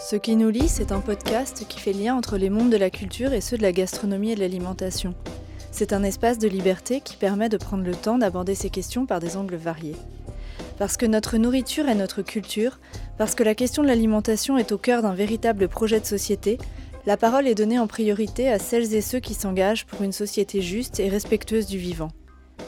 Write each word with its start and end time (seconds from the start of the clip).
Ce 0.00 0.14
qui 0.14 0.36
nous 0.36 0.48
lie, 0.48 0.68
c'est 0.68 0.92
un 0.92 1.00
podcast 1.00 1.64
qui 1.68 1.80
fait 1.80 1.92
lien 1.92 2.14
entre 2.14 2.38
les 2.38 2.50
mondes 2.50 2.70
de 2.70 2.76
la 2.76 2.88
culture 2.88 3.32
et 3.32 3.40
ceux 3.40 3.56
de 3.56 3.62
la 3.62 3.72
gastronomie 3.72 4.30
et 4.30 4.34
de 4.36 4.40
l'alimentation. 4.40 5.12
C'est 5.72 5.92
un 5.92 6.04
espace 6.04 6.38
de 6.38 6.46
liberté 6.46 7.00
qui 7.00 7.16
permet 7.16 7.48
de 7.48 7.56
prendre 7.56 7.82
le 7.82 7.96
temps 7.96 8.16
d'aborder 8.16 8.54
ces 8.54 8.70
questions 8.70 9.06
par 9.06 9.18
des 9.18 9.36
angles 9.36 9.56
variés. 9.56 9.96
Parce 10.78 10.96
que 10.96 11.04
notre 11.04 11.36
nourriture 11.36 11.88
est 11.88 11.96
notre 11.96 12.22
culture, 12.22 12.78
parce 13.18 13.34
que 13.34 13.42
la 13.42 13.56
question 13.56 13.82
de 13.82 13.88
l'alimentation 13.88 14.56
est 14.56 14.70
au 14.70 14.78
cœur 14.78 15.02
d'un 15.02 15.14
véritable 15.14 15.66
projet 15.66 15.98
de 15.98 16.06
société, 16.06 16.58
la 17.04 17.16
parole 17.16 17.48
est 17.48 17.56
donnée 17.56 17.80
en 17.80 17.88
priorité 17.88 18.48
à 18.48 18.60
celles 18.60 18.94
et 18.94 19.00
ceux 19.00 19.18
qui 19.18 19.34
s'engagent 19.34 19.84
pour 19.84 20.02
une 20.02 20.12
société 20.12 20.62
juste 20.62 21.00
et 21.00 21.08
respectueuse 21.08 21.66
du 21.66 21.78
vivant. 21.78 22.12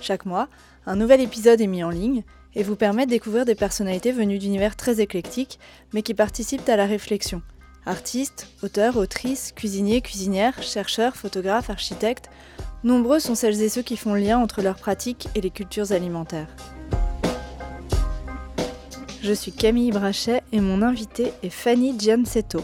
Chaque 0.00 0.26
mois, 0.26 0.48
un 0.84 0.96
nouvel 0.96 1.20
épisode 1.20 1.60
est 1.60 1.68
mis 1.68 1.84
en 1.84 1.90
ligne 1.90 2.24
et 2.54 2.62
vous 2.62 2.76
permet 2.76 3.06
de 3.06 3.10
découvrir 3.10 3.44
des 3.44 3.54
personnalités 3.54 4.12
venues 4.12 4.38
d'univers 4.38 4.76
très 4.76 5.00
éclectiques, 5.00 5.58
mais 5.92 6.02
qui 6.02 6.14
participent 6.14 6.68
à 6.68 6.76
la 6.76 6.86
réflexion. 6.86 7.42
Artistes, 7.86 8.48
auteurs, 8.62 8.96
autrices, 8.96 9.52
cuisiniers, 9.52 10.02
cuisinières, 10.02 10.62
chercheurs, 10.62 11.16
photographes, 11.16 11.70
architectes, 11.70 12.28
nombreux 12.84 13.20
sont 13.20 13.34
celles 13.34 13.62
et 13.62 13.68
ceux 13.68 13.82
qui 13.82 13.96
font 13.96 14.14
lien 14.14 14.38
entre 14.38 14.62
leurs 14.62 14.76
pratiques 14.76 15.28
et 15.34 15.40
les 15.40 15.50
cultures 15.50 15.92
alimentaires. 15.92 16.54
Je 19.22 19.32
suis 19.32 19.52
Camille 19.52 19.92
Brachet 19.92 20.42
et 20.52 20.60
mon 20.60 20.82
invitée 20.82 21.32
est 21.42 21.50
Fanny 21.50 21.94
Giancetto. 21.98 22.62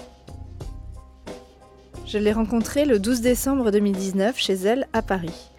Je 2.06 2.18
l'ai 2.18 2.32
rencontrée 2.32 2.84
le 2.84 2.98
12 2.98 3.20
décembre 3.20 3.70
2019 3.70 4.38
chez 4.38 4.54
elle 4.54 4.86
à 4.92 5.02
Paris. 5.02 5.50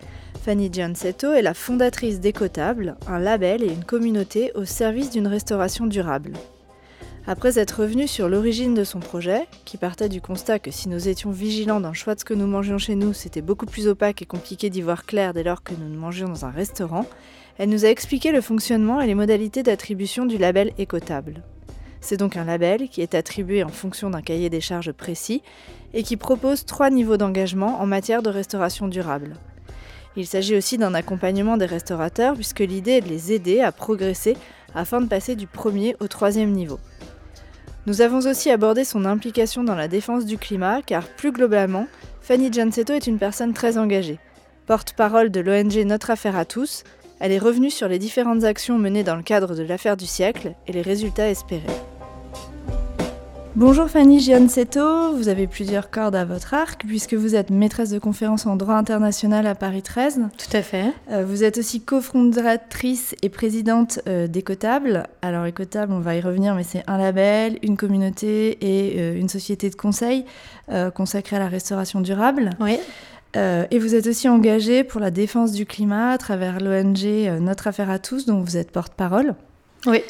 Fanny 0.48 0.70
Giancetto 0.72 1.34
est 1.34 1.42
la 1.42 1.54
fondatrice 1.54 2.22
d'Ecotable, 2.22 2.96
un 3.06 3.20
label 3.20 3.64
et 3.64 3.68
une 3.68 3.84
communauté 3.84 4.54
au 4.56 4.64
service 4.64 5.10
d'une 5.10 5.28
restauration 5.28 5.88
durable. 5.88 6.32
Après 7.28 7.60
être 7.60 7.82
revenue 7.82 8.08
sur 8.08 8.30
l'origine 8.30 8.74
de 8.74 8.86
son 8.86 9.02
projet, 9.02 9.46
qui 9.66 9.76
partait 9.76 10.08
du 10.08 10.22
constat 10.22 10.60
que 10.60 10.72
si 10.72 10.88
nous 10.88 11.10
étions 11.10 11.32
vigilants 11.32 11.82
dans 11.82 11.90
le 11.90 11.96
choix 11.96 12.16
de 12.16 12.22
ce 12.22 12.24
que 12.24 12.34
nous 12.34 12.48
mangions 12.48 12.78
chez 12.78 12.96
nous, 12.96 13.12
c'était 13.12 13.42
beaucoup 13.42 13.66
plus 13.66 13.90
opaque 13.90 14.22
et 14.22 14.26
compliqué 14.26 14.70
d'y 14.70 14.82
voir 14.82 15.06
clair 15.06 15.34
dès 15.34 15.44
lors 15.44 15.64
que 15.64 15.74
nous 15.74 15.90
nous 15.90 16.00
mangions 16.00 16.30
dans 16.30 16.46
un 16.46 16.52
restaurant, 16.52 17.06
elle 17.58 17.68
nous 17.68 17.84
a 17.84 17.90
expliqué 17.90 18.32
le 18.32 18.40
fonctionnement 18.40 19.02
et 19.02 19.08
les 19.08 19.16
modalités 19.16 19.64
d'attribution 19.64 20.26
du 20.26 20.38
label 20.38 20.72
Écotable. 20.78 21.44
C'est 22.00 22.16
donc 22.16 22.38
un 22.38 22.46
label 22.46 22.88
qui 22.88 23.02
est 23.02 23.16
attribué 23.16 23.66
en 23.66 23.68
fonction 23.68 24.10
d'un 24.10 24.22
cahier 24.22 24.50
des 24.50 24.62
charges 24.62 24.94
précis 24.94 25.44
et 25.94 26.04
qui 26.04 26.16
propose 26.16 26.64
trois 26.64 26.90
niveaux 26.90 27.18
d'engagement 27.18 27.82
en 27.82 27.86
matière 27.86 28.24
de 28.24 28.30
restauration 28.30 28.88
durable. 28.88 29.34
Il 30.18 30.26
s'agit 30.26 30.58
aussi 30.58 30.80
d'un 30.80 30.96
accompagnement 30.96 31.58
des 31.58 31.68
restaurateurs 31.68 32.34
puisque 32.34 32.62
l'idée 32.62 32.94
est 32.94 33.02
de 33.02 33.08
les 33.08 33.32
aider 33.32 33.62
à 33.62 33.72
progresser 33.72 34.36
afin 34.74 35.00
de 35.00 35.06
passer 35.06 35.36
du 35.36 35.46
premier 35.46 35.96
au 36.00 36.08
troisième 36.08 36.52
niveau. 36.52 36.80
Nous 37.86 38.02
avons 38.02 38.28
aussi 38.28 38.50
abordé 38.50 38.84
son 38.84 39.06
implication 39.06 39.64
dans 39.64 39.76
la 39.76 39.88
défense 39.88 40.26
du 40.26 40.40
climat 40.40 40.82
car 40.82 41.08
plus 41.08 41.32
globalement, 41.32 41.88
Fanny 42.20 42.52
Giancetto 42.52 42.94
est 42.94 43.06
une 43.06 43.20
personne 43.20 43.54
très 43.54 43.78
engagée. 43.78 44.20
Porte-parole 44.66 45.30
de 45.30 45.40
l'ONG 45.40 45.78
Notre 45.86 46.10
Affaire 46.10 46.36
à 46.36 46.46
tous, 46.46 46.84
elle 47.20 47.32
est 47.32 47.38
revenue 47.38 47.70
sur 47.70 47.88
les 47.88 48.00
différentes 48.00 48.44
actions 48.44 48.80
menées 48.80 49.04
dans 49.04 49.16
le 49.16 49.24
cadre 49.24 49.56
de 49.56 49.64
l'affaire 49.64 49.98
du 49.98 50.08
siècle 50.08 50.56
et 50.66 50.74
les 50.74 50.82
résultats 50.82 51.30
espérés. 51.30 51.62
Bonjour 53.58 53.90
Fanny 53.90 54.20
Giancetto, 54.20 55.16
vous 55.16 55.30
avez 55.30 55.48
plusieurs 55.48 55.90
cordes 55.90 56.16
à 56.16 56.26
votre 56.26 56.54
arc 56.54 56.84
puisque 56.86 57.16
vous 57.16 57.34
êtes 57.34 57.50
maîtresse 57.50 57.90
de 57.90 57.98
conférence 57.98 58.46
en 58.46 58.56
droit 58.56 58.76
international 58.76 59.48
à 59.48 59.56
Paris 59.56 59.82
13. 59.82 60.28
Tout 60.38 60.56
à 60.56 60.62
fait. 60.62 60.94
Euh, 61.10 61.26
vous 61.26 61.44
êtes 61.44 61.58
aussi 61.58 61.82
cofondatrice 61.82 63.16
et 63.24 63.30
présidente 63.30 64.00
euh, 64.08 64.28
d'Ecotable. 64.28 65.08
Alors 65.24 65.48
Ecotable, 65.48 65.92
on 65.92 66.02
va 66.02 66.16
y 66.16 66.22
revenir, 66.22 66.54
mais 66.54 66.62
c'est 66.62 66.84
un 66.86 67.00
label, 67.00 67.58
une 67.64 67.78
communauté 67.78 68.60
et 68.62 69.00
euh, 69.00 69.20
une 69.20 69.28
société 69.28 69.72
de 69.72 69.76
conseil 69.76 70.26
consacrée 70.94 71.38
à 71.38 71.40
la 71.40 71.48
restauration 71.48 72.00
durable. 72.00 72.52
Oui. 72.60 72.78
et 73.36 73.80
vous 73.80 73.96
êtes 73.96 74.06
aussi 74.06 74.30
engagée 74.30 74.84
pour 74.84 75.02
la 75.02 75.10
défense 75.10 75.52
du 75.52 75.66
climat 75.66 76.12
à 76.12 76.20
travers 76.20 76.60
l'ONG 76.60 77.40
Notre 77.42 77.66
Affaire 77.66 77.90
à 77.90 77.98
tous, 77.98 78.28
dont 78.28 78.42
vous 78.42 78.56
êtes 78.56 78.70
porte-parole. 78.70 79.34
Oui. 79.88 80.04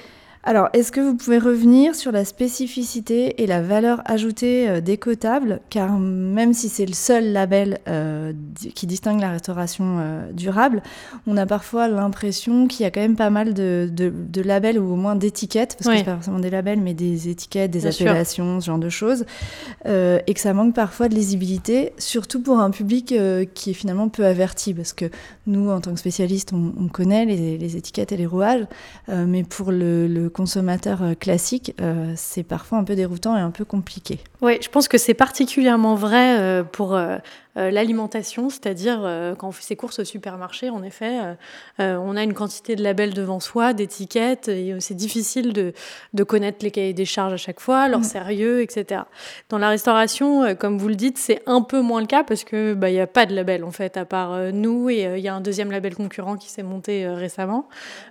Alors, 0.47 0.69
est-ce 0.71 0.93
que 0.93 1.01
vous 1.01 1.13
pouvez 1.13 1.39
revenir 1.39 1.93
sur 1.93 2.13
la 2.13 2.23
spécificité 2.23 3.43
et 3.43 3.47
la 3.47 3.61
valeur 3.61 4.01
ajoutée 4.05 4.69
euh, 4.69 4.79
d'Ecotable 4.79 5.59
Car 5.69 5.99
même 5.99 6.53
si 6.53 6.69
c'est 6.69 6.85
le 6.85 6.93
seul 6.93 7.33
label 7.33 7.79
euh, 7.89 8.31
qui 8.73 8.87
distingue 8.87 9.19
la 9.19 9.31
restauration 9.31 9.97
euh, 9.99 10.31
durable, 10.31 10.83
on 11.27 11.35
a 11.35 11.45
parfois 11.45 11.89
l'impression 11.89 12.69
qu'il 12.69 12.83
y 12.83 12.85
a 12.85 12.91
quand 12.91 13.01
même 13.01 13.17
pas 13.17 13.29
mal 13.29 13.53
de, 13.53 13.91
labels 14.41 14.79
ou 14.79 14.93
au 14.93 14.95
moins 14.95 15.17
d'étiquettes, 15.17 15.75
parce 15.77 15.89
que 15.89 15.97
c'est 15.97 16.05
pas 16.05 16.15
forcément 16.15 16.39
des 16.39 16.49
labels, 16.49 16.79
mais 16.79 16.93
des 16.93 17.27
étiquettes, 17.27 17.71
des 17.71 17.85
appellations, 17.85 18.61
ce 18.61 18.67
genre 18.67 18.79
de 18.79 18.87
choses, 18.87 19.25
et 19.85 20.33
que 20.33 20.39
ça 20.39 20.53
manque 20.53 20.73
parfois 20.73 21.09
de 21.09 21.15
lisibilité, 21.15 21.91
surtout 21.97 22.41
pour 22.41 22.59
un 22.59 22.71
public 22.71 23.13
qui 23.53 23.71
est 23.71 23.73
finalement 23.73 24.07
peu 24.07 24.25
averti, 24.25 24.73
parce 24.73 24.93
que 24.93 25.09
nous, 25.45 25.69
en 25.69 25.81
tant 25.81 25.93
que 25.93 25.99
spécialistes, 25.99 26.53
on, 26.53 26.87
connaît 26.87 27.25
les, 27.25 27.75
étiquettes 27.75 28.13
et 28.13 28.17
les 28.17 28.25
rouages, 28.25 28.65
mais 29.09 29.43
pour 29.43 29.71
le, 29.71 30.07
le 30.07 30.29
consommateur 30.37 31.01
euh, 31.01 31.13
classique, 31.15 31.73
euh, 31.81 32.13
c'est 32.15 32.43
parfois 32.43 32.77
un 32.77 32.83
peu 32.83 32.95
déroutant 32.95 33.35
et 33.35 33.39
un 33.39 33.49
peu 33.49 33.65
compliqué. 33.65 34.19
Oui, 34.41 34.59
je 34.61 34.69
pense 34.69 34.87
que 34.87 34.99
c'est 34.99 35.15
particulièrement 35.15 35.95
vrai 35.95 36.39
euh, 36.39 36.63
pour 36.63 36.97
l'alimentation, 37.57 38.49
c'est-à-dire 38.49 39.01
euh, 39.03 39.35
quand 39.35 39.47
on 39.47 39.51
fait 39.51 39.63
ses 39.63 39.75
courses 39.75 39.99
au 39.99 40.03
supermarché, 40.03 40.69
en 40.69 40.83
effet, 40.83 41.19
euh, 41.79 41.97
on 41.97 42.15
a 42.15 42.23
une 42.23 42.33
quantité 42.33 42.75
de 42.75 42.83
labels 42.83 43.13
devant 43.13 43.39
soi, 43.39 43.73
d'étiquettes, 43.73 44.47
et 44.47 44.75
c'est 44.79 44.93
difficile 44.93 45.53
de, 45.53 45.73
de, 46.13 46.23
connaître 46.23 46.59
les 46.61 46.71
cahiers 46.71 46.93
des 46.93 47.05
charges 47.05 47.33
à 47.33 47.37
chaque 47.37 47.59
fois, 47.59 47.87
leur 47.87 48.01
mm. 48.01 48.03
sérieux, 48.03 48.61
etc. 48.61 49.01
Dans 49.49 49.57
la 49.57 49.69
restauration, 49.69 50.55
comme 50.55 50.77
vous 50.77 50.87
le 50.87 50.95
dites, 50.95 51.17
c'est 51.17 51.41
un 51.45 51.61
peu 51.61 51.81
moins 51.81 52.01
le 52.01 52.07
cas 52.07 52.23
parce 52.23 52.43
que 52.43 52.73
bah, 52.73 52.89
il 52.89 52.93
n'y 52.93 52.99
a 52.99 53.07
pas 53.07 53.25
de 53.25 53.33
label 53.33 53.63
en 53.63 53.71
fait, 53.71 53.97
à 53.97 54.05
part 54.05 54.51
nous, 54.53 54.89
et 54.89 55.03
il 55.17 55.21
y 55.21 55.27
a 55.27 55.33
un 55.33 55.41
deuxième 55.41 55.71
label 55.71 55.95
concurrent 55.95 56.37
qui 56.37 56.49
s'est 56.49 56.63
monté 56.63 57.07
récemment, 57.07 57.67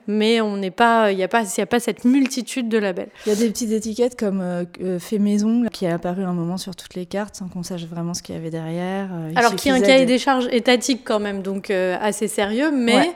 mais 0.07 0.41
on 0.41 0.57
n'est 0.57 0.71
pas, 0.71 1.13
il 1.13 1.17
n'y 1.17 1.25
a 1.25 1.29
pas, 1.29 1.45
il 1.45 1.61
a 1.61 1.67
pas 1.67 1.81
cette 1.81 2.05
multitude 2.05 2.69
de 2.69 2.79
labels. 2.79 3.11
Il 3.27 3.29
y 3.29 3.33
a 3.33 3.39
des 3.39 3.49
petites 3.49 3.71
étiquettes 3.71 4.19
comme 4.19 4.67
fait 4.99 5.19
maison 5.19 5.65
qui 5.73 5.85
est 5.85 5.91
apparu 5.91 6.25
un 6.25 6.33
moment 6.33 6.57
sur 6.57 6.75
toutes 6.75 6.95
les 6.95 7.07
cartes 7.07 7.37
sans 7.37 7.49
qu'on 7.49 7.63
sache 7.63 7.85
vraiment 7.85 8.15
ce 8.15 8.23
qu'il 8.23 8.35
y 8.35 8.39
avait 8.39 8.51
derrière. 8.51 9.09
Alors 9.37 9.55
qui 9.55 9.71
a 9.71 9.75
un 9.75 9.81
cahier 9.81 10.07
des 10.07 10.19
charges 10.19 10.49
étatique 10.51 11.03
quand 11.05 11.21
même, 11.21 11.43
donc 11.43 11.71
euh, 11.71 11.97
assez 12.01 12.29
sérieux, 12.29 12.71
mais, 12.71 13.15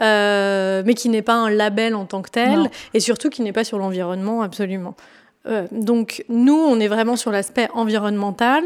euh, 0.00 0.82
mais 0.84 0.94
qui 0.94 1.08
n'est 1.08 1.22
pas 1.22 1.34
un 1.34 1.50
label 1.50 1.94
en 1.94 2.04
tant 2.04 2.22
que 2.22 2.30
tel, 2.30 2.70
et 2.94 3.00
surtout 3.00 3.30
qui 3.30 3.42
n'est 3.42 3.52
pas 3.52 3.64
sur 3.64 3.78
l'environnement 3.78 4.42
absolument. 4.42 4.94
Euh, 5.46 5.66
donc 5.72 6.24
nous, 6.28 6.54
on 6.54 6.78
est 6.78 6.88
vraiment 6.88 7.16
sur 7.16 7.32
l'aspect 7.32 7.68
environnemental. 7.74 8.62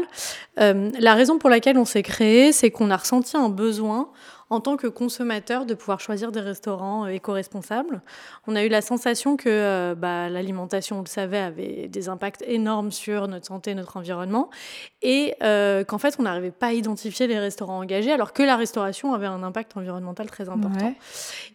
la 0.57 1.13
raison 1.13 1.37
pour 1.37 1.49
laquelle 1.49 1.77
on 1.77 1.85
s'est 1.85 2.03
créé, 2.03 2.51
c'est 2.51 2.71
qu'on 2.71 2.91
a 2.91 2.97
ressenti 2.97 3.37
un 3.37 3.49
besoin 3.49 4.09
en 4.49 4.61
tant 4.61 4.77
que 4.77 4.87
consommateur 4.87 5.65
de 5.65 5.73
pouvoir 5.73 5.99
choisir 5.99 6.31
des 6.31 6.39
restaurants 6.39 7.05
euh, 7.05 7.09
éco-responsables. 7.09 8.01
On 8.47 8.55
a 8.55 8.63
eu 8.63 8.69
la 8.69 8.81
sensation 8.81 9.35
que 9.35 9.49
euh, 9.49 9.95
bah, 9.95 10.29
l'alimentation, 10.29 10.99
on 10.99 11.01
le 11.01 11.07
savait, 11.07 11.39
avait 11.39 11.87
des 11.87 12.09
impacts 12.09 12.43
énormes 12.47 12.91
sur 12.91 13.27
notre 13.27 13.45
santé, 13.45 13.75
notre 13.75 13.97
environnement, 13.97 14.49
et 15.01 15.35
euh, 15.43 15.83
qu'en 15.83 15.97
fait, 15.97 16.15
on 16.19 16.23
n'arrivait 16.23 16.51
pas 16.51 16.67
à 16.67 16.73
identifier 16.73 17.27
les 17.27 17.39
restaurants 17.39 17.79
engagés, 17.79 18.11
alors 18.11 18.33
que 18.33 18.43
la 18.43 18.55
restauration 18.55 19.13
avait 19.13 19.27
un 19.27 19.43
impact 19.43 19.75
environnemental 19.75 20.27
très 20.27 20.49
important. 20.49 20.93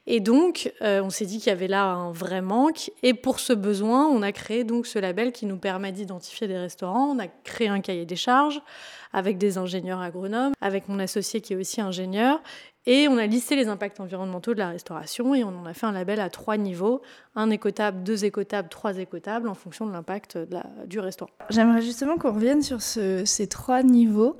Et 0.06 0.20
donc, 0.20 0.72
on 0.80 1.10
s'est 1.10 1.26
dit 1.26 1.38
qu'il 1.38 1.48
y 1.48 1.50
avait 1.50 1.68
là 1.68 1.84
un 1.84 2.12
vrai 2.12 2.40
manque, 2.40 2.90
et 3.02 3.14
pour 3.14 3.40
ce 3.40 3.52
besoin, 3.52 4.06
on 4.06 4.22
a 4.22 4.32
créé 4.32 4.64
donc 4.64 4.86
ce 4.86 4.98
label 4.98 5.32
qui 5.32 5.46
nous 5.46 5.58
permet 5.58 5.92
d'identifier 5.92 6.48
des 6.48 6.58
restaurants. 6.58 7.08
On 7.08 7.18
a 7.18 7.26
créé 7.26 7.68
un 7.68 7.80
cahier 7.80 8.04
des 8.04 8.16
charges 8.16 8.60
avec 9.12 9.38
des 9.38 9.58
ingénieurs 9.58 10.00
agronomes, 10.00 10.52
avec 10.60 10.88
mon 10.88 10.98
associé 10.98 11.40
qui 11.40 11.52
est 11.52 11.56
aussi 11.56 11.80
ingénieur, 11.80 12.40
et 12.86 13.06
on 13.08 13.16
a 13.16 13.26
listé 13.26 13.54
les 13.54 13.68
impacts 13.68 14.00
environnementaux 14.00 14.54
de 14.54 14.58
la 14.58 14.68
restauration 14.68 15.34
et 15.34 15.44
on 15.44 15.48
en 15.48 15.66
a 15.66 15.74
fait 15.74 15.86
un 15.86 15.92
label 15.92 16.18
à 16.18 16.30
trois 16.30 16.56
niveaux, 16.56 17.00
un 17.36 17.48
écotable, 17.50 18.02
deux 18.02 18.24
écotables, 18.24 18.68
trois 18.68 18.98
écotables, 18.98 19.48
en 19.48 19.54
fonction 19.54 19.86
de 19.86 19.92
l'impact 19.92 20.38
du 20.86 20.98
restaurant. 20.98 21.30
J'aimerais 21.48 21.82
justement 21.82 22.16
qu'on 22.16 22.32
revienne 22.32 22.60
sur 22.62 22.80
ces 22.82 23.46
trois 23.46 23.82
niveaux, 23.84 24.36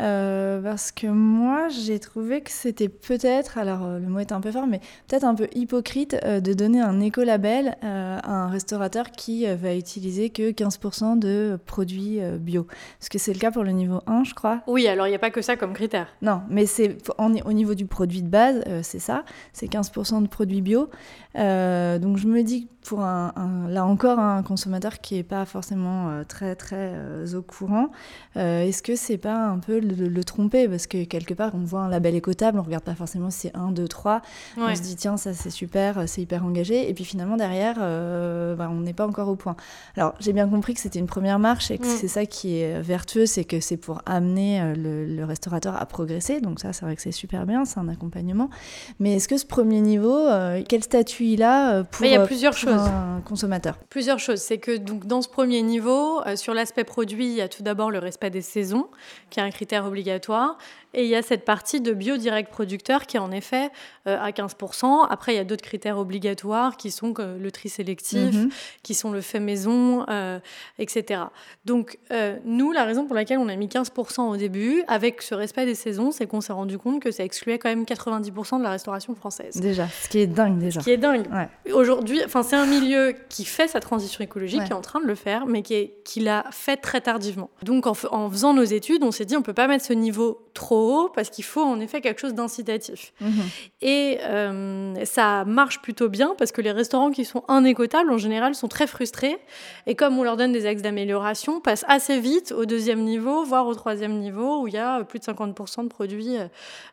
euh, 0.00 0.62
parce 0.62 0.90
que 0.90 1.06
moi 1.06 1.68
j'ai 1.68 1.98
trouvé 1.98 2.40
que 2.40 2.50
c'était 2.50 2.88
peut-être, 2.88 3.58
alors 3.58 3.84
euh, 3.84 3.98
le 3.98 4.06
mot 4.06 4.20
est 4.20 4.32
un 4.32 4.40
peu 4.40 4.50
fort, 4.50 4.66
mais 4.66 4.80
peut-être 5.08 5.24
un 5.24 5.34
peu 5.34 5.48
hypocrite 5.54 6.16
euh, 6.24 6.40
de 6.40 6.54
donner 6.54 6.80
un 6.80 6.98
écolabel 7.00 7.76
à 7.82 8.30
un 8.30 8.48
restaurateur 8.48 9.10
qui 9.10 9.46
va 9.46 9.74
utiliser 9.74 10.30
que 10.30 10.50
15% 10.50 11.18
de 11.18 11.58
produits 11.66 12.20
bio. 12.38 12.66
Est-ce 13.00 13.10
que 13.10 13.18
c'est 13.18 13.32
le 13.32 13.38
cas 13.38 13.50
pour 13.50 13.64
le 13.64 13.72
niveau 13.72 14.00
1, 14.06 14.24
je 14.24 14.34
crois. 14.34 14.62
Oui, 14.66 14.86
alors 14.86 15.06
il 15.06 15.10
n'y 15.10 15.16
a 15.16 15.18
pas 15.18 15.30
que 15.30 15.42
ça 15.42 15.56
comme 15.56 15.72
critère. 15.72 16.08
Non, 16.22 16.42
mais 16.48 16.66
c'est 16.66 16.96
au 17.18 17.52
niveau 17.52 17.74
du 17.74 17.81
produit 17.86 18.22
de 18.22 18.28
base, 18.28 18.62
c'est 18.82 18.98
ça, 18.98 19.24
c'est 19.52 19.66
15% 19.66 20.22
de 20.22 20.28
produits 20.28 20.62
bio. 20.62 20.90
donc 21.34 22.16
je 22.16 22.26
me 22.26 22.42
dis 22.42 22.66
que 22.66 22.72
pour 22.82 23.02
un, 23.02 23.32
là 23.68 23.86
encore 23.86 24.18
un 24.18 24.42
consommateur 24.42 25.00
qui 25.00 25.14
n'est 25.14 25.22
pas 25.22 25.44
forcément 25.44 26.24
très 26.26 26.56
très 26.56 26.92
au 27.34 27.42
courant, 27.42 27.90
est-ce 28.34 28.82
que 28.82 28.96
c'est 28.96 29.18
pas 29.18 29.46
un 29.46 29.58
peu 29.58 29.78
le, 29.78 30.24
tromper? 30.24 30.68
Parce 30.68 30.86
que 30.86 31.04
quelque 31.04 31.34
part 31.34 31.52
on 31.54 31.64
voit 31.64 31.82
un 31.82 31.88
label 31.88 32.14
écotable, 32.14 32.58
on 32.58 32.62
regarde 32.62 32.84
pas 32.84 32.94
forcément 32.94 33.30
si 33.30 33.40
c'est 33.40 33.56
1, 33.56 33.70
2, 33.70 33.86
3, 33.86 34.22
on 34.58 34.74
se 34.74 34.82
dit 34.82 34.96
tiens 34.96 35.16
ça 35.16 35.32
c'est 35.32 35.50
super, 35.50 36.08
c'est 36.08 36.22
hyper 36.22 36.44
engagé 36.44 36.88
et 36.88 36.94
puis 36.94 37.04
finalement 37.04 37.36
derrière 37.36 37.76
bah, 37.76 38.68
on 38.70 38.80
n'est 38.80 38.92
pas 38.92 39.06
encore 39.06 39.28
au 39.28 39.36
point. 39.36 39.56
Alors 39.96 40.14
j'ai 40.18 40.32
bien 40.32 40.48
compris 40.48 40.74
que 40.74 40.80
c'était 40.80 40.98
une 40.98 41.06
première 41.06 41.38
marche 41.38 41.70
et 41.70 41.78
que 41.78 41.86
mm. 41.86 41.96
c'est 41.98 42.08
ça 42.08 42.26
qui 42.26 42.58
est 42.58 42.80
vertueux, 42.80 43.26
c'est 43.26 43.44
que 43.44 43.60
c'est 43.60 43.76
pour 43.76 44.02
amener 44.06 44.60
euh, 44.60 44.74
le, 45.06 45.24
restaurateur 45.24 45.80
à 45.80 45.86
progresser. 45.86 46.40
Donc 46.40 46.60
ça, 46.60 46.72
c'est 46.72 46.84
vrai 46.84 46.96
que 46.96 47.02
c'est 47.02 47.12
super 47.12 47.46
bien, 47.46 47.64
c'est 47.72 47.80
un 47.80 47.88
accompagnement. 47.88 48.50
Mais 48.98 49.16
est-ce 49.16 49.28
que 49.28 49.36
ce 49.36 49.46
premier 49.46 49.80
niveau, 49.80 50.16
euh, 50.16 50.62
quel 50.68 50.82
statut 50.82 51.26
il 51.26 51.42
a 51.42 51.74
euh, 51.74 51.84
pour, 51.84 52.04
il 52.04 52.12
y 52.12 52.16
a 52.16 52.26
plusieurs 52.26 52.52
choses. 52.52 52.80
un 52.80 53.22
consommateur? 53.24 53.78
Plusieurs 53.88 54.18
choses. 54.18 54.40
C'est 54.40 54.58
que 54.58 54.76
donc, 54.76 55.06
dans 55.06 55.22
ce 55.22 55.28
premier 55.28 55.62
niveau, 55.62 56.20
sur 56.36 56.54
l'aspect 56.54 56.84
produit, 56.84 57.26
il 57.26 57.34
y 57.34 57.40
a 57.40 57.48
tout 57.48 57.62
d'abord 57.62 57.90
le 57.90 57.98
respect 57.98 58.30
des 58.30 58.42
saisons, 58.42 58.88
qui 59.30 59.40
est 59.40 59.42
un 59.42 59.50
critère 59.50 59.86
obligatoire. 59.86 60.58
Et 60.94 61.04
il 61.04 61.08
y 61.08 61.14
a 61.14 61.22
cette 61.22 61.44
partie 61.44 61.80
de 61.80 61.92
bio-direct 61.92 62.50
producteur 62.50 63.06
qui 63.06 63.16
est 63.16 63.20
en 63.20 63.30
effet 63.30 63.70
euh, 64.06 64.18
à 64.20 64.30
15%. 64.30 65.06
Après, 65.08 65.32
il 65.32 65.36
y 65.36 65.40
a 65.40 65.44
d'autres 65.44 65.62
critères 65.62 65.98
obligatoires 65.98 66.76
qui 66.76 66.90
sont 66.90 67.14
le 67.16 67.50
tri 67.50 67.68
sélectif, 67.68 68.34
mhm. 68.34 68.50
qui 68.82 68.94
sont 68.94 69.10
le 69.10 69.20
fait 69.20 69.40
maison, 69.40 70.04
euh, 70.08 70.38
etc. 70.78 71.22
Donc, 71.64 71.98
euh, 72.12 72.36
nous, 72.44 72.72
la 72.72 72.84
raison 72.84 73.06
pour 73.06 73.14
laquelle 73.14 73.38
on 73.38 73.48
a 73.48 73.56
mis 73.56 73.68
15% 73.68 74.22
au 74.22 74.36
début, 74.36 74.82
avec 74.88 75.22
ce 75.22 75.34
respect 75.34 75.66
des 75.66 75.74
saisons, 75.74 76.10
c'est 76.10 76.26
qu'on 76.26 76.40
s'est 76.40 76.52
rendu 76.52 76.78
compte 76.78 77.00
que 77.00 77.10
ça 77.10 77.24
excluait 77.24 77.58
quand 77.58 77.68
même 77.68 77.84
90% 77.84 78.58
de 78.58 78.62
la 78.62 78.70
restauration 78.70 79.14
française. 79.14 79.56
Déjà, 79.56 79.88
ce 79.88 80.08
qui 80.08 80.18
est 80.18 80.26
dingue 80.26 80.58
déjà. 80.58 80.80
Ce 80.80 80.84
qui 80.84 80.90
est 80.90 80.98
dingue. 80.98 81.26
Aujourd'hui, 81.72 82.20
enfin, 82.24 82.42
c'est 82.42 82.56
un 82.56 82.66
milieu 82.66 83.14
qui 83.28 83.44
fait 83.44 83.68
sa 83.68 83.80
transition 83.80 84.22
écologique, 84.22 84.64
qui 84.64 84.70
est 84.70 84.74
en 84.74 84.80
train 84.80 85.00
de 85.00 85.06
le 85.06 85.14
faire, 85.14 85.46
mais 85.46 85.62
qui, 85.62 85.74
est, 85.74 85.94
qui 86.04 86.20
l'a 86.20 86.44
fait 86.50 86.76
très 86.76 87.00
tardivement. 87.00 87.50
Donc, 87.62 87.86
en, 87.86 87.94
en 88.10 88.30
faisant 88.30 88.52
nos 88.52 88.62
études, 88.62 89.02
on 89.02 89.10
s'est 89.10 89.24
dit 89.24 89.36
on 89.36 89.42
peut 89.42 89.54
pas 89.54 89.68
mettre 89.68 89.84
ce 89.84 89.92
niveau 89.92 90.48
trop 90.54 90.81
parce 91.14 91.30
qu'il 91.30 91.44
faut 91.44 91.62
en 91.62 91.80
effet 91.80 92.00
quelque 92.00 92.20
chose 92.20 92.34
d'incitatif. 92.34 93.12
Mhm. 93.20 93.32
Et 93.80 94.18
euh, 94.22 95.04
ça 95.04 95.44
marche 95.44 95.80
plutôt 95.80 96.08
bien 96.08 96.34
parce 96.38 96.52
que 96.52 96.60
les 96.60 96.72
restaurants 96.72 97.10
qui 97.10 97.24
sont 97.24 97.44
inécotables, 97.48 98.10
en 98.12 98.18
général, 98.18 98.54
sont 98.54 98.68
très 98.68 98.86
frustrés. 98.86 99.38
Et 99.86 99.94
comme 99.94 100.18
on 100.18 100.22
leur 100.22 100.36
donne 100.36 100.52
des 100.52 100.66
axes 100.66 100.82
d'amélioration, 100.82 101.60
passent 101.60 101.84
assez 101.88 102.18
vite 102.20 102.52
au 102.52 102.64
deuxième 102.64 103.00
niveau, 103.00 103.44
voire 103.44 103.66
au 103.66 103.74
troisième 103.74 104.18
niveau, 104.18 104.62
où 104.62 104.68
il 104.68 104.74
y 104.74 104.78
a 104.78 105.04
plus 105.04 105.18
de 105.18 105.24
50% 105.24 105.84
de 105.84 105.88
produits 105.88 106.36
euh, 106.38 106.46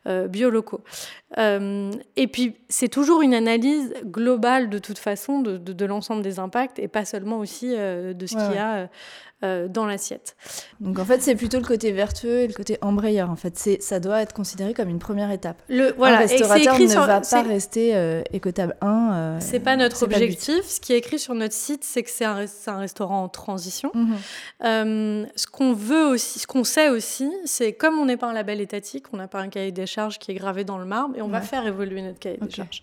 euh, 0.06 0.28
biolocaux. 0.28 0.80
et 1.36 2.26
puis, 2.26 2.56
c'est 2.68 2.88
toujours 2.88 3.22
une 3.22 3.34
analyse 3.34 3.94
globale 4.04 4.68
de 4.68 4.78
toute 4.78 4.98
façon 4.98 5.40
de, 5.40 5.56
de, 5.58 5.84
l'ensemble 5.84 6.22
des 6.22 6.38
impacts 6.38 6.78
et 6.78 6.88
pas 6.88 7.04
seulement 7.04 7.38
aussi 7.38 7.68
de 7.68 8.26
ce 8.26 8.34
qu'il 8.34 8.56
y 8.56 8.58
a 8.58 8.88
euh, 9.42 9.68
dans 9.68 9.86
l'assiette. 9.86 10.36
Donc 10.80 10.98
en 10.98 11.04
fait, 11.06 11.22
c'est 11.22 11.34
plutôt 11.34 11.56
le 11.56 11.64
côté 11.64 11.92
vertueux 11.92 12.40
et 12.40 12.46
le 12.46 12.52
côté 12.52 12.76
embrayeur. 12.82 13.30
En 13.30 13.36
fait, 13.36 13.56
c'est 13.56 13.80
ça 13.80 13.98
doit 13.98 14.20
être 14.20 14.34
considéré 14.34 14.74
comme 14.74 14.90
une 14.90 14.98
première 14.98 15.30
étape. 15.30 15.62
Le 15.70 15.94
voilà, 15.96 16.16
un 16.16 16.20
restaurateur 16.20 16.78
ne 16.78 16.86
va 16.86 17.22
pas 17.22 17.42
rester 17.42 17.96
euh, 17.96 18.20
écotable 18.34 18.76
1. 18.82 19.12
Euh, 19.12 19.36
c'est 19.40 19.60
pas 19.60 19.76
notre 19.76 20.02
objectif. 20.02 20.62
Ce 20.66 20.78
qui 20.78 20.92
est 20.92 20.98
écrit 20.98 21.18
sur 21.18 21.32
notre 21.34 21.54
site, 21.54 21.84
c'est 21.84 22.02
que 22.02 22.10
c'est 22.10 22.26
un, 22.26 22.44
un, 22.66 22.76
restaurant 22.76 23.22
en 23.22 23.28
transition. 23.30 23.90
Mhm. 23.94 24.16
Euh, 24.64 25.26
ce 25.36 25.46
qu'on 25.46 25.72
veut 25.72 26.04
aussi, 26.04 26.38
ce 26.38 26.46
qu'on 26.46 26.64
sait 26.64 26.90
aussi, 26.90 27.32
c'est 27.46 27.72
comme 27.72 27.98
on 27.98 28.04
n'est 28.04 28.18
pas 28.18 28.28
un 28.28 28.34
label 28.34 28.60
étatique, 28.60 29.06
on 29.14 29.16
n'a 29.16 29.26
pas 29.26 29.40
un 29.40 29.48
cahier 29.48 29.72
des 29.72 29.86
charges 29.86 30.18
qui 30.18 30.32
est 30.32 30.34
gravé 30.34 30.64
dans 30.64 30.76
le 30.76 30.84
marbre, 30.84 31.16
et 31.16 31.22
on 31.22 31.28
va 31.28 31.40
faire 31.40 31.66
évoluer 31.66 32.02
notre 32.02 32.18
cahier 32.18 32.38
des 32.38 32.50
charges. 32.50 32.82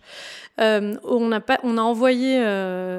on 0.58 1.32
a 1.32 1.40
pas, 1.40 1.60
on 1.62 1.78
a 1.78 1.82
envoyé, 1.82 2.38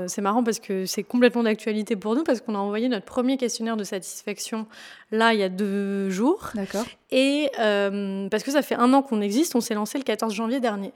c'est 0.07 0.23
marrant 0.23 0.45
parce 0.45 0.61
que 0.61 0.87
c'est 0.87 1.03
complètement 1.03 1.43
d'actualité 1.43 1.97
pour 1.97 2.15
nous 2.15 2.23
parce 2.23 2.41
qu'on 2.41 2.55
a 2.55 2.59
envoyé 2.59 2.89
notre 2.89 3.05
premier 3.05 3.37
questionnaire 3.37 3.48
de 3.77 3.85
satisfaction 3.85 4.67
là 5.11 5.35
il 5.35 5.41
y 5.41 5.43
a 5.43 5.49
deux 5.49 6.11
jours. 6.11 6.51
D'accord. 6.55 6.85
Et 7.11 7.51
euh, 7.59 8.29
parce 8.29 8.43
que 8.43 8.51
ça 8.51 8.63
fait 8.63 8.75
un 8.75 8.93
an 8.93 9.03
qu'on 9.03 9.21
existe, 9.21 9.57
on 9.57 9.61
s'est 9.61 9.75
lancé 9.75 9.99
le 9.99 10.05
14 10.05 10.35
janvier 10.35 10.61
dernier. 10.61 10.93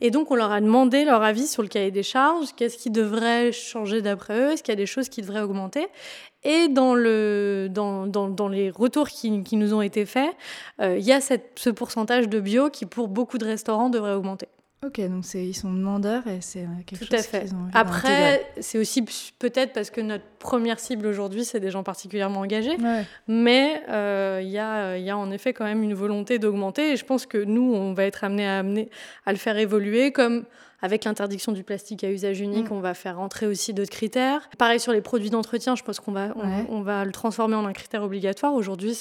Et 0.00 0.10
donc 0.10 0.30
on 0.30 0.34
leur 0.34 0.52
a 0.52 0.60
demandé 0.60 1.04
leur 1.04 1.22
avis 1.22 1.46
sur 1.46 1.62
le 1.62 1.68
cahier 1.68 1.90
des 1.90 2.02
charges, 2.02 2.48
qu'est-ce 2.56 2.76
qui 2.76 2.90
devrait 2.90 3.52
changer 3.52 4.02
d'après 4.02 4.38
eux, 4.38 4.52
est-ce 4.52 4.62
qu'il 4.62 4.72
y 4.72 4.76
a 4.76 4.80
des 4.80 4.86
choses 4.86 5.08
qui 5.08 5.22
devraient 5.22 5.42
augmenter. 5.42 5.86
Et 6.46 6.68
dans, 6.68 6.94
le, 6.94 7.68
dans, 7.70 8.06
dans, 8.06 8.28
dans 8.28 8.48
les 8.48 8.70
retours 8.70 9.08
qui, 9.08 9.42
qui, 9.42 9.56
nous 9.56 9.72
ont 9.72 9.80
été 9.80 10.04
faits, 10.04 10.30
euh, 10.80 10.98
il 10.98 11.04
y 11.04 11.12
a 11.12 11.22
cette, 11.22 11.52
ce 11.56 11.70
pourcentage 11.70 12.28
de 12.28 12.38
bio 12.38 12.68
qui 12.68 12.84
pour 12.84 13.08
beaucoup 13.08 13.38
de 13.38 13.46
restaurants 13.46 13.88
devrait 13.88 14.12
augmenter. 14.12 14.48
Ok, 14.84 15.00
donc 15.08 15.24
ils 15.34 15.54
sont 15.54 15.72
demandeurs 15.72 16.26
et 16.26 16.40
c'est 16.40 16.66
quelque 16.86 17.04
Tout 17.04 17.10
chose 17.10 17.20
à 17.20 17.22
fait. 17.22 17.52
Ont 17.52 17.68
Après, 17.72 18.46
c'est 18.60 18.78
aussi 18.78 19.04
peut-être 19.38 19.72
parce 19.72 19.90
que 19.90 20.00
notre 20.00 20.24
première 20.38 20.78
cible 20.78 21.06
aujourd'hui, 21.06 21.44
c'est 21.44 21.60
des 21.60 21.70
gens 21.70 21.82
particulièrement 21.82 22.40
engagés, 22.40 22.76
mais 23.26 23.82
euh, 23.88 24.40
il 24.42 24.50
y, 24.50 24.58
a, 24.58 24.96
y, 24.98 25.10
a, 25.10 25.16
en 25.16 25.30
effet 25.30 25.52
quand 25.52 25.64
même 25.64 25.82
une 25.82 25.94
volonté 25.94 26.38
d'augmenter 26.38 26.92
et 26.92 26.96
je 26.96 27.04
pense 27.04 27.24
que 27.26 27.38
nous, 27.38 27.72
on 27.74 27.94
va 27.94 28.04
être 28.04 28.24
amené 28.24 28.46
à, 28.46 28.58
amener, 28.58 28.90
à 29.24 29.32
le 29.32 29.38
faire 29.38 29.56
évoluer 29.56 30.12
comme 30.12 30.44
avec 30.84 31.04
l'interdiction 31.06 31.52
du 31.52 31.64
plastique 31.64 32.04
à 32.04 32.10
usage 32.10 32.40
unique, 32.40 32.68
mm. 32.68 32.74
on 32.74 32.80
va 32.80 32.92
faire 32.92 33.16
rentrer 33.16 33.46
aussi 33.46 33.72
d'autres 33.72 33.90
critères. 33.90 34.50
Pareil 34.58 34.78
sur 34.78 34.92
les 34.92 35.00
produits 35.00 35.30
d'entretien, 35.30 35.76
je 35.76 35.82
pense 35.82 35.98
qu'on 35.98 36.12
va, 36.12 36.34
on, 36.68 36.82
va 36.82 37.06
le 37.06 37.10
transformer 37.10 37.54
en 37.54 37.64
un 37.64 37.72
critère 37.72 38.02
obligatoire. 38.02 38.52
Aujourd'hui, 38.52 38.94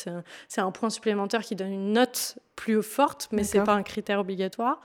c'est 0.47 0.62
un 0.62 0.71
point 0.71 0.89
supplémentaire 0.89 1.41
qui 1.41 1.57
donne 1.57 1.74
une 1.74 1.91
note 1.91 2.38
plus 2.55 2.81
forte, 2.83 3.27
mais 3.31 3.44
c'est 3.44 3.63
pas 3.63 3.73
un 3.73 3.83
critère 3.83 4.19
obligatoire. 4.19 4.81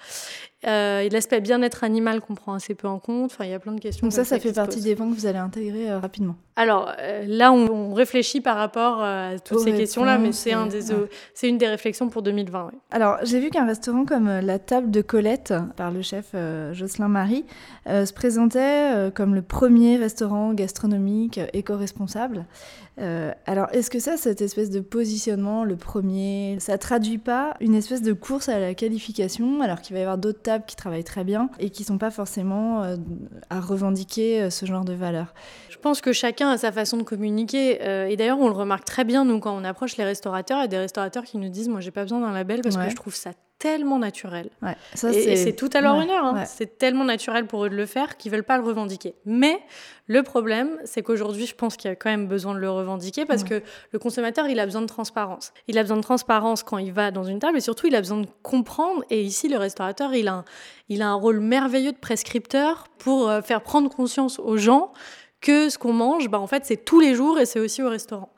Euh, 0.67 1.09
l'aspect 1.13 1.41
bien-être 1.41 1.85
animal 1.85 2.21
qu'on 2.21 2.35
prend 2.35 2.53
assez 2.53 2.75
peu 2.75 2.89
en 2.89 2.99
compte. 2.99 3.31
Enfin, 3.33 3.45
il 3.45 3.51
y 3.51 3.55
a 3.55 3.61
plein 3.61 3.73
de 3.73 3.81
questions. 3.81 4.05
Donc 4.05 4.13
ça, 4.13 4.25
ça, 4.25 4.41
fait 4.41 4.53
partie 4.53 4.81
des 4.81 4.97
points 4.97 5.09
que 5.09 5.15
vous 5.15 5.27
allez 5.27 5.39
intégrer 5.39 5.89
euh, 5.89 6.01
rapidement. 6.01 6.35
Alors 6.57 6.93
euh, 6.99 7.23
là, 7.29 7.53
on, 7.53 7.95
réfléchit 7.95 8.41
par 8.41 8.57
rapport 8.57 9.01
euh, 9.01 9.37
à 9.37 9.39
toutes 9.39 9.61
ces 9.61 9.73
questions-là, 9.73 10.19
mais 10.19 10.33
c'est 10.33 10.53
un 10.53 10.67
des, 10.67 10.81
c'est 11.33 11.49
une 11.49 11.59
des 11.59 11.69
réflexions 11.69 12.09
pour 12.09 12.23
2020. 12.23 12.73
Alors 12.91 13.19
j'ai 13.23 13.39
vu 13.39 13.51
qu'un 13.51 13.67
restaurant 13.67 14.05
comme 14.05 14.29
la 14.29 14.59
Table 14.59 14.91
de 14.91 15.01
Colette 15.01 15.55
par 15.77 15.93
le 15.93 16.03
chef 16.03 16.35
Jocelyn 16.73 17.09
Marie 17.09 17.45
se 17.87 18.13
présentait 18.13 19.11
comme 19.15 19.37
le 19.37 19.43
premier 19.43 19.97
restaurant 19.97 20.53
gastronomique 20.53 21.41
éco-responsable. 21.53 22.47
Alors, 23.47 23.69
est-ce 23.73 23.91
que 23.91 24.01
ça, 24.01 24.17
cette 24.17 24.41
espèce 24.41 24.71
de 24.71 24.81
positionnement, 24.81 25.65
le 25.65 25.77
premier, 25.77 26.57
ça 26.59 26.79
traduit 26.79 27.19
pas 27.19 27.55
une 27.61 27.75
espèce 27.75 28.03
de 28.03 28.13
course 28.13 28.49
à 28.49 28.59
la 28.59 28.75
qualification, 28.75 29.61
alors 29.61 29.81
qu'il 29.81 29.95
va 29.95 30.01
y 30.01 30.03
avoir 30.03 30.19
d'autres 30.19 30.43
tables 30.43 30.65
qui 30.67 30.77
travaillent 30.77 31.05
très 31.05 31.25
bien 31.25 31.51
et 31.59 31.71
qui 31.71 31.85
sont 31.85 31.99
pas 31.99 32.11
forcément 32.11 32.83
euh, 32.83 32.97
à 33.51 33.61
revendiquer 33.61 34.43
euh, 34.43 34.51
ce 34.51 34.67
genre 34.67 34.85
de 34.85 34.93
valeur 34.93 35.35
Je 35.71 35.77
pense 35.79 36.01
que 36.01 36.13
chacun 36.13 36.51
a 36.51 36.59
sa 36.59 36.73
façon 36.73 36.97
de 36.97 37.03
communiquer. 37.03 37.79
et 38.11 38.17
d'ailleurs, 38.17 38.39
on 38.39 38.49
le 38.49 38.55
remarque 38.55 38.85
très 38.85 39.05
bien, 39.05 39.25
nous, 39.25 39.41
quand 39.41 39.57
on 39.57 39.65
approche 39.65 39.97
les 39.97 40.05
restaurateurs, 40.05 40.59
il 40.59 40.63
y 40.63 40.65
a 40.65 40.69
des 40.69 40.79
restaurateurs 40.79 41.25
qui 41.25 41.39
nous 41.39 41.49
disent 41.49 41.69
Moi, 41.69 41.81
j'ai 41.81 41.91
pas 41.91 42.03
besoin 42.03 42.21
d'un 42.21 42.33
label 42.33 42.61
parce 42.63 42.77
que 42.77 42.89
je 42.89 42.97
trouve 42.97 43.15
ça 43.15 43.33
tellement 43.59 43.99
naturel. 43.99 44.51
et, 44.63 45.37
c'est 45.37 45.55
tout 45.55 45.71
à 45.73 45.81
leur 45.81 45.97
honneur. 45.97 46.25
Hein. 46.25 46.45
C'est 46.45 46.79
tellement 46.79 47.05
naturel 47.05 47.47
pour 47.47 47.65
eux 47.65 47.71
de 47.71 47.75
le 47.75 47.87
faire 47.87 48.17
qu'ils 48.17 48.31
veulent 48.31 48.45
pas 48.45 48.57
le 48.57 48.63
revendiquer. 48.63 49.15
Mais 49.25 49.59
le 50.07 50.23
problème, 50.23 50.79
c'est 50.85 51.03
qu'aujourd'hui, 51.03 51.47
je 51.47 51.55
pense 51.55 51.77
qu'il 51.77 51.89
y 51.89 51.93
a 51.93 51.97
quand 51.97 52.11
même 52.11 52.29
besoin 52.29 52.55
de 52.55 52.61
le 52.61 52.71
revendiquer 52.71 53.27
parce 53.27 53.45
que 53.45 53.63
le 53.91 53.99
consommateur, 53.99 54.47
il 54.47 54.61
a 54.61 54.65
besoin 54.65 54.83
de 54.83 54.87
transparence. 54.87 55.53
Il 55.67 55.77
a 55.77 55.83
besoin 55.83 55.97
de 55.97 56.03
transparence 56.03 56.63
quand 56.63 56.79
il 56.79 56.93
va 56.93 57.11
dans 57.11 57.25
une 57.25 57.41
table 57.41 57.59
et 57.59 57.61
surtout, 57.61 57.89
il 57.89 57.97
a 57.97 58.01
besoin 58.01 58.19
de 58.19 58.29
comprendre. 58.43 59.03
Et 59.11 59.23
ici, 59.23 59.49
le 59.49 59.59
restaurateur, 59.59 60.15
il 60.15 60.29
a 60.29 60.35
un, 60.35 60.45
il 60.89 61.03
a 61.03 61.09
un 61.09 61.15
rôle 61.15 61.41
merveilleux 61.41 61.93
de 61.93 61.99
prescripteur 61.99 62.85
pour 62.99 63.29
euh, 63.29 63.43
faire 63.43 63.63
prendre 63.63 63.91
conscience 63.91 64.39
aux 64.39 64.57
gens 64.57 64.93
que 65.41 65.69
ce 65.69 65.79
qu'on 65.79 65.93
mange, 65.93 66.29
bah, 66.29 66.41
en 66.41 66.47
fait, 66.47 66.65
c'est 66.65 66.85
tous 66.85 67.01
les 67.01 67.15
jours 67.15 67.39
et 67.39 67.47
c'est 67.47 67.61
aussi 67.61 67.83
au 67.83 67.89
restaurant. 67.89 68.33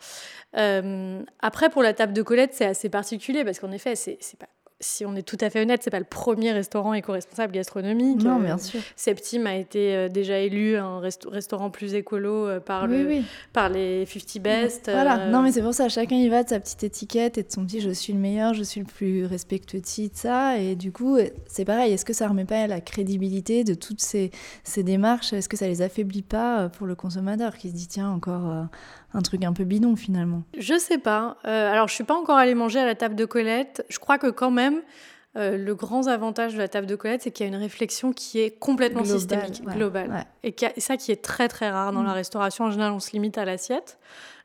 Euh, 0.57 1.23
après, 1.41 1.71
pour 1.71 1.83
la 1.83 1.95
table 1.95 2.13
de 2.13 2.23
Colette, 2.23 2.55
c'est 2.55 2.67
assez 2.67 2.89
particulier 2.89 3.45
parce 3.45 3.61
qu'en 3.61 3.71
effet, 3.71 3.95
c'est 3.97 4.19
pas 4.39 4.49
si 4.81 5.05
on 5.05 5.15
est 5.15 5.23
tout 5.23 5.37
à 5.43 5.51
fait 5.51 5.61
honnête, 5.61 5.83
c'est 5.85 5.91
pas 5.91 5.99
le 5.99 6.07
premier 6.07 6.53
restaurant 6.53 6.95
éco-responsable 6.95 7.53
gastronomique. 7.53 8.23
Non, 8.23 8.41
bien 8.41 8.57
sûr. 8.57 8.81
Septime 8.97 9.47
a 9.47 9.55
été 9.55 9.95
euh, 9.95 10.09
déjà 10.09 10.39
élu 10.39 10.77
un 10.77 11.01
restaurant 11.01 11.69
plus 11.69 11.95
écolo 11.95 12.47
euh, 12.47 12.61
par, 12.61 12.87
le, 12.87 13.21
par 13.53 13.69
les 13.69 14.07
50 14.07 14.43
Best. 14.43 14.91
Voilà, 14.91 15.21
euh. 15.21 15.31
non, 15.31 15.43
mais 15.43 15.53
c'est 15.53 15.61
pour 15.61 15.75
ça, 15.75 15.91
chacun 15.91 16.17
y 16.17 16.29
va 16.31 16.45
de 16.45 16.49
sa 16.49 16.59
petite 16.59 16.83
étiquette 16.83 17.37
et 17.37 17.43
de 17.43 17.53
son 17.53 17.67
petit 17.67 17.81
je 17.81 17.91
suis 17.91 18.15
le 18.15 18.19
meilleur, 18.19 18.55
je 18.55 18.63
suis 18.63 18.81
le 18.81 18.87
plus 18.87 19.27
respectueux 19.27 19.81
de 19.81 20.11
ça. 20.15 20.59
Et 20.59 20.77
du 20.77 20.93
coup, 20.93 21.19
c'est 21.47 21.67
pareil, 21.67 21.93
est-ce 21.93 22.07
que 22.07 22.15
ça 22.15 22.27
remet 22.27 22.47
pas 22.47 22.67
la 22.67 22.81
crédibilité 22.81 23.65
de 23.65 23.75
toutes 23.75 24.01
ces, 24.01 24.31
ces 24.65 24.83
démarches? 24.83 25.35
Est-ce 25.35 25.51
que 25.51 25.59
ça 25.59 25.69
les 25.69 25.83
affaiblit 25.83 26.23
pas 26.23 26.71
pour 26.71 26.87
le 26.87 26.95
consommateur 26.95 27.59
qui 27.59 27.69
se 27.69 27.75
dit 27.75 27.87
tiens, 27.87 28.11
encore 28.11 28.67
un 29.13 29.23
truc 29.23 29.45
un 29.45 29.53
peu 29.53 29.65
bidon 29.65 29.97
finalement 29.97 30.43
Je 30.59 30.79
sais 30.79 30.99
pas. 30.99 31.37
alors, 31.45 31.89
je 31.89 31.95
suis 31.95 32.05
pas 32.05 32.15
encore 32.15 32.37
allée 32.37 32.55
manger 32.55 32.79
à 32.79 32.87
la 32.87 32.95
table 32.95 33.15
de 33.15 33.25
Colette. 33.25 33.85
Je 33.89 33.99
crois 33.99 34.19
que 34.19 34.29
quand 34.29 34.51
même, 34.51 34.83
euh, 35.37 35.57
le 35.57 35.77
grand 35.77 36.09
avantage 36.09 36.55
de 36.55 36.59
la 36.59 36.67
table 36.67 36.89
de 36.89 36.97
Colette, 36.97 37.23
c'est 37.23 37.31
qu'il 37.31 37.47
y 37.47 37.49
a 37.49 37.53
une 37.53 37.61
réflexion 37.61 38.13
qui 38.13 38.41
est 38.41 38.51
complètement 38.51 39.05
systémique, 39.05 39.63
globale. 39.65 40.27
Et, 40.43 40.55
ça 40.79 40.97
qui 40.97 41.13
est 41.13 41.23
très 41.23 41.47
très 41.47 41.71
rare 41.71 41.93
dans 41.93 42.03
la 42.03 42.11
mm. 42.11 42.15
restauration. 42.15 42.65
En 42.65 42.71
général, 42.73 42.93
on 42.93 42.99
se 42.99 43.13
limite 43.13 43.39
à 43.39 43.45
l'assiette. 43.45 43.99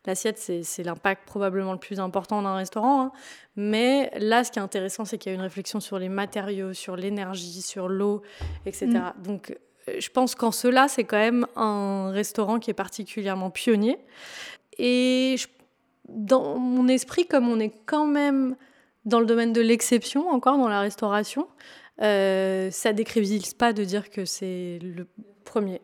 L'assiette, 0.06 0.38
c'est 0.38 0.84
l'impact 0.84 1.26
probablement 1.26 1.72
le 1.72 1.80
plus 1.80 2.00
important 2.00 2.44
d'un 2.44 2.56
restaurant. 2.56 3.02
Hein. 3.02 3.12
Mais 3.56 4.12
là, 4.20 4.44
ce 4.44 4.52
qui 4.52 4.60
est 4.60 4.62
intéressant, 4.62 5.06
c'est 5.06 5.18
qu'il 5.18 5.32
y 5.32 5.34
a 5.34 5.36
une 5.36 5.42
réflexion 5.42 5.80
sur 5.80 5.98
les 5.98 6.10
matériaux, 6.10 6.74
sur 6.74 6.96
l'énergie, 6.96 7.64
sur 7.64 7.90
l'eau, 7.90 8.22
etc. 8.68 8.86
Mm. 8.86 9.24
Donc, 9.24 9.50
euh, 9.50 9.56
je 9.88 10.10
pense 10.10 10.36
qu'en 10.36 10.52
cela, 10.52 10.88
c'est 10.88 11.04
quand 11.04 11.18
même 11.18 11.48
un 11.56 12.10
restaurant 12.12 12.60
qui 12.60 12.72
est 12.72 12.76
particulièrement 12.76 13.50
pionnier. 13.50 13.98
Et 14.78 15.36
dans 16.10 16.58
mon 16.58 16.88
esprit, 16.88 17.26
comme 17.28 17.48
on 17.50 17.60
est 17.60 17.74
quand 17.86 18.06
même 18.06 18.56
dans 19.06 19.20
le 19.20 19.26
domaine 19.26 19.54
de 19.54 19.62
l'exception, 19.62 20.30
encore 20.30 20.58
dans 20.58 20.68
la 20.68 20.82
restauration, 20.82 21.48
euh, 22.02 22.70
ça 22.72 22.94
décrédibilise 22.94 23.54
pas 23.54 23.74
de 23.74 23.84
dire 23.84 24.10
que 24.10 24.26
c'est 24.26 24.80
le 24.82 25.08
premier. 25.44 25.82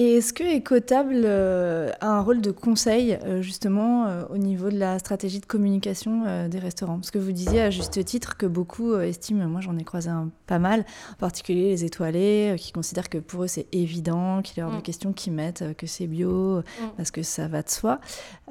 Et 0.00 0.18
est-ce 0.18 0.32
que 0.32 0.44
Ecotable 0.44 1.22
euh, 1.24 1.90
a 2.00 2.06
un 2.06 2.20
rôle 2.20 2.40
de 2.40 2.52
conseil 2.52 3.18
euh, 3.24 3.42
justement 3.42 4.06
euh, 4.06 4.22
au 4.30 4.38
niveau 4.38 4.70
de 4.70 4.78
la 4.78 5.00
stratégie 5.00 5.40
de 5.40 5.44
communication 5.44 6.46
des 6.48 6.58
restaurants? 6.60 6.98
Parce 6.98 7.10
que 7.10 7.18
vous 7.18 7.32
disiez 7.32 7.62
à 7.62 7.70
juste 7.70 8.04
titre 8.04 8.36
que 8.36 8.46
beaucoup 8.46 8.94
estiment, 8.94 9.46
moi 9.48 9.60
j'en 9.60 9.76
ai 9.76 9.82
croisé 9.82 10.08
un, 10.08 10.30
pas 10.46 10.60
mal, 10.60 10.84
en 11.14 11.16
particulier 11.16 11.70
les 11.70 11.84
étoilés, 11.84 12.54
qui 12.58 12.70
considèrent 12.70 13.08
que 13.08 13.18
pour 13.18 13.42
eux 13.42 13.48
c'est 13.48 13.66
évident, 13.72 14.40
qu'il 14.40 14.58
y 14.58 14.60
a 14.60 14.66
hors 14.66 14.72
de 14.72 14.78
mm. 14.78 14.82
question 14.82 15.12
qu'ils 15.12 15.32
mettent 15.32 15.64
que 15.76 15.88
c'est 15.88 16.06
bio, 16.06 16.58
mm. 16.58 16.62
parce 16.96 17.10
que 17.10 17.24
ça 17.24 17.48
va 17.48 17.62
de 17.62 17.68
soi. 17.68 17.98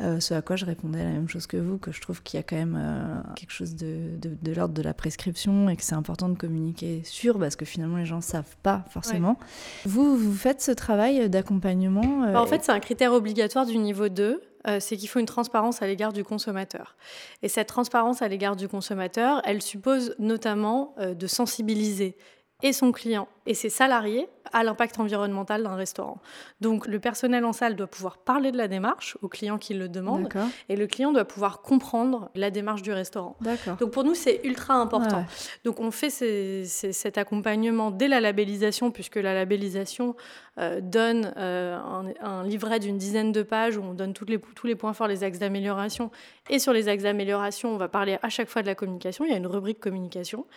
ce 0.02 0.34
à 0.34 0.42
quoi 0.42 0.58
je 0.58 0.66
répondais 0.66 1.02
la 1.02 1.12
même 1.12 1.30
chose 1.30 1.48
que 1.48 1.56
vous, 1.56 1.78
que 1.78 1.94
je 1.94 2.02
trouve 2.02 2.22
qu'il 2.24 2.38
y 2.38 2.42
a 2.42 2.44
quand 2.44 2.58
même 2.58 3.24
quelque 3.38 3.54
chose 3.54 3.78
de, 3.78 4.18
de, 4.20 4.52
l'ordre 4.52 4.74
de 4.74 4.82
la 4.82 4.94
prescription 4.94 5.70
et 5.70 5.78
que 5.78 5.84
c'est 5.84 5.96
important 5.96 6.28
de 6.28 6.38
communiquer 6.38 7.04
sur, 7.06 7.40
parce 7.40 7.56
que 7.56 7.64
finalement 7.64 7.96
les 7.96 8.06
gens 8.06 8.18
ne 8.18 8.22
savent 8.22 8.58
pas 8.64 8.84
forcément. 8.90 9.38
Vous, 9.86 10.18
vous 10.18 10.34
faites 10.34 10.62
ce 10.62 10.72
travail 10.72 11.30
d'accompagnement 11.38 12.24
euh, 12.24 12.34
bah, 12.34 12.42
En 12.42 12.46
fait, 12.46 12.64
c'est 12.64 12.72
un 12.72 12.80
critère 12.80 13.14
obligatoire 13.14 13.66
du 13.66 13.78
niveau 13.78 14.10
2 14.10 14.42
euh, 14.68 14.80
c'est 14.82 14.98
qu'il 14.98 15.08
faut 15.08 15.20
une 15.20 15.26
transparence 15.26 15.82
à 15.82 15.88
l'égard 15.88 16.12
du 16.12 16.26
consommateur. 16.26 16.98
Et 17.42 17.48
cette 17.48 17.68
transparence 17.68 18.22
à 18.22 18.28
l'égard 18.28 18.58
du 18.58 18.68
consommateur, 18.68 19.42
elle 19.46 19.62
suppose 19.62 20.14
notamment 20.20 20.94
euh, 21.00 21.14
de 21.14 21.26
sensibiliser 21.26 22.18
et 22.64 22.74
son 22.74 22.92
client 22.92 23.28
et 23.46 23.54
ses 23.54 23.70
salariés 23.70 24.28
à 24.54 24.64
l'impact 24.64 25.00
environnemental 25.00 25.64
d'un 25.64 25.76
restaurant. 25.76 26.20
Donc 26.62 26.88
le 26.88 27.00
personnel 27.00 27.46
en 27.46 27.54
salle 27.54 27.76
doit 27.76 27.88
pouvoir 27.88 28.18
parler 28.18 28.52
de 28.52 28.58
la 28.58 28.68
démarche 28.68 29.18
au 29.22 29.28
client 29.28 29.58
qui 29.58 29.74
le 29.74 29.90
demande 29.90 30.30
et 30.70 30.76
le 30.76 30.88
client 30.88 31.12
doit 31.12 31.26
pouvoir 31.26 31.62
comprendre 31.62 32.30
la 32.36 32.50
démarche 32.50 32.82
du 32.82 32.92
restaurant. 32.92 33.36
Donc 33.80 33.92
pour 33.92 34.04
nous 34.04 34.16
c'est 34.16 34.42
ultra 34.44 34.76
important. 34.76 35.26
Donc 35.64 35.80
on 35.80 35.92
fait 35.92 36.10
cet 36.10 37.18
accompagnement 37.18 37.92
dès 37.92 38.08
la 38.08 38.20
labellisation 38.20 38.92
puisque 38.92 39.18
la 39.18 39.34
labellisation 39.34 40.16
euh, 40.60 40.82
donne 40.82 41.34
euh, 41.38 41.78
un, 42.20 42.44
livret 42.44 42.80
d'une 42.80 42.98
dizaine 42.98 43.32
de 43.32 43.44
pages 43.44 43.78
où 43.78 43.84
on 43.84 43.94
donne 43.94 44.14
toutes 44.14 44.32
les, 44.32 44.40
tous 44.40 44.66
les 44.66 44.76
points 44.76 44.94
forts, 44.94 45.08
les 45.08 45.24
axes 45.24 45.38
d'amélioration. 45.38 46.10
Et 46.50 46.58
sur 46.58 46.74
les 46.74 46.88
axes 46.88 47.04
d'amélioration, 47.04 47.70
on 47.70 47.78
va 47.78 47.88
parler 47.88 48.18
à 48.24 48.30
chaque 48.30 48.50
fois 48.50 48.64
de 48.64 48.68
la 48.68 48.74
communication. 48.74 49.24
Il 49.24 49.30
y 49.30 49.36
a 49.36 49.38
une 49.38 49.46
rubrique 49.46 49.80
communication. 49.80 50.48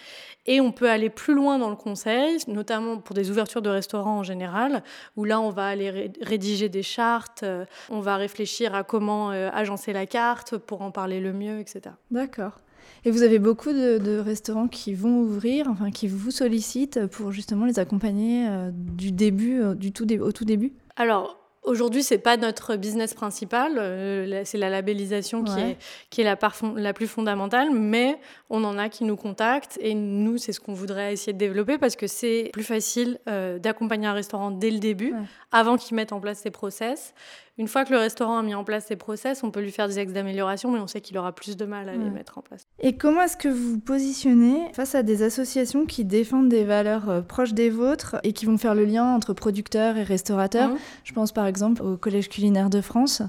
Et 0.46 0.62
on 0.62 0.72
peut 0.72 0.88
aller 0.88 1.10
plus 1.10 1.34
loin 1.34 1.58
dans 1.58 1.68
le 1.68 1.76
conseil, 1.90 2.38
notamment 2.48 2.98
pour 2.98 3.14
des 3.14 3.30
ouvertures 3.30 3.62
de 3.62 3.70
restaurants 3.70 4.18
en 4.18 4.22
général, 4.22 4.82
où 5.16 5.24
là, 5.24 5.40
on 5.40 5.50
va 5.50 5.66
aller 5.66 6.12
rédiger 6.20 6.68
des 6.68 6.82
chartes, 6.82 7.42
euh, 7.42 7.64
on 7.90 8.00
va 8.00 8.16
réfléchir 8.16 8.74
à 8.74 8.84
comment 8.84 9.30
agencer 9.30 9.92
la 9.92 10.06
carte 10.06 10.56
pour 10.56 10.82
en 10.82 10.90
parler 10.90 11.20
le 11.20 11.32
mieux, 11.32 11.58
etc. 11.60 11.94
D'accord. 12.10 12.52
Et 13.04 13.10
vous 13.10 13.22
avez 13.22 13.38
beaucoup 13.38 13.72
de, 13.72 14.18
restaurants 14.18 14.68
qui 14.68 14.94
vont 14.94 15.20
ouvrir, 15.20 15.68
enfin 15.68 15.90
qui 15.90 16.06
vous 16.06 16.30
sollicitent 16.30 17.06
pour 17.06 17.32
justement 17.32 17.64
les 17.64 17.78
accompagner 17.78 18.46
euh, 18.48 18.70
du 18.72 19.12
début, 19.12 19.60
euh, 19.60 19.74
du 19.74 19.92
tout 19.92 20.06
au 20.20 20.32
tout 20.32 20.44
début? 20.44 20.72
Alors, 20.96 21.39
Aujourd'hui, 21.62 22.02
c'est 22.02 22.18
pas 22.18 22.36
notre 22.38 22.76
business 22.76 23.12
principal, 23.12 23.74
euh, 23.76 24.42
c'est 24.44 24.56
la 24.56 24.70
labellisation 24.70 25.44
qui 25.44 25.60
est, 25.60 25.76
qui 26.08 26.22
est 26.22 26.24
la, 26.24 26.38
la 26.76 26.92
plus 26.94 27.06
fondamentale, 27.06 27.68
mais 27.70 28.18
on 28.48 28.64
en 28.64 28.78
a 28.78 28.88
qui 28.88 29.04
nous 29.04 29.16
contactent 29.16 29.78
et 29.82 29.94
nous, 29.94 30.38
c'est 30.38 30.52
ce 30.52 30.60
qu'on 30.60 30.72
voudrait 30.72 31.12
essayer 31.12 31.34
de 31.34 31.38
développer 31.38 31.76
parce 31.76 31.96
que 31.96 32.06
c'est 32.06 32.50
plus 32.52 32.64
facile 32.64 33.18
d'accompagner 33.58 34.06
un 34.06 34.14
restaurant 34.14 34.50
dès 34.50 34.70
le 34.70 34.78
début, 34.78 35.14
avant 35.52 35.76
qu'il 35.76 35.96
mette 35.96 36.12
en 36.12 36.20
place 36.20 36.38
ses 36.38 36.50
process. 36.50 37.12
Une 37.60 37.68
fois 37.68 37.84
que 37.84 37.92
le 37.92 37.98
restaurant 37.98 38.38
a 38.38 38.42
mis 38.42 38.54
en 38.54 38.64
place 38.64 38.86
ses 38.86 38.96
process, 38.96 39.44
on 39.44 39.50
peut 39.50 39.60
lui 39.60 39.70
faire 39.70 39.86
des 39.86 39.98
axes 39.98 40.14
d'amélioration, 40.14 40.70
mais 40.70 40.78
on 40.78 40.86
sait 40.86 41.02
qu'il 41.02 41.18
aura 41.18 41.32
plus 41.32 41.58
de 41.58 41.66
mal 41.66 41.90
à 41.90 41.92
les 41.92 42.08
mettre 42.08 42.38
en 42.38 42.40
place. 42.40 42.62
Et 42.78 42.96
comment 42.96 43.20
est-ce 43.20 43.36
que 43.36 43.48
vous 43.48 43.72
vous 43.72 43.78
positionnez 43.78 44.72
face 44.72 44.94
à 44.94 45.02
des 45.02 45.22
associations 45.22 45.84
qui 45.84 46.06
défendent 46.06 46.48
des 46.48 46.64
valeurs 46.64 47.10
euh, 47.10 47.20
proches 47.20 47.52
des 47.52 47.68
vôtres 47.68 48.16
et 48.22 48.32
qui 48.32 48.46
vont 48.46 48.56
faire 48.56 48.74
le 48.74 48.86
lien 48.86 49.14
entre 49.14 49.34
producteurs 49.34 49.98
et 49.98 50.02
restaurateurs 50.02 50.70
mmh. 50.70 50.78
Je 51.04 51.12
pense 51.12 51.32
par 51.32 51.44
exemple 51.44 51.82
au 51.82 51.98
Collège 51.98 52.30
culinaire 52.30 52.70
de 52.70 52.80
France. 52.80 53.20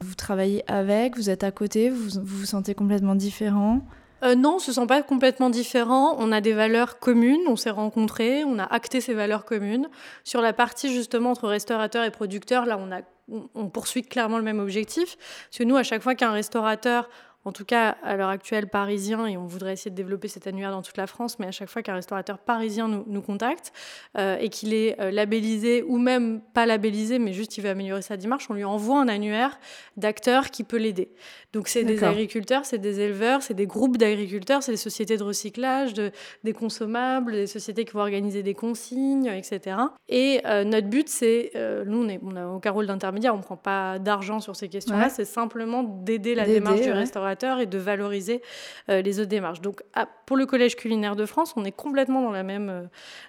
Vous 0.00 0.14
travaillez 0.14 0.62
avec, 0.70 1.16
vous 1.16 1.28
êtes 1.28 1.42
à 1.42 1.50
côté, 1.50 1.90
vous 1.90 2.20
vous, 2.20 2.20
vous 2.24 2.46
sentez 2.46 2.76
complètement 2.76 3.16
différent? 3.16 3.80
Euh, 4.22 4.36
non, 4.36 4.60
ce 4.60 4.70
ne 4.70 4.74
sont 4.74 4.86
pas 4.86 5.02
complètement 5.02 5.50
différents. 5.50 6.14
On 6.18 6.30
a 6.30 6.40
des 6.40 6.52
valeurs 6.52 7.00
communes, 7.00 7.40
on 7.48 7.56
s'est 7.56 7.70
rencontrés, 7.70 8.44
on 8.44 8.60
a 8.60 8.64
acté 8.64 9.00
ces 9.00 9.14
valeurs 9.14 9.44
communes. 9.44 9.88
Sur 10.22 10.40
la 10.40 10.52
partie 10.52 10.92
justement 10.92 11.30
entre 11.30 11.48
restaurateurs 11.48 12.04
et 12.04 12.12
producteurs, 12.12 12.64
là, 12.64 12.78
on 12.78 12.92
a 12.92 13.00
on 13.28 13.68
poursuit 13.68 14.02
clairement 14.02 14.38
le 14.38 14.44
même 14.44 14.58
objectif. 14.58 15.16
Parce 15.16 15.58
que 15.58 15.64
nous, 15.64 15.76
à 15.76 15.82
chaque 15.82 16.02
fois 16.02 16.14
qu'un 16.14 16.32
restaurateur 16.32 17.08
en 17.44 17.52
tout 17.52 17.64
cas 17.64 17.96
à 18.02 18.16
l'heure 18.16 18.28
actuelle 18.28 18.68
parisien, 18.68 19.26
et 19.26 19.36
on 19.36 19.46
voudrait 19.46 19.72
essayer 19.72 19.90
de 19.90 19.96
développer 19.96 20.28
cet 20.28 20.46
annuaire 20.46 20.70
dans 20.70 20.82
toute 20.82 20.96
la 20.96 21.08
France, 21.08 21.38
mais 21.38 21.46
à 21.46 21.50
chaque 21.50 21.68
fois 21.68 21.82
qu'un 21.82 21.94
restaurateur 21.94 22.38
parisien 22.38 22.88
nous, 22.88 23.22
contacte 23.22 23.72
euh, 24.18 24.36
et 24.40 24.48
qu'il 24.48 24.74
est 24.74 25.00
euh, 25.00 25.10
labellisé 25.10 25.82
ou 25.82 25.98
même 25.98 26.40
pas 26.54 26.66
labellisé, 26.66 27.18
mais 27.18 27.32
juste 27.32 27.56
il 27.56 27.62
veut 27.62 27.70
améliorer 27.70 28.02
sa 28.02 28.16
démarche, 28.16 28.48
on 28.50 28.54
lui 28.54 28.64
envoie 28.64 29.00
un 29.00 29.08
annuaire 29.08 29.58
d'acteurs 29.96 30.50
qui 30.50 30.64
peut 30.64 30.76
l'aider. 30.76 31.08
Donc 31.52 31.68
c'est 31.68 31.84
des 31.84 32.02
agriculteurs, 32.02 32.64
c'est 32.64 32.78
des 32.78 33.00
éleveurs, 33.00 33.42
c'est 33.42 33.54
des 33.54 33.66
groupes 33.66 33.96
d'agriculteurs, 33.96 34.62
c'est 34.62 34.72
des 34.72 34.78
sociétés 34.78 35.16
de 35.16 35.22
recyclage, 35.22 35.94
de, 35.94 36.10
des 36.44 36.52
consommables, 36.52 37.32
des 37.32 37.46
sociétés 37.46 37.84
qui 37.84 37.92
vont 37.92 38.00
organiser 38.00 38.42
des 38.42 38.54
consignes, 38.54 39.26
etc. 39.26 39.76
Et 40.08 40.40
euh, 40.46 40.64
notre 40.64 40.88
but, 40.88 41.08
c'est, 41.08 41.52
nous 41.86 42.08
on 42.22 42.32
n'a 42.32 42.48
aucun 42.48 42.70
rôle 42.70 42.86
d'intermédiaire, 42.86 43.34
on 43.34 43.38
ne 43.38 43.42
prend 43.42 43.56
pas 43.56 43.98
d'argent 43.98 44.40
sur 44.40 44.56
ces 44.56 44.68
questions-là, 44.68 45.08
c'est 45.08 45.24
simplement 45.24 45.82
d'aider 45.82 46.34
la 46.34 46.46
démarche 46.46 46.80
du 46.80 46.92
restaurateur 46.92 47.31
et 47.60 47.66
de 47.66 47.78
valoriser 47.78 48.42
euh, 48.88 49.02
les 49.02 49.20
autres 49.20 49.28
démarches. 49.28 49.60
Donc 49.60 49.82
ah, 49.94 50.08
pour 50.26 50.36
le 50.36 50.46
Collège 50.46 50.76
culinaire 50.76 51.16
de 51.16 51.26
France, 51.26 51.54
on 51.56 51.64
est 51.64 51.72
complètement 51.72 52.22
dans 52.22 52.30
la 52.30 52.42
même, 52.42 52.68
euh, 52.68 52.82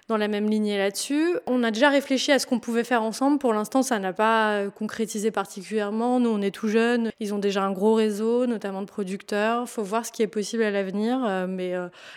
dans 0.08 0.16
la 0.16 0.28
même 0.28 0.48
lignée 0.48 0.78
là-dessus. 0.78 1.36
On 1.46 1.62
a 1.62 1.70
déjà 1.70 1.88
réfléchi 1.88 2.32
à 2.32 2.38
ce 2.38 2.46
qu'on 2.46 2.58
pouvait 2.60 2.84
faire 2.84 3.02
ensemble. 3.02 3.38
Pour 3.38 3.52
l'instant, 3.52 3.82
ça 3.82 3.98
n'a 3.98 4.12
pas 4.12 4.52
euh, 4.52 4.70
concrétisé 4.70 5.30
particulièrement. 5.30 6.20
Nous, 6.20 6.30
on 6.30 6.40
est 6.40 6.50
tout 6.50 6.68
jeunes. 6.68 7.10
Ils 7.20 7.34
ont 7.34 7.38
déjà 7.38 7.62
un 7.64 7.72
gros 7.72 7.94
réseau, 7.94 8.46
notamment 8.46 8.82
de 8.82 8.86
producteurs. 8.86 9.62
Il 9.62 9.68
faut 9.68 9.82
voir 9.82 10.06
ce 10.06 10.12
qui 10.12 10.22
est 10.22 10.28
possible 10.28 10.62
à 10.62 10.70
l'avenir, 10.70 11.18
mais, 11.48 11.74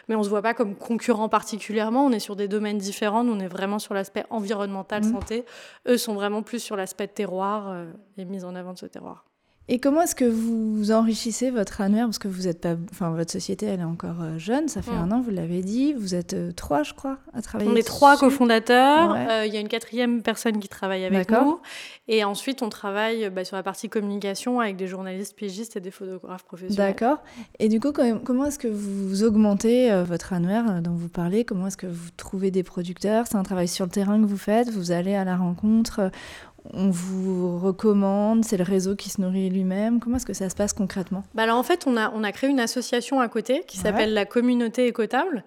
mais 0.08 0.15
on 0.15 0.20
ne 0.20 0.24
se 0.24 0.29
voit 0.29 0.41
pas 0.41 0.53
comme 0.53 0.75
concurrents 0.75 1.29
particulièrement. 1.29 2.06
On 2.06 2.12
est 2.12 2.20
sur 2.20 2.36
des 2.36 2.48
domaines 2.48 2.77
différents. 2.77 3.24
Nous, 3.24 3.34
on 3.34 3.39
est 3.39 3.48
vraiment 3.48 3.79
sur 3.79 3.94
l'aspect 3.94 4.25
environnemental, 4.29 5.03
mmh. 5.03 5.12
santé. 5.12 5.46
Eux 5.88 5.98
sont 5.98 6.13
vraiment 6.13 6.41
plus 6.41 6.60
sur 6.60 6.75
l'aspect 6.75 7.08
terroir 7.08 7.74
et 8.17 8.25
mise 8.25 8.46
en 8.46 8.56
avant 8.56 8.74
de 8.74 8.77
ce 8.77 8.86
terroir. 8.86 9.27
Et 9.70 9.80
comment 9.80 10.02
est-ce 10.02 10.16
que 10.16 10.24
vous 10.24 10.92
enrichissez 10.92 11.52
votre 11.52 11.82
annuaire? 11.82 12.06
Parce 12.06 12.20
que 12.20 12.30
vous 12.30 12.48
êtes 12.48 12.62
pas, 12.62 12.76
enfin 12.92 13.10
votre 13.10 13.32
société, 13.32 13.66
elle 13.66 13.82
est 13.82 13.84
encore 13.84 14.22
euh, 14.22 14.38
jeune, 14.38 14.70
ça 14.70 14.82
fait 14.82 14.92
mm. 14.92 15.12
un 15.12 15.12
an, 15.12 15.22
vous 15.22 15.32
l'avez 15.32 15.62
dit. 15.62 15.92
Vous 15.94 16.16
êtes 16.16 16.34
euh, 16.34 16.54
trois, 16.54 16.84
je 16.84 16.94
crois, 16.94 17.18
à 17.34 17.42
travailler. 17.42 17.70
On 17.70 17.76
est 17.76 17.86
trois 17.86 18.16
cofondateurs. 18.16 19.14
Euh, 19.14 19.46
il 19.46 19.54
y 19.54 19.58
a 19.58 19.60
une 19.60 19.68
quatrième 19.68 20.22
personne 20.22 20.60
qui 20.60 20.70
travaille 20.70 21.04
avec 21.04 21.30
nous. 21.30 21.60
Et 22.08 22.24
ensuite, 22.24 22.62
on 22.62 22.70
travaille 22.70 23.30
bah, 23.30 23.44
sur 23.44 23.58
la 23.58 23.64
partie 23.64 23.90
communication 23.90 24.62
avec 24.62 24.78
des 24.78 24.88
journalistes 24.88 25.36
pigistes 25.36 25.76
et 25.76 25.82
des 25.82 25.92
photographes 25.92 26.44
professionnels. 26.44 26.94
D'accord. 26.94 27.18
Et 27.60 27.68
du 27.68 27.82
coup, 27.82 27.92
comment 27.92 28.46
est-ce 28.46 28.60
que 28.60 28.70
vous 28.70 29.24
augmentez 29.26 29.92
votre 30.04 30.32
annuaire 30.32 30.82
dont 30.82 30.96
vous 30.96 31.10
parlez? 31.10 31.44
Comment 31.44 31.68
est-ce 31.68 31.76
que 31.76 31.88
vous 31.88 32.10
trouvez 32.16 32.52
des 32.52 32.64
producteurs? 32.64 33.26
C'est 33.28 33.36
un 33.36 33.44
travail 33.44 33.68
sur 33.68 33.84
le 33.84 33.92
terrain 33.92 34.22
que 34.22 34.26
vous 34.26 34.38
faites 34.38 34.70
Vous 34.70 34.92
allez 34.94 35.16
à 35.16 35.26
la 35.26 35.36
rencontre 35.36 36.10
on 36.74 36.90
vous 36.90 37.60
recommande, 37.60 38.44
c'est 38.44 38.58
le 38.58 38.64
réseau 38.64 38.96
qui 38.96 39.10
se 39.10 39.22
nourrit 39.22 39.50
lui-même. 39.50 40.00
Comment 40.00 40.18
est-ce 40.18 40.26
que 40.26 40.34
ça 40.34 40.50
se 40.50 40.56
passe 40.56 40.74
concrètement? 40.74 41.24
Bah 41.34 41.44
alors 41.44 41.58
En 41.58 41.64
fait, 41.64 41.86
on 41.88 41.98
a, 41.98 42.12
on 42.14 42.24
a 42.24 42.32
créé 42.32 42.50
une 42.50 42.60
association 42.60 43.20
à 43.20 43.28
côté 43.28 43.64
qui 43.68 43.78
s'appelle 43.78 44.14
la 44.14 44.26
communauté 44.26 44.88
écotable 44.88 45.44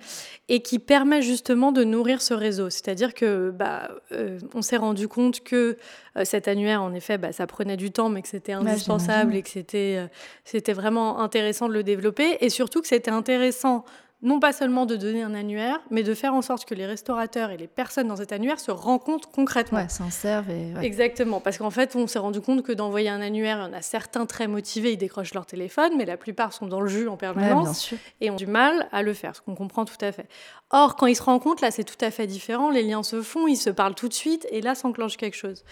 et 0.48 0.60
qui 0.60 0.78
permet 0.78 1.22
justement 1.22 1.72
de 1.72 1.84
nourrir 1.84 2.22
ce 2.22 2.34
réseau. 2.34 2.70
C'est-à-dire 2.70 3.14
que 3.14 3.50
bah, 3.50 3.90
euh, 4.12 4.38
on 4.54 4.62
s'est 4.62 4.76
rendu 4.76 5.08
compte 5.08 5.40
que 5.40 5.76
euh, 6.16 6.24
cet 6.24 6.48
annuaire, 6.48 6.82
en 6.82 6.92
effet, 6.92 7.18
bah, 7.18 7.32
ça 7.32 7.46
prenait 7.46 7.76
du 7.76 7.90
temps, 7.90 8.08
mais 8.08 8.22
que 8.22 8.28
c'était 8.28 8.52
indispensable 8.52 9.34
et 9.34 9.42
que 9.42 9.48
c'était, 9.48 9.96
euh, 9.98 10.06
c'était 10.44 10.72
vraiment 10.72 11.20
intéressant 11.20 11.68
de 11.68 11.74
le 11.74 11.82
développer 11.82 12.38
et 12.40 12.48
surtout 12.48 12.80
que 12.80 12.88
c'était 12.88 13.10
intéressant 13.10 13.84
non 14.22 14.38
pas 14.38 14.52
seulement 14.52 14.84
de 14.84 14.96
donner 14.96 15.22
un 15.22 15.34
annuaire, 15.34 15.80
mais 15.90 16.02
de 16.02 16.12
faire 16.12 16.34
en 16.34 16.42
sorte 16.42 16.66
que 16.66 16.74
les 16.74 16.84
restaurateurs 16.84 17.50
et 17.50 17.56
les 17.56 17.66
personnes 17.66 18.08
dans 18.08 18.16
cet 18.16 18.32
annuaire 18.32 18.60
se 18.60 18.70
rencontrent 18.70 19.30
concrètement. 19.30 19.78
Ouais, 19.78 19.88
s'en 19.88 20.10
servent. 20.10 20.50
Et, 20.50 20.74
Exactement, 20.82 21.40
parce 21.40 21.56
qu'en 21.56 21.70
fait, 21.70 21.96
on 21.96 22.06
s'est 22.06 22.18
rendu 22.18 22.40
compte 22.42 22.62
que 22.62 22.72
d'envoyer 22.72 23.08
un 23.08 23.22
annuaire, 23.22 23.56
il 23.58 23.70
y 23.70 23.74
en 23.74 23.78
a 23.78 23.80
certains 23.82 24.26
très 24.26 24.46
motivés, 24.46 24.92
ils 24.92 24.98
décrochent 24.98 25.32
leur 25.32 25.46
téléphone, 25.46 25.92
mais 25.96 26.04
la 26.04 26.18
plupart 26.18 26.52
sont 26.52 26.66
dans 26.66 26.82
le 26.82 26.88
jus 26.88 27.08
en 27.08 27.16
permanence 27.16 27.94
et 28.20 28.30
ont 28.30 28.36
du 28.36 28.46
mal 28.46 28.88
à 28.92 29.02
le 29.02 29.14
faire, 29.14 29.34
ce 29.34 29.40
qu'on 29.40 29.54
comprend 29.54 29.86
tout 29.86 29.96
à 30.02 30.12
fait. 30.12 30.28
Or, 30.70 30.96
quand 30.96 31.06
ils 31.06 31.16
se 31.16 31.22
rencontrent, 31.22 31.62
là, 31.62 31.70
c'est 31.70 31.84
tout 31.84 32.02
à 32.04 32.10
fait 32.10 32.26
différent, 32.26 32.70
les 32.70 32.82
liens 32.82 33.02
se 33.02 33.22
font, 33.22 33.48
ils 33.48 33.56
se 33.56 33.70
parlent 33.70 33.94
tout 33.94 34.08
de 34.08 34.14
suite, 34.14 34.46
et 34.50 34.60
là 34.60 34.74
s'enclenche 34.74 35.16
quelque 35.16 35.36
chose. 35.36 35.64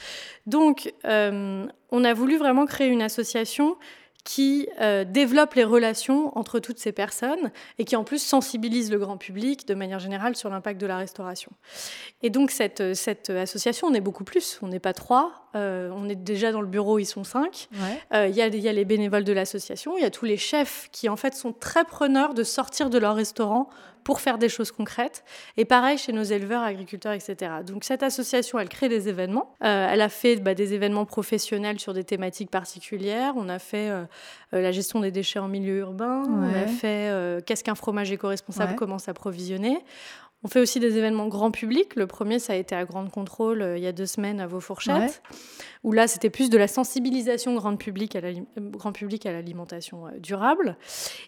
Donc, 0.46 0.92
euh, 1.04 1.66
on 1.90 2.04
a 2.04 2.14
voulu 2.14 2.38
vraiment 2.38 2.64
créer 2.64 2.88
une 2.88 3.02
association 3.02 3.76
qui 4.24 4.68
euh, 4.80 5.04
développe 5.04 5.54
les 5.54 5.64
relations 5.64 6.36
entre 6.36 6.58
toutes 6.58 6.78
ces 6.78 6.92
personnes 6.92 7.50
et 7.78 7.84
qui 7.84 7.96
en 7.96 8.04
plus 8.04 8.22
sensibilise 8.22 8.90
le 8.90 8.98
grand 8.98 9.16
public 9.16 9.66
de 9.66 9.74
manière 9.74 9.98
générale 9.98 10.36
sur 10.36 10.50
l'impact 10.50 10.80
de 10.80 10.86
la 10.86 10.98
restauration. 10.98 11.52
Et 12.22 12.30
donc 12.30 12.50
cette, 12.50 12.94
cette 12.94 13.30
association, 13.30 13.88
on 13.88 13.94
est 13.94 14.00
beaucoup 14.00 14.24
plus, 14.24 14.58
on 14.62 14.68
n'est 14.68 14.80
pas 14.80 14.92
trois, 14.92 15.47
euh, 15.54 15.90
on 15.94 16.08
est 16.08 16.14
déjà 16.14 16.52
dans 16.52 16.60
le 16.60 16.66
bureau, 16.66 16.98
ils 16.98 17.06
sont 17.06 17.24
cinq. 17.24 17.68
Euh, 18.12 18.28
il 18.28 18.34
y, 18.34 18.38
y, 18.38 18.68
a 18.68 18.72
les 18.72 18.84
bénévoles 18.84 19.24
de 19.24 19.32
l'association, 19.32 19.96
il 19.96 20.02
y 20.02 20.06
a 20.06 20.10
tous 20.10 20.24
les 20.24 20.36
chefs 20.36 20.88
qui 20.92 21.08
en 21.08 21.16
fait 21.16 21.34
sont 21.34 21.52
très 21.52 21.84
preneurs 21.84 22.34
de 22.34 22.42
sortir 22.42 22.90
de 22.90 22.98
leur 22.98 23.14
restaurant 23.14 23.68
pour 24.08 24.22
faire 24.22 24.38
des 24.38 24.48
choses 24.48 24.72
concrètes. 24.72 25.22
Et 25.58 25.66
pareil 25.66 25.98
chez 25.98 26.14
nos 26.14 26.22
éleveurs, 26.22 26.62
agriculteurs, 26.62 27.12
etc. 27.12 27.36
Donc 27.66 27.84
cette 27.84 28.02
association, 28.02 28.58
elle 28.58 28.70
crée 28.70 28.88
des 28.88 29.10
événements. 29.10 29.52
Euh, 29.62 29.88
elle 29.90 30.00
a 30.00 30.08
fait 30.08 30.36
bah, 30.36 30.54
des 30.54 30.72
événements 30.72 31.04
professionnels 31.04 31.78
sur 31.78 31.92
des 31.92 32.04
thématiques 32.04 32.50
particulières. 32.50 33.34
On 33.36 33.50
a 33.50 33.58
fait 33.58 33.90
euh, 33.90 34.04
euh, 34.54 34.62
la 34.62 34.72
gestion 34.72 35.00
des 35.00 35.10
déchets 35.10 35.40
en 35.40 35.48
milieu 35.48 35.80
urbain. 35.80 36.22
On 36.26 36.42
a 36.42 36.66
fait 36.66 37.12
qu'est-ce 37.44 37.62
qu'un 37.62 37.74
fromage 37.74 38.10
éco-responsable, 38.10 38.76
comment 38.76 38.98
s'approvisionner. 38.98 39.84
On 40.44 40.48
fait 40.48 40.60
aussi 40.60 40.78
des 40.78 40.96
événements 40.96 41.26
grand 41.26 41.50
public. 41.50 41.96
Le 41.96 42.06
premier, 42.06 42.38
ça 42.38 42.52
a 42.52 42.56
été 42.56 42.74
à 42.76 42.84
Grande 42.84 43.10
Contrôle 43.10 43.74
il 43.76 43.82
y 43.82 43.88
a 43.88 43.92
deux 43.92 44.06
semaines 44.06 44.40
à 44.40 44.46
Vos 44.46 44.60
Fourchettes, 44.60 45.20
où 45.82 45.92
là, 45.92 46.06
c'était 46.06 46.30
plus 46.30 46.48
de 46.48 46.56
la 46.56 46.68
sensibilisation 46.68 47.56
grand 47.56 47.76
public 47.76 48.14
à 48.14 49.32
l'alimentation 49.32 50.04
durable. 50.18 50.76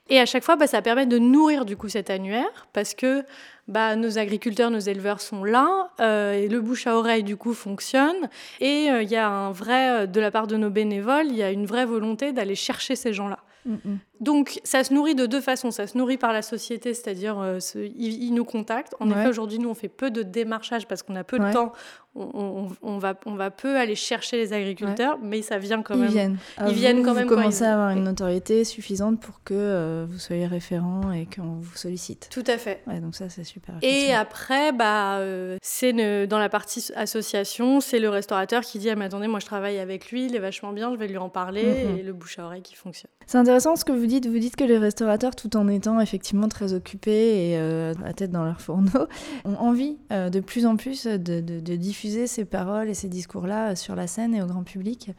Et 0.09 0.21
à 0.21 0.27
chaque 0.27 0.45
fois, 0.45 0.55
bah, 0.55 0.69
ça 0.69 0.81
permet 0.81 1.07
de 1.07 1.19
nourrir 1.19 1.65
du 1.65 1.77
coup 1.77 1.89
cet 1.89 2.09
annuaire, 2.09 2.69
parce 2.73 2.95
que 2.95 3.25
bah, 3.67 3.97
nos 3.97 4.17
agriculteurs, 4.17 4.71
nos 4.71 4.79
éleveurs 4.79 5.21
sont 5.21 5.43
là, 5.43 5.91
et 5.99 6.47
le 6.49 6.61
bouche 6.61 6.87
à 6.87 6.97
oreille 6.97 7.25
du 7.25 7.37
coup 7.37 7.53
fonctionne, 7.53 8.29
et 8.61 8.87
il 8.87 9.09
y 9.09 9.17
a 9.17 9.29
un 9.29 9.51
vrai, 9.51 10.07
de 10.07 10.21
la 10.21 10.31
part 10.31 10.47
de 10.47 10.57
nos 10.57 10.71
bénévoles, 10.71 11.27
il 11.27 11.37
y 11.37 11.43
a 11.43 11.51
une 11.51 11.67
vraie 11.67 11.87
volonté 11.87 12.33
d'aller 12.33 12.55
chercher 12.55 12.95
ces 12.95 13.13
gens-là. 13.13 13.41
Mm, 13.67 13.75
mm. 13.85 13.99
Donc, 14.21 14.61
ça 14.65 14.85
se 14.85 14.93
nourrit 14.93 15.15
de 15.15 15.27
deux 15.27 15.41
façons. 15.41 15.71
Ça 15.71 15.87
se 15.87 15.97
nourrit 15.97 16.19
par 16.19 16.33
la 16.33 16.43
société, 16.43 16.93
c'est-à-dire 16.93 17.39
euh, 17.41 17.59
ils, 17.97 18.33
nous 18.35 18.45
contactent. 18.45 18.95
En 19.01 19.11
effet, 19.11 19.29
aujourd'hui, 19.29 19.59
nous, 19.59 19.71
on 19.71 19.75
fait 19.75 19.89
peu 19.89 20.11
de 20.11 20.23
démarchage 20.23 20.87
parce 20.87 21.03
qu'on 21.03 21.17
a 21.17 21.25
peu 21.25 21.39
de 21.39 21.53
temps. 21.53 21.73
On, 22.17 22.99
va, 22.99 23.15
on 23.25 23.35
va 23.37 23.53
peu 23.53 23.77
aller 23.77 23.95
chercher 23.95 24.37
les 24.37 24.53
agriculteurs, 24.53 25.19
mais 25.23 25.43
ça 25.43 25.59
vient 25.59 25.81
quand 25.81 25.95
même. 25.97 26.09
Ils 26.09 26.13
viennent. 26.13 26.39
ils 26.67 26.75
viennent 26.75 27.03
quand 27.05 27.15
même. 27.15 27.29
Vous 27.29 27.35
commencez 27.35 27.65
à 27.65 27.75
avoir 27.75 27.91
une 27.91 28.03
notoriété 28.03 28.65
suffisante 28.65 29.21
pour 29.21 29.45
que 29.45 29.55
euh, 29.55 30.07
vous 30.09 30.19
soyez 30.19 30.47
référent 30.47 31.13
et 31.13 31.27
qu'on 31.27 31.61
vous 31.61 31.77
sollicite. 31.77 32.29
Tout 32.33 32.43
à 32.49 32.59
fait. 32.59 32.83
donc 33.01 33.15
ça, 33.15 33.29
c'est 33.29 33.45
super. 33.45 33.77
Et 33.83 34.13
après, 34.13 34.73
bah, 34.73 35.19
euh, 35.19 35.57
c'est 35.63 35.93
dans 36.27 36.39
la 36.39 36.49
partie 36.49 36.91
association, 36.97 37.81
c'est 37.81 38.01
le 38.01 38.09
restaurateur 38.09 38.63
qui 38.63 38.81
dit 38.81 38.91
ah, 38.91 38.97
mais 38.97 39.05
attendez, 39.05 39.29
moi 39.29 39.39
je 39.39 39.47
travaille 39.47 39.79
avec 39.79 40.11
lui, 40.11 40.27
il 40.27 40.35
est 40.35 40.41
vachement 40.41 40.73
bien, 40.73 40.93
je 40.93 40.99
vais 40.99 41.09
lui 41.09 41.19
en 41.19 41.29
parler, 41.29 41.63
mm, 41.63 41.99
et 41.99 42.03
le 42.03 42.13
bouche 42.13 42.39
à 42.39 42.45
oreille 42.45 42.63
qui 42.63 42.75
fonctionne. 42.75 43.11
C'est 43.27 43.39
intéressant 43.39 43.77
ce 43.77 43.85
que 43.85 43.93
vous 43.93 44.07
dites. 44.11 44.27
Vous 44.27 44.39
dites 44.39 44.57
que 44.57 44.65
les 44.65 44.79
restaurateurs, 44.79 45.35
tout 45.35 45.57
en 45.57 45.69
étant 45.69 46.01
effectivement 46.01 46.49
très 46.49 46.73
occupés 46.73 47.51
et 47.51 47.59
euh, 47.59 47.95
la 48.03 48.13
tête 48.13 48.31
dans 48.31 48.45
leur 48.45 48.61
fourneau, 48.61 49.07
ont 49.45 49.55
envie 49.55 49.97
euh, 50.13 50.29
de 50.29 50.41
plus 50.41 50.67
en 50.67 50.77
plus 50.77 51.07
de, 51.07 51.41
diffuser 51.77 52.27
ces 52.27 52.45
paroles 52.45 52.89
et 52.89 52.95
ces 52.95 53.09
discours-là 53.09 53.77
sur 53.77 53.95
la 53.95 54.07
scène 54.07 54.35
et 54.35 54.43
au 54.43 54.47
grand 54.47 54.65
public. 54.65 55.11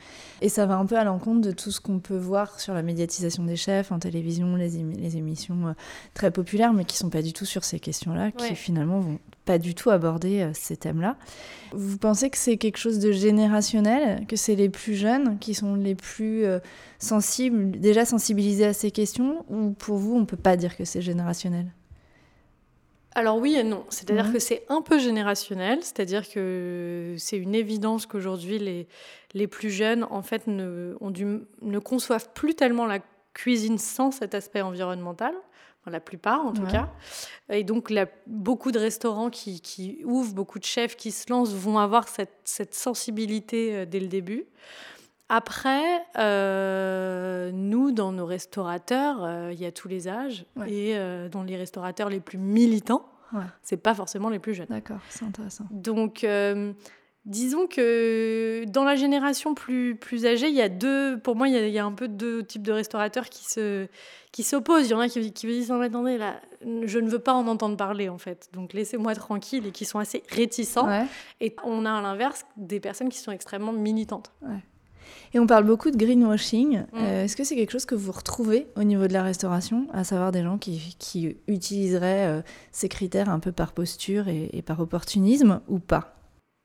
Et 0.42 0.50
ça 0.50 0.66
va 0.66 0.78
un 0.78 0.86
peu 0.86 0.98
à 0.98 1.04
l'encontre 1.04 1.42
de 1.42 1.52
tout 1.52 1.72
ce 1.72 1.82
qu'on 1.82 2.00
peut 2.00 2.18
voir 2.18 2.60
sur 2.60 2.74
la 2.74 2.84
médiatisation 2.84 3.44
des 3.44 3.56
chefs 3.56 3.92
en 3.92 4.00
télévision, 4.00 4.56
les, 4.56 4.70
les 4.70 5.18
émissions 5.18 5.68
euh, 5.68 5.74
très 6.14 6.30
populaires, 6.30 6.74
mais 6.74 6.86
qui 6.86 6.98
sont 6.98 7.10
pas 7.10 7.22
du 7.22 7.34
tout 7.34 7.46
sur 7.46 7.64
ces 7.64 7.80
questions-là, 7.80 8.32
qui 8.32 8.56
finalement 8.56 9.00
vont 9.00 9.20
pas 9.52 9.58
du 9.58 9.76
tout 9.76 9.90
aborder 9.90 10.50
ces 10.54 10.78
thèmes-là. 10.78 11.18
Vous 11.74 11.98
pensez 11.98 12.30
que 12.30 12.38
c'est 12.38 12.56
quelque 12.56 12.78
chose 12.78 13.00
de 13.00 13.12
générationnel, 13.12 14.26
que 14.26 14.38
c'est 14.38 14.56
les 14.56 14.70
plus 14.70 14.96
jeunes 14.96 15.40
qui 15.40 15.54
sont 15.54 15.76
les 15.76 15.94
plus 15.94 16.46
sensibles, 17.00 17.72
déjà 17.72 18.06
sensibilisés 18.06 18.68
à 18.68 18.72
ces 18.72 18.92
questions, 18.92 19.44
ou 19.50 19.72
pour 19.72 19.98
vous, 19.98 20.16
on 20.16 20.26
peut 20.26 20.38
pas 20.38 20.56
dire 20.56 20.78
que 20.78 20.86
c'est 20.86 21.02
générationnel? 21.02 21.68
Alors 23.14 23.40
oui 23.40 23.56
et 23.56 23.64
non. 23.64 23.84
C'est-à-dire 23.90 24.32
que 24.32 24.40
c'est 24.40 24.64
un 24.70 24.82
peu 24.82 24.98
générationnel, 24.98 25.80
c'est-à-dire 25.82 26.30
que 26.30 27.16
c'est 27.18 27.38
une 27.38 27.54
évidence 27.54 28.06
qu'aujourd'hui 28.06 28.58
les, 28.58 28.88
les 29.34 29.48
plus 29.48 29.70
jeunes 29.70 30.06
en 30.10 30.22
fait 30.22 30.48
ne, 30.48 30.96
ont 31.02 31.12
ne 31.62 31.80
conçoivent 31.80 32.30
plus 32.34 32.56
tellement 32.56 32.86
la 32.86 33.00
cuisine 33.34 33.78
sans 33.78 34.12
cet 34.12 34.34
aspect 34.34 34.62
environnemental, 34.62 35.34
la 35.90 36.00
plupart 36.00 36.46
en 36.46 36.54
tout 36.54 36.66
cas. 36.66 36.90
Et 37.50 37.64
donc 37.64 37.92
beaucoup 38.28 38.72
de 38.72 38.80
restaurants 38.80 39.30
qui, 39.30 39.62
qui, 39.62 40.02
ouvrent, 40.06 40.34
beaucoup 40.34 40.60
de 40.60 40.64
chefs 40.64 40.96
qui 40.96 41.12
se 41.12 41.30
lancent 41.30 41.54
vont 41.54 41.80
avoir 41.80 42.08
cette, 42.08 42.40
cette 42.44 42.76
sensibilité 42.76 43.76
euh, 43.76 43.86
dès 43.86 44.00
le 44.00 44.08
début. 44.08 44.46
Après, 45.30 46.04
euh, 46.18 47.52
nous, 47.54 47.92
dans 47.92 48.12
nos 48.12 48.26
restaurateurs, 48.26 49.24
euh, 49.24 49.54
il 49.54 49.62
y 49.62 49.66
a 49.66 49.72
tous 49.72 49.88
les 49.88 50.10
âges. 50.10 50.46
Et 50.68 50.94
dans 51.32 51.44
les 51.44 51.56
restaurateurs 51.56 52.10
les 52.10 52.20
plus 52.20 52.38
militants, 52.38 53.10
ouais. 53.34 53.44
c'est 53.64 53.78
pas 53.78 53.96
forcément 53.96 54.30
les 54.30 54.40
plus 54.40 54.54
jeunes. 54.54 54.68
D'accord, 54.70 55.00
c'est 55.10 55.24
intéressant. 55.24 55.66
Donc, 55.72 56.26
disons 57.26 57.68
que 57.68 58.66
dans 58.66 58.84
la 58.84 58.96
génération 58.96 59.54
plus, 59.54 59.96
plus 59.96 60.26
âgée, 60.26 60.50
il 60.50 60.56
y 60.56 60.62
a 60.62 60.70
deux, 60.70 61.20
pour 61.20 61.36
moi, 61.36 61.48
il 61.48 61.70
y, 61.70 61.80
a, 61.80 61.86
un 61.86 61.92
peu 61.92 62.08
deux 62.08 62.44
types 62.44 62.64
de 62.64 62.72
restaurateurs 62.72 63.30
qui 63.30 63.46
se 63.46 63.88
qui 64.32 64.44
s'opposent. 64.44 64.88
Il 64.88 64.92
y 64.92 64.94
en 64.94 65.00
a 65.00 65.10
qui, 65.10 65.32
qui 65.34 65.48
disent 65.48 65.72
attendez, 65.72 66.18
là, 66.18 66.40
je 66.84 67.00
ne 67.00 67.10
veux 67.10 67.20
pas 67.20 67.34
en 67.34 67.48
entendre 67.48 67.78
parler 67.78 68.10
en 68.10 68.18
fait. 68.18 68.50
Donc 68.54 68.74
laissez-moi 68.74 69.14
tranquille 69.16 69.68
et 69.68 69.72
qui 69.72 69.86
sont 69.86 70.00
assez 70.00 70.24
réticents. 70.30 70.88
Et 71.40 71.56
on 71.64 71.86
a 71.86 71.92
à 71.92 72.02
l'inverse 72.02 72.46
des 72.58 72.80
personnes 72.80 73.10
qui 73.10 73.20
sont 73.20 73.32
extrêmement 73.32 73.74
militantes. 73.74 74.32
Ouais. 74.42 74.64
Et 75.34 75.40
on 75.40 75.48
parle 75.48 75.64
beaucoup 75.64 75.92
de 75.92 75.98
greenwashing. 75.98 76.80
Mm. 76.80 76.86
Euh, 76.96 77.24
est-ce 77.24 77.36
que 77.36 77.44
c'est 77.44 77.56
quelque 77.56 77.72
chose 77.72 77.86
que 77.86 77.96
vous 77.96 78.12
retrouvez 78.12 78.68
au 78.76 78.84
niveau 78.84 79.08
de 79.08 79.14
la 79.14 79.24
restauration, 79.24 79.88
à 79.94 80.04
savoir 80.04 80.32
des 80.32 80.44
gens 80.44 80.58
qui, 80.58 80.96
qui 81.00 81.38
utiliseraient 81.48 82.28
euh, 82.28 82.42
ces 82.72 82.90
critères 82.90 83.30
un 83.30 83.40
peu 83.40 83.52
par 83.52 83.74
posture 83.74 84.28
et, 84.28 84.62
par 84.62 84.80
opportunisme 84.80 85.62
ou 85.68 85.80
pas? 85.80 86.16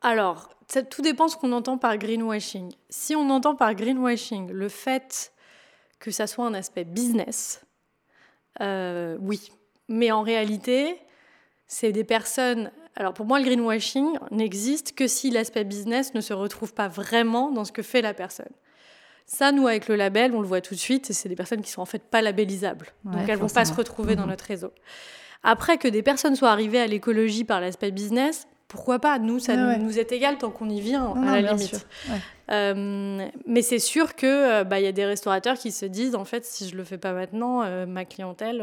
Alors, 0.06 0.50
ça, 0.68 0.84
tout 0.84 1.02
dépend 1.02 1.26
ce 1.26 1.36
qu'on 1.36 1.50
entend 1.50 1.78
par 1.78 1.98
greenwashing. 1.98 2.72
Si 2.88 3.16
on 3.16 3.28
entend 3.28 3.56
par 3.56 3.74
greenwashing 3.74 4.52
le 4.52 4.68
fait 4.68 5.32
que 5.98 6.12
ça 6.12 6.28
soit 6.28 6.46
un 6.46 6.54
aspect 6.54 6.84
business, 6.84 7.66
euh, 8.60 9.16
oui. 9.20 9.50
Mais 9.88 10.12
en 10.12 10.22
réalité, 10.22 10.96
c'est 11.66 11.90
des 11.90 12.04
personnes 12.04 12.70
alors 12.94 13.14
pour 13.14 13.26
moi, 13.26 13.40
le 13.40 13.44
greenwashing 13.44 14.16
n'existe 14.30 14.94
que 14.94 15.08
si 15.08 15.30
l'aspect 15.30 15.64
business 15.64 16.14
ne 16.14 16.20
se 16.20 16.32
retrouve 16.32 16.72
pas 16.72 16.88
vraiment 16.88 17.50
dans 17.50 17.64
ce 17.64 17.72
que 17.72 17.82
fait 17.82 18.00
la 18.00 18.14
personne. 18.14 18.52
Ça, 19.26 19.50
nous, 19.50 19.66
avec 19.66 19.88
le 19.88 19.96
label, 19.96 20.34
on 20.34 20.40
le 20.40 20.46
voit 20.46 20.60
tout 20.60 20.74
de 20.74 20.80
suite, 20.80 21.12
c'est 21.12 21.28
des 21.28 21.34
personnes 21.34 21.62
qui 21.62 21.70
sont 21.70 21.82
en 21.82 21.86
fait 21.86 22.02
pas 22.04 22.22
labellisables. 22.22 22.86
donc 23.04 23.28
elles 23.28 23.36
ne 23.36 23.42
vont 23.42 23.48
pas 23.48 23.64
se 23.64 23.74
retrouver 23.74 24.14
dans 24.14 24.24
mmh. 24.24 24.30
notre 24.30 24.44
réseau. 24.44 24.72
Après, 25.42 25.78
que 25.78 25.88
des 25.88 26.02
personnes 26.02 26.36
soient 26.36 26.50
arrivées 26.50 26.80
à 26.80 26.86
l'écologie 26.86 27.44
par 27.44 27.60
l'aspect 27.60 27.90
business, 27.90 28.46
pourquoi 28.68 28.98
pas 28.98 29.18
Nous, 29.18 29.38
ça 29.38 29.56
nous, 29.56 29.98
est 29.98 30.10
égal 30.12 30.38
tant 30.38 30.50
qu'on 30.50 30.68
y 30.68 30.80
vient, 30.80 31.14
à 31.14 31.40
la 31.40 31.52
limite. 31.52 31.86
Euh, 32.50 33.26
mais 33.44 33.62
c'est 33.62 33.80
sûr 33.80 34.14
que 34.14 34.26
euh, 34.60 34.64
bah, 34.64 34.78
y 34.78 34.86
a 34.86 34.92
des 34.92 35.04
restaurateurs 35.04 35.58
qui 35.58 35.72
se 35.72 35.84
disent 35.84 36.14
en 36.14 36.24
fait 36.24 36.44
si 36.44 36.68
je 36.68 36.76
le 36.76 36.84
fais 36.84 36.96
pas 36.96 37.12
maintenant 37.12 37.62
euh, 37.64 37.86
ma 37.86 38.04
clientèle 38.04 38.58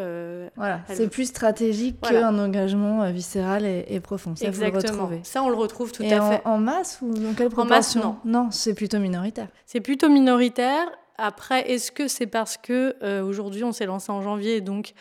voilà 0.56 0.80
c'est 0.88 1.10
plus 1.10 1.26
stratégique 1.26 2.00
qu'un 2.00 2.39
engagement 2.39 3.12
viscéral 3.12 3.66
et, 3.66 4.00
profond 4.00 4.38
ça 4.38 4.48
exactement. 4.48 5.08
vous 5.08 5.20
ça 5.24 5.44
on 5.44 5.50
le 5.50 5.56
retrouve 5.56 5.92
tout 5.92 6.04
à 6.04 6.08
fait. 6.08 6.42
en, 6.46 6.60
masse 6.60 7.00
ou 7.02 7.13
dans 7.13 7.34
quelle 7.34 7.50
proportion 7.50 8.02
en 8.02 8.06
masse 8.06 8.24
non. 8.24 8.44
Non 8.44 8.48
c'est 8.52 8.74
plutôt 8.74 9.00
minoritaire. 9.00 9.50
C'est 9.66 9.82
plutôt 9.82 10.08
minoritaire. 10.08 10.89
Après 11.18 11.70
est-ce 11.70 11.92
que 11.92 12.08
c'est 12.08 12.28
parce 12.28 12.56
que 12.56 12.96
aujourd'hui 13.22 13.66
on 13.66 13.74
s'est 13.74 13.86
lancé 13.86 14.13
en 14.13 14.22
janvier 14.22 14.62
donc 14.62 14.94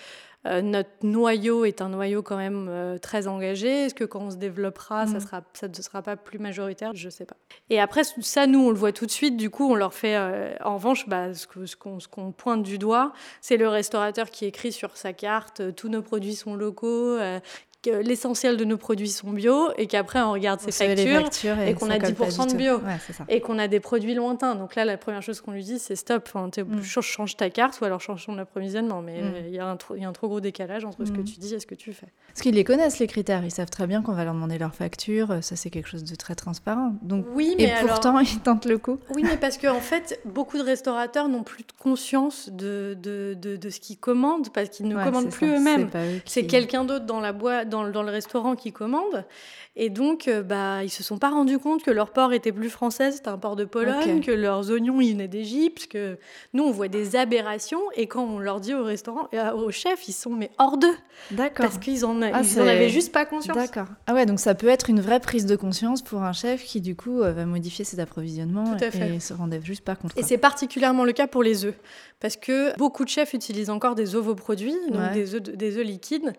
notre 0.44 0.90
noyau 1.02 1.64
est 1.64 1.80
un 1.80 1.88
noyau 1.88 2.22
quand 2.22 2.36
même 2.36 2.66
euh, 2.68 2.98
très 2.98 3.28
engagé. 3.28 3.84
Est-ce 3.84 3.94
que 3.94 4.04
quand 4.04 4.20
on 4.20 4.30
se 4.30 4.36
développera, 4.36 5.06
ça, 5.06 5.18
mm. 5.18 5.20
sera, 5.20 5.42
ça 5.52 5.68
ne 5.68 5.74
sera 5.74 6.02
pas 6.02 6.16
plus 6.16 6.38
majoritaire? 6.38 6.90
Je 6.94 7.06
ne 7.06 7.10
sais 7.10 7.24
pas. 7.24 7.36
Et 7.70 7.80
après, 7.80 8.02
ça, 8.04 8.46
nous, 8.46 8.60
on 8.60 8.70
le 8.70 8.76
voit 8.76 8.92
tout 8.92 9.06
de 9.06 9.10
suite. 9.10 9.36
Du 9.36 9.50
coup, 9.50 9.70
on 9.70 9.74
leur 9.74 9.94
fait. 9.94 10.16
Euh, 10.16 10.54
en 10.64 10.74
revanche, 10.74 11.08
bah, 11.08 11.32
ce 11.34 11.46
qu'on 11.76 12.00
ce 12.00 12.08
qu'on 12.08 12.32
pointe 12.32 12.62
du 12.62 12.78
doigt, 12.78 13.12
c'est 13.40 13.56
le 13.56 13.68
restaurateur 13.68 14.30
qui 14.30 14.44
écrit 14.44 14.72
sur 14.72 14.96
sa 14.96 15.12
carte 15.12 15.74
tous 15.76 15.88
nos 15.88 16.02
produits 16.02 16.34
sont 16.34 16.54
locaux, 16.54 17.18
que 17.82 17.90
l'essentiel 17.90 18.56
de 18.56 18.64
nos 18.64 18.76
produits 18.76 19.08
sont 19.08 19.30
bio 19.30 19.70
et 19.76 19.86
qu'après 19.86 20.20
on 20.20 20.32
regarde 20.32 20.60
ses 20.60 20.70
factures, 20.70 21.28
et, 21.60 21.74
qu'on 21.74 21.90
a 21.90 21.98
10% 21.98 22.50
de 22.52 22.56
bio 22.56 22.80
et 23.28 23.40
qu'on 23.40 23.58
a 23.58 23.68
des 23.68 23.80
produits 23.80 24.14
lointains. 24.14 24.54
Donc 24.54 24.76
là, 24.76 24.84
la 24.84 24.96
première 24.96 25.22
chose 25.22 25.40
qu'on 25.40 25.50
lui 25.50 25.64
dit, 25.64 25.78
c'est 25.78 25.96
stop, 25.96 26.28
enfin, 26.32 26.48
mm. 26.48 26.82
change 26.82 27.36
ta 27.36 27.50
carte 27.50 27.80
ou 27.80 27.84
alors 27.84 28.00
change 28.00 28.26
ton 28.26 28.38
approvisionnement. 28.38 29.02
Mais 29.02 29.20
mm. 29.20 29.34
il 29.48 29.54
y, 29.54 29.58
a 29.58 29.66
un 29.66 29.78
y 29.96 30.04
a 30.04 30.08
un 30.08 30.12
trop 30.12 30.28
gros 30.28 30.40
décalage 30.40 30.84
entre 30.84 31.04
ce 31.04 31.10
que 31.10 31.20
mm. 31.20 31.24
tu 31.24 31.40
dis 31.40 31.54
et 31.54 31.60
ce 31.60 31.66
que 31.66 31.74
tu 31.74 31.92
fais. 31.92 32.06
Parce 32.28 32.42
qu'ils 32.42 32.54
les 32.54 32.64
connaissent, 32.64 32.98
les 32.98 33.06
critères. 33.06 33.44
Ils 33.44 33.50
savent 33.50 33.70
très 33.70 33.86
bien 33.86 34.02
qu'on 34.02 34.12
va 34.12 34.24
leur 34.24 34.34
demander 34.34 34.58
leurs 34.58 34.74
factures. 34.74 35.38
Ça, 35.42 35.56
c'est 35.56 35.70
quelque 35.70 35.88
chose 35.88 36.04
de 36.04 36.14
très 36.14 36.34
transparent. 36.34 36.94
Donc, 37.02 37.26
oui, 37.34 37.54
mais 37.58 37.64
et 37.64 37.72
pourtant, 37.80 38.18
ils 38.20 38.40
tentent 38.40 38.66
le 38.66 38.78
coup. 38.78 38.98
Oui, 39.14 39.22
mais 39.24 39.36
parce 39.36 39.58
qu'en 39.58 39.76
en 39.76 39.80
fait, 39.80 40.20
beaucoup 40.24 40.58
de 40.58 40.62
restaurateurs 40.62 41.28
n'ont 41.28 41.42
plus 41.42 41.64
de 41.64 41.72
conscience 41.78 42.48
de, 42.50 42.96
de, 43.00 43.34
de, 43.34 43.70
ce 43.70 43.80
qu'ils 43.80 43.98
commandent 43.98 44.52
parce 44.52 44.68
qu'ils 44.68 44.86
ne 44.86 45.02
commandent 45.02 45.30
plus 45.30 45.48
eux-mêmes. 45.48 45.90
C'est 46.24 46.46
quelqu'un 46.46 46.84
d'autre 46.84 47.06
dans 47.06 47.20
la 47.20 47.32
boîte, 47.32 47.68
dans, 47.72 47.88
dans, 47.88 48.02
le 48.02 48.10
restaurant 48.10 48.54
qui 48.54 48.72
commande. 48.72 49.24
Et 49.74 49.88
donc, 49.88 50.28
euh, 50.28 50.42
bah, 50.42 50.84
ils 50.84 50.90
se 50.90 51.02
sont 51.02 51.18
pas 51.18 51.30
rendus 51.30 51.58
compte 51.58 51.82
que 51.82 51.90
leur 51.90 52.10
porc 52.10 52.32
était 52.32 52.52
plus 52.52 52.68
français, 52.68 53.10
c'était 53.10 53.28
un 53.28 53.38
porc 53.38 53.56
de 53.56 53.64
Pologne, 53.64 54.20
que 54.20 54.30
leurs 54.30 54.70
oignons, 54.70 55.00
ils 55.00 55.12
venaient 55.12 55.28
d'Égypte, 55.28 55.86
que 55.86 56.18
nous, 56.52 56.62
on 56.62 56.70
voit 56.70 56.88
des 56.88 57.16
aberrations. 57.16 57.80
Et 57.96 58.06
quand 58.06 58.24
on 58.24 58.38
leur 58.38 58.60
dit 58.60 58.74
au 58.74 58.84
restaurant, 58.84 59.28
euh, 59.34 59.50
au 59.52 59.70
chef, 59.70 60.06
ils 60.08 60.12
sont 60.12 60.30
mais 60.30 60.50
hors 60.58 60.76
d'eux. 60.76 60.94
D'accord. 61.30 61.66
Parce 61.66 61.78
qu'ils 61.78 62.04
en, 62.04 62.20
ah, 62.20 62.42
en 62.42 62.66
avaient 62.66 62.90
juste 62.90 63.12
pas 63.12 63.24
conscience. 63.24 63.56
D'accord. 63.56 63.86
Ah 64.06 64.14
ouais, 64.14 64.26
donc 64.26 64.40
ça 64.40 64.54
peut 64.54 64.68
être 64.68 64.90
une 64.90 65.00
vraie 65.00 65.20
prise 65.20 65.46
de 65.46 65.56
conscience 65.56 66.02
pour 66.02 66.22
un 66.22 66.32
chef 66.32 66.62
qui, 66.62 66.82
du 66.82 66.94
coup, 66.94 67.22
euh, 67.22 67.32
va 67.32 67.46
modifier 67.46 67.84
ses 67.84 67.98
approvisionnements 67.98 68.76
et 68.76 69.20
se 69.20 69.32
rendait 69.32 69.62
juste 69.62 69.84
pas 69.84 69.96
compte. 69.96 70.12
Et 70.16 70.22
c'est 70.22 70.38
particulièrement 70.38 71.04
le 71.04 71.12
cas 71.12 71.26
pour 71.26 71.42
les 71.42 71.64
œufs. 71.64 71.74
Parce 72.20 72.36
que 72.36 72.76
beaucoup 72.76 73.04
de 73.04 73.08
chefs 73.08 73.32
utilisent 73.32 73.70
encore 73.70 73.94
des 73.94 74.14
ovoproduits, 74.14 74.76
donc 74.90 75.12
des, 75.12 75.34
œufs, 75.34 75.42
des 75.42 75.78
œufs 75.78 75.84
liquides. 75.84 76.34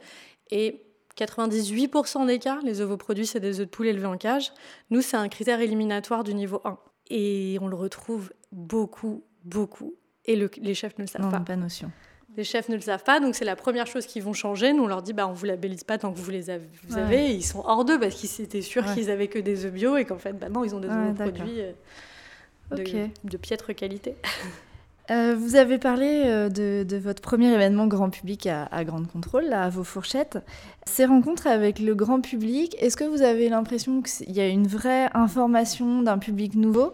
Et 0.52 0.82
98% 1.18 2.26
des 2.26 2.40
cas, 2.40 2.60
les 2.64 2.82
ovoproduits, 2.82 3.28
c'est 3.28 3.40
des 3.40 3.60
œufs 3.60 3.66
de 3.66 3.72
poulet 3.72 3.92
élevés 3.92 4.08
en 4.08 4.18
cage. 4.18 4.52
Nous, 4.90 5.02
c'est 5.02 5.18
un 5.18 5.30
critère 5.30 5.62
éliminatoire 5.62 6.24
du 6.24 6.34
niveau 6.34 6.62
1. 6.66 6.78
Et 7.10 7.58
on 7.62 7.68
le 7.68 7.76
retrouve 7.76 8.34
beaucoup, 8.52 9.24
beaucoup. 9.44 9.96
Et 10.26 10.36
les 10.36 10.74
chefs 10.74 10.98
ne 10.98 11.04
le 11.04 11.08
savent 11.08 11.22
non, 11.22 11.32
pas. 11.32 11.40
pas 11.40 11.56
notion. 11.56 11.92
Les 12.36 12.44
chefs 12.44 12.68
ne 12.70 12.76
le 12.76 12.82
savent 12.82 13.04
pas, 13.04 13.20
donc 13.20 13.36
c'est 13.36 13.46
la 13.46 13.56
première 13.56 13.86
chose 13.86 14.08
qu'ils 14.08 14.24
vont 14.24 14.34
changer. 14.34 14.74
Nous, 14.74 14.84
on 14.84 14.88
leur 14.88 15.04
dit, 15.04 15.14
bah, 15.14 15.28
on 15.28 15.34
vous 15.34 15.46
labellise 15.46 15.84
pas 15.84 16.00
tant 16.00 16.12
que 16.12 16.18
vous 16.18 16.32
les 16.32 16.50
avez. 16.50 16.68
Ils 17.32 17.44
sont 17.44 17.62
hors 17.66 17.86
d'eux 17.86 18.00
parce 18.00 18.16
qu'ils 18.16 18.44
étaient 18.44 18.64
sûrs 18.64 18.86
qu'ils 18.94 19.12
avaient 19.12 19.28
que 19.28 19.38
des 19.38 19.66
œufs 19.66 19.74
bio 19.74 19.98
et 19.98 20.06
qu'en 20.06 20.18
fait, 20.18 20.34
bah 20.34 20.50
non, 20.50 20.64
ils 20.64 20.74
ont 20.74 20.80
des 20.80 20.88
ovoproduits 20.88 21.62
euh, 21.62 21.74
de, 22.72 23.10
de 23.24 23.38
piètre 23.38 23.76
qualité. 23.76 24.16
Euh, 25.12 25.36
vous 25.38 25.58
avez 25.58 25.80
parlé 25.80 26.24
euh, 26.26 26.50
de, 26.50 26.98
votre 26.98 27.22
premier 27.22 27.52
événement 27.54 27.88
grand 27.88 28.10
public 28.10 28.48
à, 28.48 28.84
Grande 28.86 29.08
Contrôle, 29.08 29.52
à 29.52 29.70
vos 29.70 29.84
fourchettes. 29.84 30.38
Ces 30.86 31.06
rencontres 31.06 31.48
avec 31.48 31.80
le 31.80 31.94
grand 31.94 32.22
public, 32.22 32.76
est-ce 32.80 32.96
que 32.96 33.04
vous 33.04 33.22
avez 33.22 33.50
l'impression 33.50 34.02
qu'il 34.02 34.32
y 34.32 34.40
a 34.40 34.48
une 34.48 34.68
vraie 34.68 35.10
information 35.14 36.02
d'un 36.02 36.18
public 36.18 36.56
nouveau? 36.56 36.94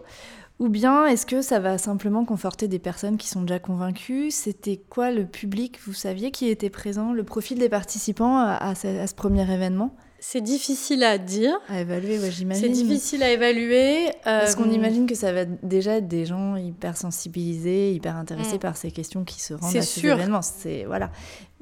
Ou 0.58 0.68
bien 0.68 1.06
est-ce 1.06 1.24
que 1.24 1.40
ça 1.40 1.60
va 1.60 1.78
simplement 1.78 2.24
conforter 2.24 2.68
des 2.68 2.80
personnes 2.80 3.16
qui 3.16 3.28
sont 3.28 3.42
déjà 3.42 3.60
convaincues? 3.60 4.30
C'était 4.30 4.76
quoi 4.76 5.10
le 5.10 5.24
public, 5.24 5.78
vous 5.86 5.94
saviez, 5.94 6.32
qui 6.32 6.48
était 6.48 6.68
présent, 6.68 7.12
le 7.12 7.24
profil 7.24 7.58
des 7.58 7.68
participants 7.68 8.38
à 8.38 8.74
ce 8.74 9.14
premier 9.14 9.50
événement? 9.50 9.94
C'est 10.20 10.42
difficile 10.42 11.02
à 11.02 11.16
dire. 11.16 11.58
À 11.68 11.80
évaluer, 11.80 12.18
j'imagine. 12.30 12.62
C'est 12.62 12.68
difficile 12.68 13.22
à 13.22 13.30
évaluer. 13.32 14.10
Parce 14.22 14.54
qu'on 14.54 14.68
euh, 14.68 14.74
imagine 14.74 15.06
que 15.06 15.14
ça 15.14 15.32
va 15.32 15.46
déjà 15.46 15.96
être 15.96 16.08
des 16.08 16.26
gens 16.26 16.56
hyper 16.56 16.96
sensibilisés, 16.96 17.94
hyper 17.94 18.16
intéressés 18.16 18.56
mm. 18.56 18.60
par 18.60 18.76
ces 18.76 18.90
questions 18.90 19.24
qui 19.24 19.40
se 19.40 19.54
rendent 19.54 19.74
à 19.74 19.80
ces 19.80 20.00
sûr. 20.00 20.12
événements. 20.12 20.42
C'est 20.42 20.84
voilà. 20.84 21.10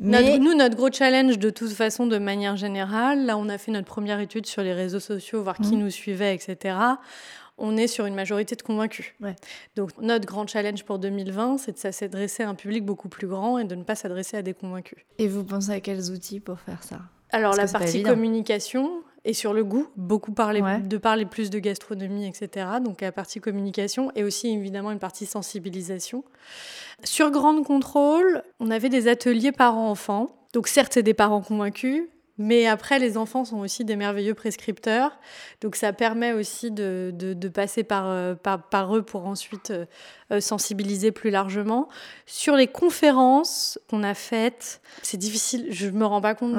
Mais... 0.00 0.38
nous, 0.38 0.54
notre 0.54 0.76
gros 0.76 0.90
challenge, 0.90 1.38
de 1.38 1.50
toute 1.50 1.72
façon, 1.72 2.06
de 2.06 2.18
manière 2.18 2.56
générale, 2.56 3.26
là, 3.26 3.38
on 3.38 3.48
a 3.48 3.58
fait 3.58 3.70
notre 3.70 3.86
première 3.86 4.18
étude 4.20 4.46
sur 4.46 4.62
les 4.62 4.72
réseaux 4.72 5.00
sociaux, 5.00 5.42
voir 5.42 5.56
qui 5.56 5.76
mm. 5.76 5.80
nous 5.80 5.90
suivait, 5.90 6.34
etc. 6.34 6.76
On 7.58 7.76
est 7.76 7.88
sur 7.88 8.06
une 8.06 8.14
majorité 8.14 8.56
de 8.56 8.62
convaincus. 8.62 9.14
Donc, 9.76 9.90
notre 10.00 10.26
grand 10.26 10.46
challenge 10.46 10.84
pour 10.84 10.98
2020, 10.98 11.58
c'est 11.58 11.72
de 11.72 11.92
s'adresser 11.92 12.42
à 12.42 12.48
un 12.48 12.54
public 12.54 12.84
beaucoup 12.84 13.08
plus 13.08 13.26
grand 13.26 13.58
et 13.58 13.64
de 13.64 13.74
ne 13.74 13.82
pas 13.82 13.94
s'adresser 13.94 14.36
à 14.36 14.42
des 14.42 14.54
convaincus. 14.54 14.98
Et 15.18 15.26
vous 15.26 15.44
pensez 15.44 15.70
à 15.70 15.80
quels 15.80 16.10
outils 16.10 16.38
pour 16.40 16.60
faire 16.60 16.82
ça? 16.82 17.00
Alors 17.30 17.54
la 17.54 17.66
partie 17.66 18.02
communication 18.02 19.02
et 19.24 19.34
sur 19.34 19.52
le 19.52 19.64
goût, 19.64 19.88
beaucoup 19.96 20.32
parler, 20.32 20.62
de 20.84 20.96
parler 20.96 21.26
plus 21.26 21.50
de 21.50 21.58
gastronomie, 21.58 22.26
etc. 22.26 22.66
Donc 22.82 23.00
la 23.02 23.12
partie 23.12 23.40
communication 23.40 24.10
et 24.14 24.24
aussi 24.24 24.48
évidemment 24.48 24.90
une 24.90 24.98
partie 24.98 25.26
sensibilisation. 25.26 26.24
Sur 27.04 27.30
Grande 27.30 27.64
Contrôle, 27.64 28.42
on 28.60 28.70
avait 28.70 28.88
des 28.88 29.08
ateliers 29.08 29.52
parents-enfants. 29.52 30.30
Donc 30.54 30.66
certes, 30.66 30.92
c'est 30.94 31.02
des 31.02 31.14
parents 31.14 31.42
convaincus, 31.42 32.04
mais 32.38 32.66
après, 32.66 33.00
les 33.00 33.16
enfants 33.16 33.44
sont 33.44 33.58
aussi 33.58 33.84
des 33.84 33.96
merveilleux 33.96 34.34
prescripteurs. 34.34 35.18
Donc 35.60 35.74
ça 35.74 35.92
permet 35.92 36.32
aussi 36.32 36.70
de, 36.70 37.12
de, 37.12 37.48
passer 37.48 37.82
par, 37.82 38.06
euh, 38.06 38.36
par, 38.36 38.62
par, 38.62 38.96
eux 38.96 39.02
pour 39.02 39.26
ensuite 39.26 39.72
euh, 39.72 39.86
euh, 40.30 40.40
sensibiliser 40.40 41.10
plus 41.10 41.30
largement. 41.30 41.88
Sur 42.26 42.54
les 42.54 42.68
conférences 42.68 43.80
qu'on 43.90 44.04
a 44.04 44.14
faites, 44.14 44.80
c'est 45.02 45.16
difficile, 45.16 45.66
je 45.70 45.86
ne 45.86 45.98
me 45.98 46.06
rends 46.06 46.20
pas 46.20 46.36
compte 46.36 46.56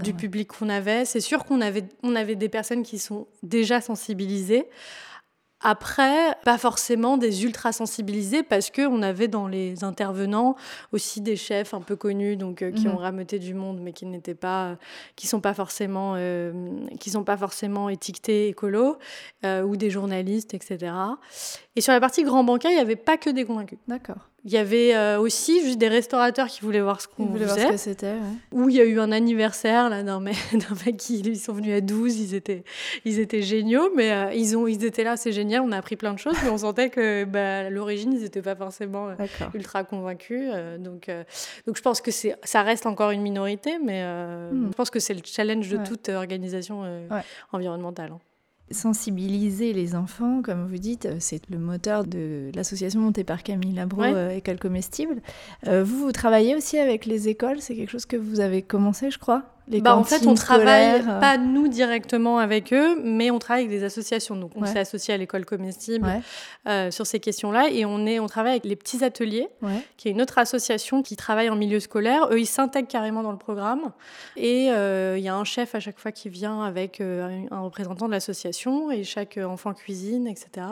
du, 0.00 0.14
public 0.14 0.48
qu'on 0.48 0.68
avait. 0.68 1.04
C'est 1.04 1.20
sûr 1.20 1.44
qu'on 1.44 1.60
avait, 1.60 1.84
on 2.04 2.14
avait 2.14 2.36
des 2.36 2.48
personnes 2.48 2.84
qui 2.84 3.00
sont 3.00 3.26
déjà 3.42 3.80
sensibilisées. 3.80 4.66
Après, 5.60 6.34
pas 6.44 6.58
forcément 6.58 7.16
des 7.16 7.44
ultra 7.44 7.72
sensibilisés 7.72 8.42
parce 8.42 8.70
que 8.70 8.86
on 8.86 9.00
avait 9.00 9.26
dans 9.26 9.48
les 9.48 9.84
intervenants 9.84 10.54
aussi 10.92 11.22
des 11.22 11.36
chefs 11.36 11.72
un 11.72 11.80
peu 11.80 11.96
connus 11.96 12.36
donc 12.36 12.60
euh, 12.60 12.70
qui 12.70 12.86
mhm. 12.86 12.94
ont 12.94 12.96
rameuté 12.98 13.38
du 13.38 13.54
monde 13.54 13.78
mais 13.80 13.92
qui 13.92 14.04
n'étaient 14.04 14.34
pas 14.34 14.76
qui 15.16 15.26
sont 15.26 15.40
pas 15.40 15.54
forcément 15.54 16.12
euh, 16.16 16.52
qui 17.00 17.08
sont 17.08 17.24
pas 17.24 17.38
forcément 17.38 17.88
étiquetés 17.88 18.48
écolo 18.48 18.98
euh, 19.46 19.62
ou 19.62 19.76
des 19.76 19.88
journalistes 19.88 20.52
etc. 20.52 20.92
Et 21.74 21.80
sur 21.80 21.92
la 21.92 22.00
partie 22.00 22.22
grand 22.22 22.44
banquet, 22.44 22.70
il 22.70 22.74
n'y 22.74 22.80
avait 22.80 22.96
pas 22.96 23.16
que 23.16 23.30
des 23.30 23.44
convaincus. 23.44 23.78
D'accord. 23.88 24.28
Il 24.46 24.52
y 24.52 24.58
avait 24.58 24.94
euh, 24.94 25.18
aussi 25.18 25.60
juste 25.60 25.78
des 25.78 25.88
restaurateurs 25.88 26.46
qui 26.46 26.60
voulaient 26.60 26.80
voir 26.80 27.00
ce 27.00 27.08
qu'on 27.08 27.26
faisait. 27.32 27.44
voir 27.46 27.58
ce 27.58 27.66
que 27.66 27.76
c'était, 27.76 28.12
ouais. 28.12 28.20
Où 28.52 28.68
il 28.68 28.76
y 28.76 28.80
a 28.80 28.84
eu 28.84 29.00
un 29.00 29.10
anniversaire 29.10 29.90
là 29.90 30.04
d'un 30.04 30.20
mec, 30.20 30.36
qui 30.98 31.18
ils 31.18 31.36
sont 31.36 31.52
venus 31.52 31.76
à 31.76 31.80
12, 31.80 32.20
ils 32.20 32.34
étaient, 32.36 32.62
ils 33.04 33.18
étaient 33.18 33.42
géniaux, 33.42 33.90
mais 33.96 34.12
euh, 34.12 34.32
ils, 34.32 34.56
ont, 34.56 34.68
ils 34.68 34.84
étaient 34.84 35.02
là, 35.02 35.16
c'est 35.16 35.32
génial, 35.32 35.62
on 35.62 35.72
a 35.72 35.76
appris 35.76 35.96
plein 35.96 36.14
de 36.14 36.20
choses, 36.20 36.36
mais 36.44 36.48
on 36.48 36.58
sentait 36.58 36.90
que 36.90 37.24
bah, 37.24 37.66
à 37.66 37.70
l'origine, 37.70 38.12
ils 38.12 38.22
n'étaient 38.22 38.40
pas 38.40 38.54
forcément 38.54 39.08
euh, 39.08 39.14
ultra 39.52 39.82
convaincus. 39.82 40.52
donc, 40.78 41.10
donc 41.66 41.76
je 41.76 41.82
pense 41.82 42.00
que 42.00 42.12
ça 42.12 42.62
reste 42.62 42.86
encore 42.86 43.10
une 43.10 43.22
minorité, 43.22 43.80
mais 43.82 44.04
hmm. 44.04 44.68
je 44.70 44.76
pense 44.76 44.90
que 44.90 45.00
c'est 45.00 45.14
le 45.14 45.22
challenge 45.24 45.68
de 45.68 45.78
toute 45.78 46.08
organisation 46.08 46.84
environnementale. 47.50 48.12
Hein. 48.12 48.20
Sensibiliser 48.72 49.72
les 49.72 49.94
enfants, 49.94 50.42
comme 50.42 50.66
vous 50.66 50.78
dites, 50.78 51.06
euh, 51.06 51.16
c'est 51.20 51.48
le 51.50 51.58
moteur 51.58 52.04
de 52.04 52.50
l'association 52.52 53.00
montée 53.00 53.22
par 53.22 53.44
Camille 53.44 53.72
Labro, 53.72 54.02
euh, 54.02 54.30
École 54.30 54.58
Comestible. 54.58 55.22
Euh, 55.68 55.84
vous, 55.84 55.98
vous 56.00 56.10
travaillez 56.10 56.56
aussi 56.56 56.76
avec 56.78 57.06
les 57.06 57.28
écoles, 57.28 57.60
c'est 57.60 57.76
quelque 57.76 57.90
chose 57.90 58.06
que 58.06 58.16
vous 58.16 58.40
avez 58.40 58.62
commencé, 58.62 59.12
je 59.12 59.18
crois? 59.18 59.44
Bah, 59.68 59.96
en 59.96 60.04
fait, 60.04 60.26
on 60.26 60.34
travaille 60.34 61.00
euh. 61.00 61.20
pas 61.20 61.38
nous 61.38 61.68
directement 61.68 62.38
avec 62.38 62.72
eux, 62.72 63.00
mais 63.02 63.30
on 63.30 63.38
travaille 63.38 63.64
avec 63.64 63.76
des 63.76 63.84
associations. 63.84 64.36
Donc, 64.36 64.52
on 64.54 64.64
s'est 64.64 64.78
associé 64.78 65.12
à 65.14 65.16
l'école 65.16 65.44
comestible 65.44 66.08
euh, 66.68 66.90
sur 66.90 67.06
ces 67.06 67.18
questions-là, 67.18 67.70
et 67.70 67.84
on 67.84 68.06
est, 68.06 68.20
on 68.20 68.26
travaille 68.26 68.52
avec 68.52 68.64
les 68.64 68.76
petits 68.76 69.04
ateliers, 69.04 69.48
qui 69.96 70.08
est 70.08 70.12
une 70.12 70.22
autre 70.22 70.38
association 70.38 71.02
qui 71.02 71.16
travaille 71.16 71.50
en 71.50 71.56
milieu 71.56 71.80
scolaire. 71.80 72.28
Eux, 72.30 72.40
ils 72.40 72.46
s'intègrent 72.46 72.88
carrément 72.88 73.22
dans 73.22 73.32
le 73.32 73.38
programme, 73.38 73.92
et 74.36 74.70
euh, 74.70 75.16
il 75.18 75.24
y 75.24 75.28
a 75.28 75.34
un 75.34 75.44
chef 75.44 75.74
à 75.74 75.80
chaque 75.80 75.98
fois 75.98 76.12
qui 76.12 76.28
vient 76.28 76.62
avec 76.62 77.00
un 77.00 77.60
représentant 77.60 78.06
de 78.06 78.12
l'association, 78.12 78.90
et 78.90 79.02
chaque 79.04 79.38
enfant 79.38 79.74
cuisine, 79.74 80.28
etc. 80.28 80.66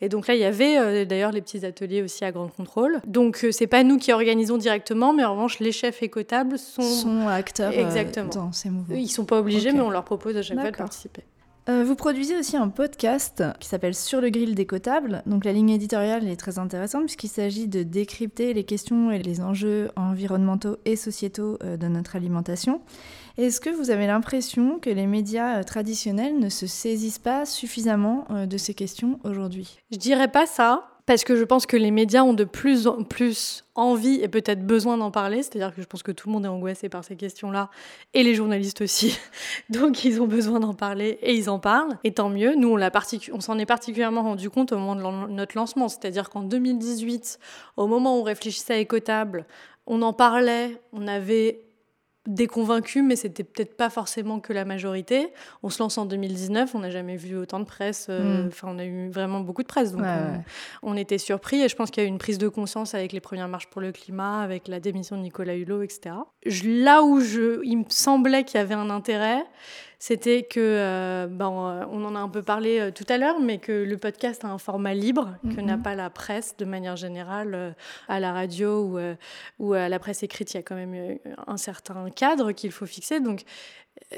Et 0.00 0.08
donc 0.08 0.28
là, 0.28 0.34
il 0.34 0.40
y 0.40 0.44
avait 0.44 1.06
d'ailleurs 1.06 1.32
les 1.32 1.40
petits 1.40 1.66
ateliers 1.66 2.02
aussi 2.02 2.24
à 2.24 2.30
Grande 2.30 2.52
Contrôle. 2.52 3.00
Donc, 3.06 3.44
c'est 3.50 3.66
pas 3.66 3.82
nous 3.82 3.98
qui 3.98 4.12
organisons 4.12 4.58
directement, 4.58 5.12
mais 5.12 5.24
en 5.24 5.32
revanche, 5.32 5.58
les 5.58 5.72
chefs 5.72 6.02
écotables 6.02 6.58
sont, 6.58 6.82
sont 6.82 7.28
acteurs. 7.28 7.72
Exactement 7.72 8.27
dans 8.28 8.52
ces 8.52 8.70
mouvements. 8.70 8.96
Ils 8.96 9.08
sont 9.08 9.24
pas 9.24 9.38
obligés, 9.38 9.72
mais 9.72 9.80
on 9.80 9.90
leur 9.90 10.04
propose 10.04 10.36
à 10.36 10.42
chaque 10.42 10.58
fois 10.58 10.70
de 10.70 10.76
participer. 10.76 11.24
Euh, 11.68 11.84
vous 11.84 11.96
produisez 11.96 12.38
aussi 12.38 12.56
un 12.56 12.70
podcast 12.70 13.44
qui 13.60 13.68
s'appelle 13.68 13.94
Sur 13.94 14.22
le 14.22 14.30
grill 14.30 14.54
décotable. 14.54 15.22
Donc 15.26 15.44
la 15.44 15.52
ligne 15.52 15.68
éditoriale 15.68 16.26
est 16.26 16.36
très 16.36 16.58
intéressante 16.58 17.02
puisqu'il 17.02 17.28
s'agit 17.28 17.68
de 17.68 17.82
décrypter 17.82 18.54
les 18.54 18.64
questions 18.64 19.10
et 19.10 19.18
les 19.18 19.42
enjeux 19.42 19.90
environnementaux 19.94 20.78
et 20.86 20.96
sociétaux 20.96 21.58
euh, 21.62 21.76
de 21.76 21.86
notre 21.88 22.16
alimentation. 22.16 22.80
Est-ce 23.36 23.60
que 23.60 23.68
vous 23.68 23.90
avez 23.90 24.06
l'impression 24.06 24.78
que 24.78 24.88
les 24.88 25.06
médias 25.06 25.58
euh, 25.58 25.62
traditionnels 25.62 26.38
ne 26.38 26.48
se 26.48 26.66
saisissent 26.66 27.18
pas 27.18 27.44
suffisamment 27.44 28.26
de 28.46 28.56
ces 28.56 28.72
questions 28.72 29.20
aujourd'hui? 29.24 29.78
Je 29.90 29.98
dirais 29.98 30.28
pas 30.28 30.46
ça 30.46 30.97
parce 31.08 31.24
que 31.24 31.36
je 31.36 31.44
pense 31.44 31.64
que 31.64 31.78
les 31.78 31.90
médias 31.90 32.22
ont 32.22 32.34
de 32.34 32.44
plus 32.44 32.86
en 32.86 33.02
plus 33.02 33.64
envie 33.74 34.20
et 34.20 34.28
peut-être 34.28 34.66
besoin 34.66 34.98
d'en 34.98 35.10
parler. 35.10 35.42
C'est-à-dire 35.42 35.74
que 35.74 35.80
je 35.80 35.86
pense 35.86 36.02
que 36.02 36.12
tout 36.12 36.28
le 36.28 36.34
monde 36.34 36.44
est 36.44 36.48
angoissé 36.48 36.90
par 36.90 37.02
ces 37.02 37.16
questions-là, 37.16 37.70
et 38.12 38.22
les 38.22 38.34
journalistes 38.34 38.82
aussi. 38.82 39.18
Donc 39.70 40.04
ils 40.04 40.20
ont 40.20 40.26
besoin 40.26 40.60
d'en 40.60 40.74
parler 40.74 41.18
et 41.22 41.34
ils 41.34 41.48
en 41.48 41.58
parlent. 41.58 41.96
Et 42.04 42.12
tant 42.12 42.28
mieux. 42.28 42.54
Nous, 42.56 42.76
on, 43.32 43.40
s'en 43.40 43.58
est 43.58 43.64
particulièrement 43.64 44.22
rendu 44.22 44.50
compte 44.50 44.72
au 44.72 44.76
moment 44.76 44.96
de 44.96 45.32
notre 45.32 45.56
lancement. 45.56 45.88
C'est-à-dire 45.88 46.28
qu'en 46.28 46.42
2018, 46.42 47.38
au 47.78 47.86
moment 47.86 48.18
où 48.18 48.20
on 48.20 48.24
réfléchissait 48.24 48.74
à 48.74 48.78
Écotable, 48.78 49.46
on 49.86 50.02
en 50.02 50.12
parlait, 50.12 50.78
on 50.92 51.08
avait 51.08 51.62
des 52.28 52.46
convaincus, 52.46 53.02
mais 53.02 53.16
c'était 53.16 53.42
peut-être 53.42 53.74
pas 53.74 53.88
forcément 53.88 54.38
que 54.38 54.52
la 54.52 54.66
majorité. 54.66 55.32
On 55.62 55.70
se 55.70 55.82
lance 55.82 55.96
en 55.96 56.04
2019, 56.04 56.74
on 56.74 56.80
n'a 56.80 56.90
jamais 56.90 57.16
vu 57.16 57.36
autant 57.36 57.58
de 57.58 57.64
presse. 57.64 58.06
Euh, 58.10 58.44
mm. 58.44 58.48
Enfin, 58.48 58.68
on 58.70 58.78
a 58.78 58.84
eu 58.84 59.08
vraiment 59.08 59.40
beaucoup 59.40 59.62
de 59.62 59.66
presse, 59.66 59.92
donc 59.92 60.04
on, 60.82 60.96
était 60.96 61.16
surpris. 61.16 61.62
Et 61.62 61.68
je 61.68 61.74
pense 61.74 61.90
qu'il 61.90 62.02
y 62.02 62.06
a 62.06 62.08
eu 62.08 62.12
une 62.12 62.18
prise 62.18 62.36
de 62.36 62.48
conscience 62.48 62.94
avec 62.94 63.12
les 63.12 63.20
premières 63.20 63.48
marches 63.48 63.68
pour 63.68 63.80
le 63.80 63.92
climat, 63.92 64.42
avec 64.42 64.68
la 64.68 64.78
démission 64.78 65.16
de 65.16 65.22
Nicolas 65.22 65.54
Hulot, 65.54 65.82
etc. 65.82 66.16
là 66.64 67.02
où 67.02 67.20
je, 67.20 67.64
il 67.64 67.78
me 67.78 67.84
semblait 67.88 68.44
qu'il 68.44 68.58
y 68.58 68.62
avait 68.62 68.74
un 68.74 68.90
intérêt, 68.90 69.42
c'était 69.98 70.44
que, 70.44 70.60
euh, 70.60 71.26
ben, 71.26 71.50
euh, 71.50 71.84
on 71.90 72.04
en 72.04 72.14
a 72.14 72.20
un 72.20 72.28
peu 72.28 72.42
parlé 72.42 72.78
euh, 72.78 72.90
tout 72.92 73.04
à 73.08 73.18
l'heure, 73.18 73.40
mais 73.40 73.58
que 73.58 73.72
le 73.72 73.98
podcast 73.98 74.44
a 74.44 74.48
un 74.48 74.58
format 74.58 74.94
libre, 74.94 75.36
que 75.54 75.60
n'a 75.60 75.76
mhm. 75.76 75.82
pas 75.82 75.96
la 75.96 76.08
presse 76.08 76.56
de 76.56 76.64
manière 76.64 76.94
générale 76.94 77.74
à 78.06 78.20
la 78.20 78.32
radio 78.32 78.84
ou, 78.84 78.98
ou 79.58 79.72
à 79.72 79.88
la 79.88 79.98
presse 79.98 80.22
écrite. 80.22 80.54
Il 80.54 80.58
y 80.58 80.60
a 80.60 80.62
quand 80.62 80.76
même 80.76 81.18
un 81.46 81.56
certain 81.56 82.10
cadre 82.10 82.52
qu'il 82.52 82.70
faut 82.70 82.86
fixer. 82.86 83.18
Donc 83.18 83.42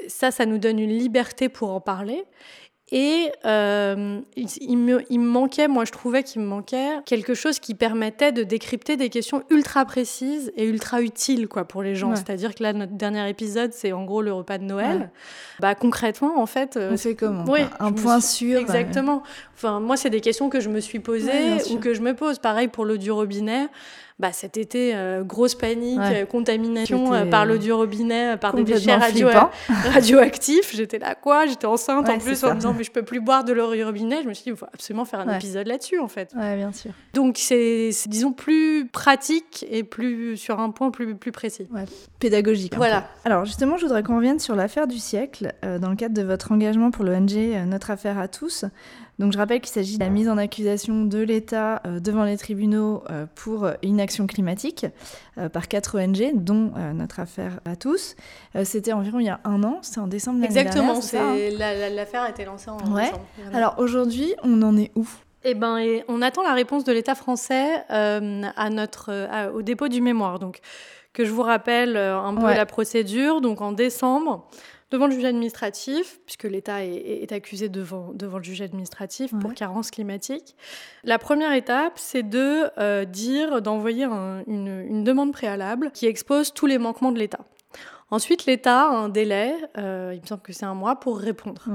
ça, 0.07 0.29
ça 0.29 0.45
nous 0.45 0.59
donne 0.59 0.79
une 0.79 0.95
liberté 0.95 1.49
pour 1.49 1.71
en 1.71 1.81
parler. 1.81 2.25
Et 2.93 3.31
euh, 3.45 4.19
il, 4.35 4.77
me, 4.77 5.01
il, 5.09 5.19
me, 5.19 5.29
manquait, 5.29 5.69
moi 5.69 5.85
je 5.85 5.93
trouvais 5.93 6.23
qu'il 6.23 6.41
me 6.41 6.47
manquait 6.47 6.89
quelque 7.05 7.33
chose 7.33 7.59
qui 7.59 7.73
permettait 7.73 8.33
de 8.33 8.43
décrypter 8.43 8.97
des 8.97 9.09
questions 9.09 9.43
ultra 9.49 9.85
précises 9.85 10.51
et 10.57 10.65
ultra 10.65 11.01
utiles 11.01 11.47
quoi, 11.47 11.63
pour 11.63 11.83
les 11.83 11.95
gens. 11.95 12.13
C'est-à-dire 12.17 12.53
que 12.53 12.63
là, 12.63 12.73
notre 12.73 12.91
dernier 12.91 13.29
épisode, 13.29 13.71
c'est 13.71 13.93
en 13.93 14.03
gros 14.03 14.21
le 14.21 14.33
repas 14.33 14.57
de 14.57 14.65
Noël. 14.65 15.09
Bah, 15.61 15.73
concrètement, 15.73 16.41
en 16.41 16.45
fait. 16.45 16.75
Euh, 16.75 16.97
On 17.05 17.13
comment? 17.13 17.45
Un 17.79 17.93
point 17.93 18.19
sûr. 18.19 18.59
Exactement. 18.59 19.23
Enfin, 19.55 19.79
moi, 19.79 19.95
c'est 19.95 20.09
des 20.09 20.21
questions 20.21 20.49
que 20.49 20.59
je 20.59 20.69
me 20.69 20.79
suis 20.79 20.99
posées 20.99 21.63
ou 21.71 21.77
que 21.77 21.93
je 21.93 22.01
me 22.01 22.13
pose. 22.13 22.39
Pareil 22.39 22.67
pour 22.67 22.83
l'eau 22.83 22.97
du 22.97 23.11
robinet 23.11 23.67
bah, 24.19 24.31
cet 24.31 24.57
été, 24.57 24.95
euh, 24.95 25.23
grosse 25.23 25.55
panique, 25.55 25.99
euh, 25.99 26.25
contamination 26.25 27.13
euh, 27.13 27.25
par 27.25 27.45
l'eau 27.45 27.57
du 27.57 27.71
robinet, 27.71 28.37
par 28.37 28.53
des 28.53 28.63
déchets 28.63 28.95
radioactifs. 29.93 30.75
J'étais 30.75 30.99
là, 30.99 31.15
quoi? 31.15 31.45
J'étais 31.47 31.65
enceinte 31.65 32.07
en 32.09 32.19
plus 32.19 32.43
en 32.43 32.51
me 32.51 32.55
disant, 32.55 32.73
mais 32.77 32.83
je 32.83 32.91
peux 32.91 33.03
plus 33.03 33.19
boire 33.19 33.43
de 33.43 33.53
l'eau 33.53 33.73
du 33.73 33.83
robinet. 33.83 34.21
Je 34.23 34.27
me 34.27 34.33
suis 34.33 34.43
dit, 34.43 34.49
il 34.51 34.55
faut 34.55 34.67
absolument 34.71 35.05
faire 35.05 35.21
un 35.21 35.35
épisode 35.35 35.67
là-dessus, 35.67 35.99
en 35.99 36.07
fait. 36.07 36.33
Ouais, 36.35 36.55
bien 36.55 36.71
sûr. 36.71 36.91
Donc, 37.13 37.37
c'est, 37.37 37.89
disons, 38.07 38.31
plus 38.31 38.87
pratique 38.87 39.65
et 39.69 39.83
plus 39.83 40.37
sur 40.37 40.59
un 40.59 40.69
point 40.69 40.91
plus, 40.91 41.15
plus 41.15 41.31
précis. 41.31 41.67
Pédagogique. 42.19 42.75
Voilà. 42.75 43.07
Alors, 43.25 43.45
justement, 43.45 43.77
je 43.77 43.83
voudrais 43.83 44.03
qu'on 44.03 44.17
revienne 44.17 44.39
sur 44.39 44.55
l'affaire 44.55 44.87
du 44.87 44.99
siècle, 44.99 45.53
dans 45.63 45.89
le 45.89 45.95
cadre 45.95 46.13
de 46.13 46.21
votre 46.23 46.51
engagement 46.51 46.91
pour 46.91 47.05
l'ONG 47.05 47.33
Notre 47.65 47.91
Affaire 47.91 48.19
à 48.19 48.27
tous. 48.27 48.65
Donc 49.19 49.31
je 49.31 49.37
rappelle 49.37 49.61
qu'il 49.61 49.71
s'agit 49.71 49.97
de 49.97 50.03
la 50.03 50.09
mise 50.09 50.29
en 50.29 50.37
accusation 50.37 51.05
de 51.05 51.19
l'État 51.19 51.81
euh, 51.85 51.99
devant 51.99 52.23
les 52.23 52.37
tribunaux 52.37 53.03
euh, 53.09 53.25
pour 53.35 53.69
inaction 53.83 54.25
climatique 54.25 54.85
euh, 55.37 55.49
par 55.49 55.67
quatre 55.67 55.99
ONG, 55.99 56.31
dont 56.33 56.71
notre 56.93 57.19
affaire 57.19 57.59
à 57.65 57.75
tous. 57.75 58.15
c'était 58.63 58.93
environ 58.93 59.19
il 59.19 59.25
y 59.25 59.29
a 59.29 59.39
un 59.43 59.63
an, 59.63 59.79
c'était 59.81 59.99
en 59.99 60.07
décembre 60.07 60.41
l'année 60.41 60.53
dernière. 60.53 60.73
Exactement, 60.95 61.95
l'affaire 61.95 62.23
a 62.23 62.29
été 62.29 62.45
lancée 62.45 62.69
en 62.69 62.79
ouais. 62.93 63.11
Alors 63.53 63.75
aujourd'hui, 63.77 64.33
on 64.43 64.61
en 64.61 64.77
est 64.77 64.91
où? 64.95 65.07
Eh 65.43 65.55
ben, 65.55 65.79
on 66.07 66.21
attend 66.21 66.43
la 66.43 66.53
réponse 66.53 66.83
de 66.83 66.91
l'État 66.91 67.15
français 67.15 67.83
à 67.89 68.69
notre, 68.69 69.51
au 69.53 69.61
dépôt 69.61 69.87
du 69.87 70.01
mémoire. 70.01 70.39
Donc, 70.39 70.59
que 71.13 71.25
je 71.25 71.31
vous 71.31 71.41
rappelle 71.41 71.97
un 71.97 72.33
peu 72.35 72.47
la 72.47 72.65
procédure. 72.65 73.41
Donc, 73.41 73.61
en 73.61 73.71
décembre, 73.71 74.47
devant 74.91 75.07
le 75.07 75.13
juge 75.13 75.25
administratif, 75.25 76.19
puisque 76.25 76.43
l'État 76.43 76.83
est, 76.83 77.31
accusé 77.31 77.69
devant, 77.69 78.11
devant 78.13 78.37
le 78.37 78.43
juge 78.43 78.61
administratif 78.61 79.31
pour 79.39 79.53
carence 79.53 79.89
climatique. 79.89 80.55
La 81.03 81.17
première 81.17 81.53
étape, 81.53 81.93
c'est 81.95 82.23
de 82.23 82.69
euh, 82.77 83.05
dire, 83.05 83.61
d'envoyer 83.61 84.05
une, 84.05 85.03
demande 85.03 85.31
préalable 85.31 85.91
qui 85.91 86.05
expose 86.05 86.53
tous 86.53 86.67
les 86.67 86.77
manquements 86.77 87.11
de 87.11 87.19
l'État. 87.19 87.39
Ensuite, 88.13 88.45
l'État 88.45 88.81
a 88.81 88.89
un 88.89 89.07
délai, 89.07 89.55
euh, 89.77 90.11
il 90.13 90.21
me 90.21 90.25
semble 90.27 90.41
que 90.41 90.51
c'est 90.51 90.65
un 90.65 90.73
mois, 90.73 90.99
pour 90.99 91.17
répondre. 91.17 91.69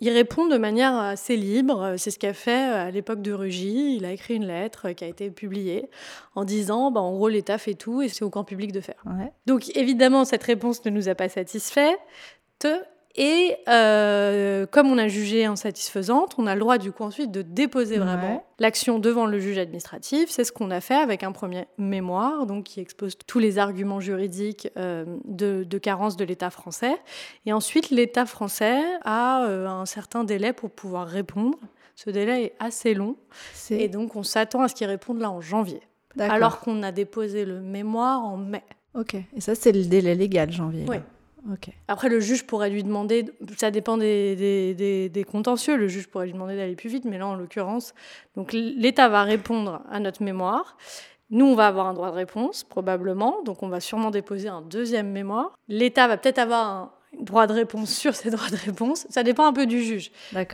Il 0.00 0.10
répond 0.10 0.46
de 0.46 0.58
manière 0.58 0.94
assez 0.94 1.34
libre. 1.34 1.94
C'est 1.96 2.10
ce 2.10 2.18
qu'a 2.18 2.34
fait 2.34 2.70
euh, 2.70 2.88
à 2.88 2.90
l'époque 2.90 3.22
de 3.22 3.32
Rugy. 3.32 3.96
Il 3.96 4.04
a 4.04 4.12
écrit 4.12 4.34
une 4.34 4.46
lettre 4.46 4.90
qui 4.90 5.04
a 5.04 5.06
été 5.06 5.30
publiée 5.30 5.88
en 6.34 6.44
disant, 6.44 6.90
bah, 6.90 7.00
en 7.00 7.14
gros, 7.14 7.28
l'État 7.28 7.56
fait 7.56 7.72
tout 7.72 8.02
et 8.02 8.08
c'est 8.08 8.22
au 8.22 8.28
camp 8.28 8.44
public 8.44 8.70
de 8.70 8.80
faire. 8.80 9.02
Donc, 9.46 9.74
évidemment, 9.74 10.26
cette 10.26 10.42
réponse 10.42 10.84
ne 10.84 10.90
nous 10.90 11.08
a 11.08 11.14
pas 11.14 11.30
satisfait. 11.30 11.96
Et 13.20 13.56
euh, 13.68 14.64
comme 14.66 14.86
on 14.92 14.96
a 14.96 15.08
jugé 15.08 15.44
insatisfaisante, 15.44 16.36
on 16.38 16.46
a 16.46 16.54
le 16.54 16.60
droit 16.60 16.78
du 16.78 16.92
coup 16.92 17.02
ensuite 17.02 17.32
de 17.32 17.42
déposer 17.42 17.98
vraiment 17.98 18.44
l'action 18.60 19.00
devant 19.00 19.26
le 19.26 19.40
juge 19.40 19.58
administratif. 19.58 20.30
C'est 20.30 20.44
ce 20.44 20.52
qu'on 20.52 20.70
a 20.70 20.80
fait 20.80 20.94
avec 20.94 21.24
un 21.24 21.32
premier 21.32 21.66
mémoire, 21.78 22.46
donc 22.46 22.64
qui 22.64 22.78
expose 22.78 23.18
tous 23.26 23.40
les 23.40 23.58
arguments 23.58 23.98
juridiques 23.98 24.68
euh, 24.76 25.04
de, 25.24 25.78
carence 25.78 26.16
de 26.16 26.24
l'État 26.24 26.50
français. 26.50 26.94
Et 27.44 27.52
ensuite, 27.52 27.90
l'État 27.90 28.24
français 28.24 28.80
a 29.02 29.42
euh, 29.46 29.66
un 29.66 29.84
certain 29.84 30.22
délai 30.22 30.52
pour 30.52 30.70
pouvoir 30.70 31.08
répondre. 31.08 31.58
Ce 31.96 32.10
délai 32.10 32.44
est 32.44 32.54
assez 32.60 32.94
long, 32.94 33.16
et 33.70 33.88
donc 33.88 34.14
on 34.14 34.22
s'attend 34.22 34.62
à 34.62 34.68
ce 34.68 34.76
qu'il 34.76 34.86
réponde 34.86 35.18
là 35.20 35.32
en 35.32 35.40
janvier, 35.40 35.80
alors 36.20 36.60
qu'on 36.60 36.84
a 36.84 36.92
déposé 36.92 37.44
le 37.44 37.60
mémoire 37.60 38.24
en 38.24 38.36
mai. 38.36 38.62
Ok, 38.94 39.16
et 39.16 39.40
ça 39.40 39.56
c'est 39.56 39.72
le 39.72 39.82
délai 39.84 40.14
légal 40.14 40.52
janvier. 40.52 40.84
Oui. 40.86 40.98
Après, 41.88 42.08
le 42.08 42.20
juge 42.20 42.46
pourrait 42.46 42.70
lui 42.70 42.82
demander, 42.82 43.24
ça 43.56 43.70
dépend 43.70 43.96
des, 43.96 44.74
des, 44.74 45.24
contentieux, 45.24 45.76
le 45.76 45.88
juge 45.88 46.08
pourrait 46.08 46.26
lui 46.26 46.32
demander 46.32 46.56
d'aller 46.56 46.76
plus 46.76 46.88
vite, 46.88 47.04
mais 47.04 47.18
là, 47.18 47.26
en 47.26 47.34
l'occurrence, 47.34 47.94
donc 48.36 48.52
l'État 48.52 49.08
va 49.08 49.22
répondre 49.22 49.82
à 49.90 50.00
notre 50.00 50.22
mémoire. 50.22 50.76
Nous, 51.30 51.44
on 51.44 51.54
va 51.54 51.66
avoir 51.66 51.86
un 51.86 51.94
droit 51.94 52.10
de 52.10 52.16
réponse, 52.16 52.64
probablement, 52.64 53.42
donc 53.44 53.62
on 53.62 53.68
va 53.68 53.80
sûrement 53.80 54.10
déposer 54.10 54.48
un 54.48 54.62
deuxième 54.62 55.10
mémoire. 55.10 55.56
L'État 55.68 56.08
va 56.08 56.16
peut-être 56.16 56.38
avoir 56.38 56.66
un 56.66 56.92
droit 57.20 57.46
de 57.46 57.52
réponse 57.52 57.94
sur 57.94 58.14
ces 58.14 58.30
droits 58.32 58.50
de 58.50 58.56
réponse. 58.56 59.06
Ça 59.10 59.22
dépend 59.22 59.46
un 59.46 59.52
peu 59.52 59.66
du 59.66 59.82
juge. 59.82 60.10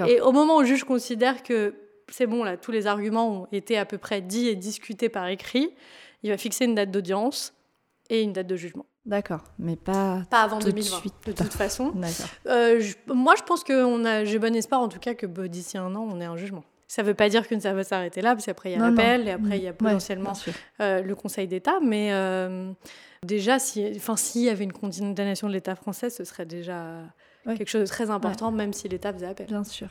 Et 0.07 0.21
au 0.21 0.33
moment 0.33 0.57
où 0.57 0.61
le 0.61 0.67
juge 0.67 0.85
considère 0.85 1.43
que 1.43 1.75
c'est 2.09 2.27
bon, 2.27 2.45
là, 2.45 2.57
tous 2.57 2.71
les 2.71 2.87
arguments 2.87 3.43
ont 3.43 3.49
été 3.53 3.79
à 3.79 3.85
peu 3.85 3.99
près 3.99 4.21
dits 4.21 4.49
et 4.49 4.57
discutés 4.57 5.09
par 5.09 5.29
écrit, 5.29 5.71
il 6.23 6.31
va 6.31 6.37
fixer 6.37 6.65
une 6.65 6.75
date 6.75 6.91
d'audience 6.91 7.55
et 8.11 8.23
une 8.23 8.33
date 8.33 8.47
de 8.47 8.57
jugement. 8.57 8.87
D'accord, 9.07 9.45
mais 9.59 9.77
pas, 9.77 10.23
pas 10.31 10.43
avant 10.43 10.59
2020, 10.59 11.03
de 11.27 11.33
toute 11.33 11.53
façon. 11.53 11.93
Euh, 12.47 12.83
moi, 13.07 13.35
je 13.37 13.43
pense 13.43 13.65
que 13.65 14.25
j'ai 14.25 14.39
bon 14.39 14.55
espoir, 14.55 14.81
en 14.81 14.89
tout 14.89 14.99
cas, 14.99 15.15
que 15.15 15.27
bah, 15.27 15.49
d'ici 15.49 15.77
un 15.77 15.95
an, 15.95 16.07
on 16.11 16.21
ait 16.21 16.25
un 16.25 16.37
jugement. 16.37 16.65
Ça 16.87 17.03
ne 17.03 17.09
veut 17.09 17.15
pas 17.15 17.29
dire 17.29 17.49
que 17.49 17.59
ça 17.59 17.73
va 17.73 17.85
s'arrêter 17.85 18.21
là, 18.21 18.35
parce 18.35 18.47
qu'après, 18.47 18.71
il 18.71 18.79
y 18.79 18.81
a 18.81 18.91
l'appel, 18.91 19.29
et 19.29 19.33
après, 19.33 19.59
il 19.59 19.65
y 19.65 19.69
a 19.69 19.73
potentiellement 19.73 20.33
euh, 20.81 21.03
le 21.03 21.15
Conseil 21.15 21.49
d'État. 21.49 21.79
Mais 21.83 22.13
euh, 22.13 22.73
déjà, 23.23 23.59
s'il 23.59 23.99
si 24.17 24.43
y 24.43 24.49
avait 24.49 24.65
une 24.65 24.73
condamnation 24.73 25.49
de 25.49 25.53
l'État 25.53 25.75
français, 25.75 26.11
ce 26.11 26.25
serait 26.25 26.47
déjà 26.47 27.01
quelque 27.47 27.69
chose 27.69 27.83
de 27.83 27.87
très 27.87 28.11
important, 28.11 28.51
même 28.51 28.73
si 28.73 28.89
l'État 28.89 29.13
faisait 29.13 29.27
appel. 29.27 29.47
Bien 29.47 29.65
sûr. 29.65 29.89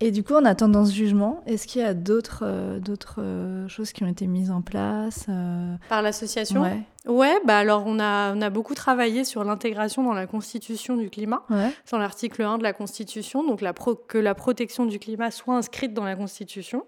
Et 0.00 0.10
du 0.10 0.24
coup, 0.24 0.34
en 0.34 0.44
attendant 0.44 0.84
ce 0.84 0.92
jugement, 0.92 1.42
est-ce 1.46 1.68
qu'il 1.68 1.80
y 1.80 1.84
a 1.84 1.94
d'autres 1.94 2.42
euh, 2.42 2.80
d'autres 2.80 3.20
euh, 3.20 3.68
choses 3.68 3.92
qui 3.92 4.02
ont 4.02 4.08
été 4.08 4.26
mises 4.26 4.50
en 4.50 4.60
place 4.60 5.26
euh 5.28 5.76
Par 5.88 6.02
l'association? 6.02 6.62
Ouais. 6.62 6.82
Ouais, 7.06 7.38
bah 7.44 7.58
alors 7.58 7.84
on 7.86 8.00
a, 8.00 8.34
on 8.34 8.40
a 8.40 8.48
beaucoup 8.48 8.74
travaillé 8.74 9.24
sur 9.24 9.44
l'intégration 9.44 10.02
dans 10.02 10.14
la 10.14 10.26
Constitution 10.26 10.96
du 10.96 11.10
climat, 11.10 11.44
ouais. 11.50 11.70
sur 11.84 11.98
l'article 11.98 12.42
1 12.42 12.56
de 12.56 12.62
la 12.62 12.72
Constitution, 12.72 13.46
donc 13.46 13.60
la 13.60 13.74
pro 13.74 13.94
que 13.94 14.16
la 14.16 14.34
protection 14.34 14.86
du 14.86 14.98
climat 14.98 15.30
soit 15.30 15.54
inscrite 15.54 15.92
dans 15.92 16.04
la 16.04 16.16
Constitution. 16.16 16.86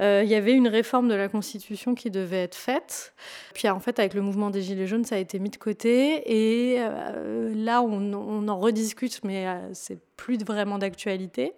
Il 0.00 0.24
y 0.24 0.34
avait 0.34 0.54
une 0.54 0.66
réforme 0.66 1.06
de 1.06 1.14
la 1.14 1.28
Constitution 1.28 1.94
qui 1.94 2.10
devait 2.10 2.42
être 2.42 2.56
faite. 2.56 3.14
Puis 3.54 3.68
en 3.68 3.78
fait, 3.78 4.00
avec 4.00 4.14
le 4.14 4.20
mouvement 4.20 4.50
des 4.50 4.62
Gilets 4.62 4.88
jaunes, 4.88 5.04
ça 5.04 5.14
a 5.14 5.18
été 5.18 5.38
mis 5.38 5.50
de 5.50 5.58
côté. 5.58 6.24
Et 6.26 6.80
là, 7.54 7.82
on, 7.82 8.12
on, 8.12 8.48
en 8.48 8.58
rediscute, 8.58 9.20
mais 9.22 9.46
c'est 9.74 10.00
plus 10.16 10.38
vraiment 10.44 10.78
d'actualité. 10.78 11.52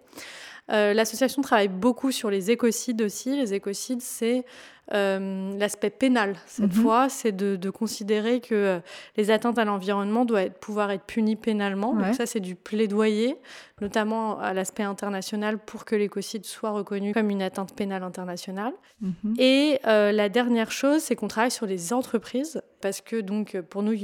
Euh, 0.71 0.93
l'association 0.93 1.41
travaille 1.41 1.67
beaucoup 1.67 2.11
sur 2.11 2.29
les 2.29 2.51
écocides 2.51 3.01
aussi. 3.01 3.35
Les 3.35 3.53
écocides, 3.53 4.01
c'est 4.01 4.45
euh, 4.93 5.57
l'aspect 5.57 5.89
pénal 5.89 6.35
cette 6.45 6.75
mhm. 6.75 6.83
fois, 6.83 7.09
c'est 7.09 7.31
de, 7.31 7.69
considérer 7.69 8.39
que 8.39 8.55
euh, 8.55 8.79
les 9.17 9.31
atteintes 9.31 9.57
à 9.57 9.65
l'environnement 9.65 10.25
doivent 10.25 10.51
pouvoir 10.51 10.91
être 10.91 11.03
punies 11.03 11.35
pénalement. 11.35 11.93
Donc 11.93 12.15
ça, 12.15 12.25
c'est 12.25 12.39
du 12.39 12.55
plaidoyer, 12.55 13.37
notamment 13.81 14.39
à 14.39 14.53
l'aspect 14.53 14.83
international, 14.83 15.59
pour 15.59 15.85
que 15.85 15.95
l'écocide 15.95 16.45
soit 16.45 16.71
reconnu 16.71 17.13
comme 17.13 17.29
une 17.29 17.41
atteinte 17.41 17.75
pénale 17.75 18.03
internationale. 18.03 18.73
Mhm. 19.01 19.35
Et 19.37 19.79
la 19.83 20.29
dernière 20.29 20.71
chose, 20.71 21.01
c'est 21.01 21.15
qu'on 21.15 21.27
travaille 21.27 21.51
sur 21.51 21.67
les 21.67 21.93
entreprises, 21.93 22.61
parce 22.81 23.01
que 23.01 23.21
donc 23.21 23.59
pour 23.61 23.83
nous, 23.83 23.95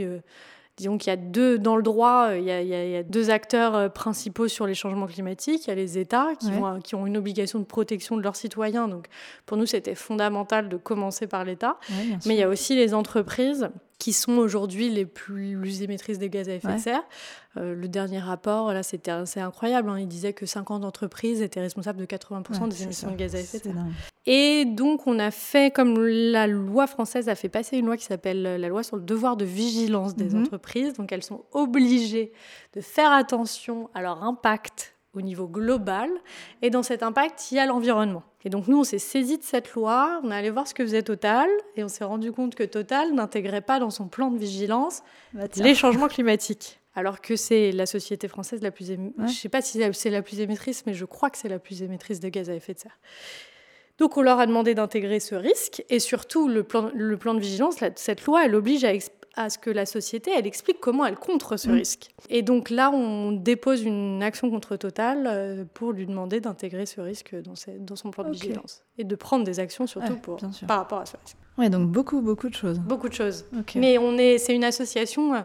Disons 0.77 0.97
qu'il 0.97 1.09
y 1.09 1.13
a 1.13 1.17
deux, 1.17 1.59
dans 1.59 1.75
le 1.75 1.83
droit, 1.83 2.29
euh, 2.29 2.39
il 2.39 2.45
y, 2.45 2.95
a, 2.95 3.03
deux 3.03 3.29
acteurs 3.29 3.75
euh, 3.75 3.89
principaux 3.89 4.47
sur 4.47 4.65
les 4.65 4.73
changements 4.73 5.05
climatiques. 5.05 5.65
Il 5.65 5.69
y 5.69 5.73
a 5.73 5.75
les 5.75 5.97
États 5.97 6.29
qui, 6.39 6.49
qui, 6.83 6.95
ont 6.95 7.05
une 7.05 7.17
obligation 7.17 7.59
de 7.59 7.65
protection 7.65 8.17
de 8.17 8.21
leurs 8.21 8.35
citoyens. 8.35 8.87
Donc 8.87 9.07
pour 9.45 9.57
nous, 9.57 9.65
c'était 9.65 9.95
fondamental 9.95 10.69
de 10.69 10.77
commencer 10.77 11.27
par 11.27 11.43
l'État. 11.43 11.77
Mais 12.25 12.35
il 12.35 12.39
y 12.39 12.43
a 12.43 12.49
aussi 12.49 12.75
les 12.75 12.93
entreprises 12.93 13.69
qui 14.01 14.13
sont 14.13 14.37
aujourd'hui 14.39 14.89
les 14.89 15.05
plus 15.05 15.83
émettrices 15.83 16.17
des 16.17 16.31
gaz 16.31 16.49
à 16.49 16.53
effet 16.53 16.73
de 16.73 16.79
serre. 16.79 17.03
Euh, 17.55 17.75
le 17.75 17.87
dernier 17.87 18.17
rapport, 18.17 18.73
là, 18.73 18.81
c'était 18.81 19.11
incroyable. 19.11 19.91
Hein. 19.91 19.99
Il 19.99 20.07
disait 20.07 20.33
que 20.33 20.47
50 20.47 20.83
entreprises 20.83 21.43
étaient 21.43 21.59
responsables 21.59 21.99
de 21.99 22.07
80% 22.07 22.67
des 22.67 22.81
émissions 22.81 23.11
de 23.11 23.15
gaz 23.15 23.35
à 23.35 23.39
effet 23.39 23.59
de 23.59 23.65
serre. 23.65 23.75
Et 24.25 24.65
donc, 24.65 25.05
on 25.05 25.19
a 25.19 25.29
fait, 25.29 25.71
comme 25.71 26.03
la 26.03 26.47
loi 26.47 26.87
française 26.87 27.29
a 27.29 27.35
fait 27.35 27.47
passer 27.47 27.77
une 27.77 27.85
loi 27.85 27.95
qui 27.95 28.05
s'appelle 28.05 28.41
la 28.41 28.67
loi 28.69 28.81
sur 28.81 28.95
le 28.95 29.03
devoir 29.03 29.37
de 29.37 29.45
vigilance 29.45 30.15
des 30.15 30.31
mhm. 30.31 30.41
entreprises. 30.41 30.93
Donc, 30.93 31.11
elles 31.11 31.21
sont 31.21 31.45
obligées 31.51 32.31
de 32.73 32.81
faire 32.81 33.11
attention 33.11 33.91
à 33.93 34.01
leur 34.01 34.23
impact 34.23 34.95
au 35.13 35.21
niveau 35.21 35.47
global. 35.47 36.09
Et 36.61 36.69
dans 36.69 36.83
cet 36.83 37.03
impact, 37.03 37.51
il 37.51 37.55
y 37.55 37.59
a 37.59 37.65
l'environnement. 37.65 38.23
Et 38.43 38.49
donc 38.49 38.67
nous, 38.67 38.79
on 38.79 38.83
s'est 38.83 38.99
saisi 38.99 39.37
de 39.37 39.43
cette 39.43 39.73
loi, 39.73 40.19
on 40.23 40.31
est 40.31 40.35
allé 40.35 40.49
voir 40.49 40.67
ce 40.67 40.73
que 40.73 40.83
faisait 40.83 41.03
Total, 41.03 41.49
et 41.75 41.83
on 41.83 41.87
s'est 41.87 42.03
rendu 42.03 42.31
compte 42.31 42.55
que 42.55 42.63
Total 42.63 43.13
n'intégrait 43.13 43.61
pas 43.61 43.79
dans 43.79 43.89
son 43.89 44.07
plan 44.07 44.31
de 44.31 44.37
vigilance 44.37 45.03
bah, 45.33 45.43
les 45.57 45.75
changements 45.75 46.07
climatiques. 46.07 46.79
Alors 46.95 47.21
que 47.21 47.35
c'est 47.35 47.71
la 47.71 47.85
société 47.85 48.27
française 48.27 48.61
la 48.61 48.71
plus... 48.71 48.87
Je 48.87 48.93
ne 49.21 49.27
sais 49.27 49.47
pas 49.47 49.61
si 49.61 49.81
c'est 49.93 50.09
la 50.09 50.21
plus 50.21 50.39
émettrice, 50.41 50.85
mais 50.85 50.93
je 50.93 51.05
crois 51.05 51.29
que 51.29 51.37
c'est 51.37 51.47
la 51.47 51.59
plus 51.59 51.83
émettrice 51.83 52.19
de 52.19 52.27
gaz 52.27 52.49
à 52.49 52.53
effet 52.53 52.73
de 52.73 52.79
serre. 52.79 52.99
Donc 53.97 54.17
on 54.17 54.21
leur 54.21 54.39
a 54.39 54.45
demandé 54.45 54.73
d'intégrer 54.73 55.19
ce 55.19 55.35
risque, 55.35 55.85
et 55.89 55.99
surtout 55.99 56.47
le 56.47 56.63
plan, 56.63 56.89
le 56.93 57.17
plan 57.17 57.33
de 57.33 57.39
vigilance, 57.39 57.75
cette 57.95 58.25
loi, 58.25 58.45
elle 58.45 58.55
oblige 58.55 58.83
à 58.83 58.93
à 59.35 59.49
ce 59.49 59.57
que 59.57 59.69
la 59.69 59.85
société, 59.85 60.31
elle 60.35 60.45
explique 60.45 60.79
comment 60.79 61.05
elle 61.05 61.15
contre 61.15 61.57
ce 61.57 61.69
mm. 61.69 61.73
risque. 61.73 62.09
Et 62.29 62.41
donc 62.41 62.69
là, 62.69 62.91
on 62.91 63.31
dépose 63.31 63.83
une 63.83 64.21
action 64.23 64.49
contre 64.49 64.75
Total 64.75 65.25
euh, 65.27 65.63
pour 65.73 65.93
lui 65.93 66.05
demander 66.05 66.41
d'intégrer 66.41 66.85
ce 66.85 67.01
risque 67.01 67.35
dans, 67.35 67.53
dans, 67.79 67.95
son 67.95 68.11
plan 68.11 68.25
de 68.25 68.31
vigilance 68.31 68.83
et 68.97 69.03
de 69.03 69.15
prendre 69.15 69.45
des 69.45 69.59
actions 69.59 69.87
surtout 69.87 70.15
pour, 70.17 70.37
par 70.67 70.77
rapport 70.77 70.99
à 70.99 71.05
ce 71.05 71.15
risque. 71.17 71.37
Oui, 71.57 71.69
donc 71.69 71.89
beaucoup, 71.89 72.21
beaucoup 72.21 72.49
de 72.49 72.55
choses. 72.55 72.79
Beaucoup 72.79 73.09
de 73.09 73.13
choses. 73.13 73.45
Mais 73.75 73.97
on 73.97 74.17
est, 74.17 74.37
c'est 74.37 74.55
une 74.55 74.63
association 74.63 75.33
euh, 75.33 75.41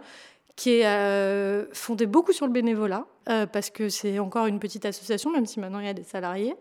qui 0.57 0.81
est 0.81 0.87
euh, 0.87 1.67
fondée 1.73 2.07
beaucoup 2.07 2.33
sur 2.33 2.47
le 2.47 2.53
bénévolat, 2.53 3.07
parce 3.53 3.71
que 3.71 3.89
c'est 3.89 4.19
encore 4.21 4.47
une 4.47 4.61
petite 4.61 4.87
association, 4.87 5.31
même 5.31 5.47
si 5.47 5.61
maintenant 5.61 5.81
il 5.81 5.87
y 5.87 5.91
a 5.91 5.95
des 5.95 6.05
salariés, 6.05 6.55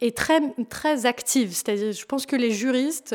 et 0.00 0.12
très, 0.12 0.40
très 0.68 1.06
active. 1.06 1.52
C'est-à-dire, 1.52 1.92
je 1.92 2.04
pense 2.04 2.26
que 2.26 2.34
les 2.34 2.50
juristes 2.50 3.14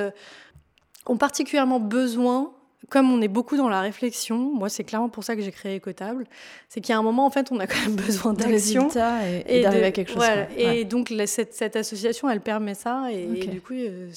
ont 1.05 1.17
particulièrement 1.17 1.81
besoin 1.81 2.53
comme 2.89 3.11
on 3.11 3.21
est 3.21 3.27
beaucoup 3.27 3.57
dans 3.57 3.69
la 3.69 3.81
réflexion, 3.81 4.53
moi 4.53 4.69
c'est 4.69 4.83
clairement 4.83 5.09
pour 5.09 5.23
ça 5.23 5.35
que 5.35 5.41
j'ai 5.41 5.51
créé 5.51 5.77
Ecotable, 5.77 6.25
c'est 6.69 6.79
qu'il 6.79 6.93
y 6.93 6.95
a 6.95 6.99
un 6.99 7.03
moment 7.03 7.25
en 7.25 7.29
fait 7.29 7.51
on 7.51 7.59
a 7.59 7.67
quand 7.67 7.81
même 7.81 7.95
besoin 8.05 8.33
d'action 8.33 8.87
et, 9.45 9.61
d'arriver 9.61 9.85
à 9.85 9.91
quelque 9.91 10.11
chose. 10.11 10.23
Et 10.55 10.85
donc 10.85 11.13
cette, 11.25 11.75
association 11.75 12.29
elle 12.29 12.41
permet 12.41 12.75
ça 12.75 13.11
et, 13.11 13.25
du 13.47 13.61
coup 13.61 13.73
euh, 13.73 14.09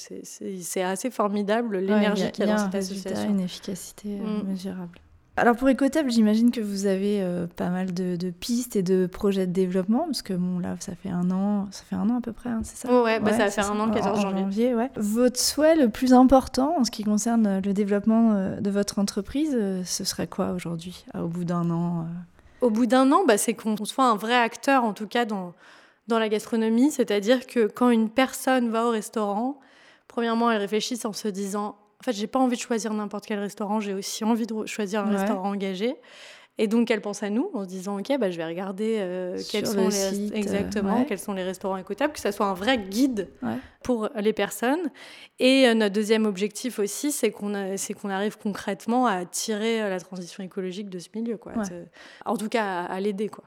c'est 0.61 0.83
assez 0.83 1.11
formidable 1.11 1.79
l'énergie 1.79 2.31
qu'il 2.31 2.47
y 2.47 2.49
a, 2.49 2.55
dans 2.55 2.65
cette 2.65 2.75
association. 2.75 3.31
Une 3.31 3.41
efficacité 3.41 4.09
euh, 4.09 4.43
mm. 4.43 4.49
mesurable. 4.49 5.01
Alors 5.37 5.57
pour 5.57 5.69
Ecotable, 5.69 6.11
j'imagine 6.11 6.51
que 6.51 6.61
vous 6.61 6.87
avez 6.87 7.23
euh, 7.23 7.47
pas 7.47 7.69
mal 7.69 7.95
de, 7.95 8.31
pistes 8.31 8.77
et 8.77 8.83
de 8.83 9.07
projets 9.07 9.47
de 9.47 9.53
développement, 9.53 10.05
parce 10.05 10.23
que 10.23 10.35
bon 10.35 10.59
là, 10.59 10.77
ça 10.81 10.93
fait 10.95 11.09
un 11.09 11.31
an, 11.31 11.69
ça 11.71 11.83
fait 11.89 11.97
un 11.97 12.11
an 12.11 12.19
à 12.19 12.21
peu 12.21 12.33
près, 12.33 12.51
hein, 12.51 12.61
c'est 12.65 12.87
ça? 12.87 13.03
Ouais, 13.03 13.21
bah, 13.21 13.33
ça 13.33 13.45
va 13.45 13.51
faire 13.51 13.71
un 13.71 13.79
an 13.79 13.87
le 13.87 13.95
14 13.95 14.21
janvier. 14.21 14.75
ouais. 14.75 14.91
Votre 14.97 15.39
souhait 15.39 15.77
le 15.77 15.89
plus 15.89 16.13
important 16.13 16.77
en 16.79 16.85
ce 16.85 16.91
qui 16.91 17.05
concerne 17.05 17.61
le 17.65 17.73
développement 17.73 18.33
euh, 18.33 18.61
de 18.61 18.71
votre 18.71 18.99
entreprise, 18.99 19.53
euh, 19.55 19.83
ce 19.85 20.05
serait 20.05 20.27
quoi 20.27 20.51
aujourd'hui, 20.51 21.07
au 21.15 21.29
bout 21.29 21.45
d'un 21.45 21.71
an 21.71 22.07
Au 22.61 22.71
bout 22.71 22.87
d'un 22.87 23.11
an, 23.13 23.25
bah, 23.27 23.39
c'est 23.39 23.55
qu'on 23.55 23.77
soit 23.85 24.07
un 24.07 24.17
vrai 24.17 24.35
acteur, 24.37 24.85
en 24.85 24.93
tout 24.93 25.07
cas 25.07 25.25
dans, 25.25 25.55
dans 26.09 26.19
la 26.19 26.29
gastronomie, 26.29 26.91
c'est-à-dire 26.91 27.47
que 27.47 27.67
quand 27.67 27.89
une 27.91 28.11
personne 28.11 28.69
va 28.69 28.85
au 28.87 28.91
restaurant, 28.91 29.59
premièrement, 30.09 30.51
elle 30.51 30.59
réfléchisse 30.59 31.05
en 31.05 31.13
se 31.13 31.29
disant 31.29 31.77
en 32.01 32.03
fait, 32.03 32.13
j'ai 32.13 32.27
pas 32.27 32.39
envie 32.39 32.57
de 32.57 32.61
choisir 32.61 32.95
n'importe 32.95 33.27
quel 33.27 33.39
restaurant, 33.39 33.79
j'ai 33.79 33.93
aussi 33.93 34.25
envie 34.25 34.47
de 34.47 34.67
choisir 34.67 35.07
un 35.07 35.11
restaurant 35.11 35.51
engagé. 35.51 35.97
Et 36.57 36.67
donc, 36.67 36.91
elle 36.91 37.01
pense 37.01 37.23
à 37.23 37.31
nous 37.31 37.51
en 37.55 37.63
se 37.63 37.69
disant, 37.69 37.99
OK, 37.99 38.13
bah, 38.19 38.31
je 38.31 38.37
vais 38.37 38.45
regarder 38.45 38.97
euh, 38.99 39.39
quels 39.51 39.67
sont 39.67 39.89
les 39.89 40.33
exactement, 40.35 41.05
quels 41.05 41.19
sont 41.19 41.33
les 41.33 41.43
restaurants 41.43 41.79
écoutables, 41.79 42.13
que 42.13 42.21
ça 42.21 42.33
soit 42.33 42.47
un 42.47 42.55
vrai 42.55 42.79
guide 42.79 43.29
pour 43.83 44.11
les 44.17 44.35
personnes. 44.35 44.91
Et 45.39 45.67
euh, 45.67 45.75
notre 45.75 45.95
deuxième 45.95 46.27
objectif 46.27 46.79
aussi, 46.79 47.13
c'est 47.13 47.31
qu'on 47.31 47.55
arrive 48.11 48.37
concrètement 48.37 49.07
à 49.07 49.25
tirer 49.25 49.81
euh, 49.81 49.89
la 49.89 50.01
transition 50.01 50.43
écologique 50.43 50.91
de 50.91 50.99
ce 50.99 51.09
milieu, 51.15 51.37
quoi. 51.39 51.53
En 52.27 52.37
tout 52.37 52.49
cas, 52.49 52.83
à, 52.85 53.01
l'aider, 53.01 53.29
quoi. 53.29 53.45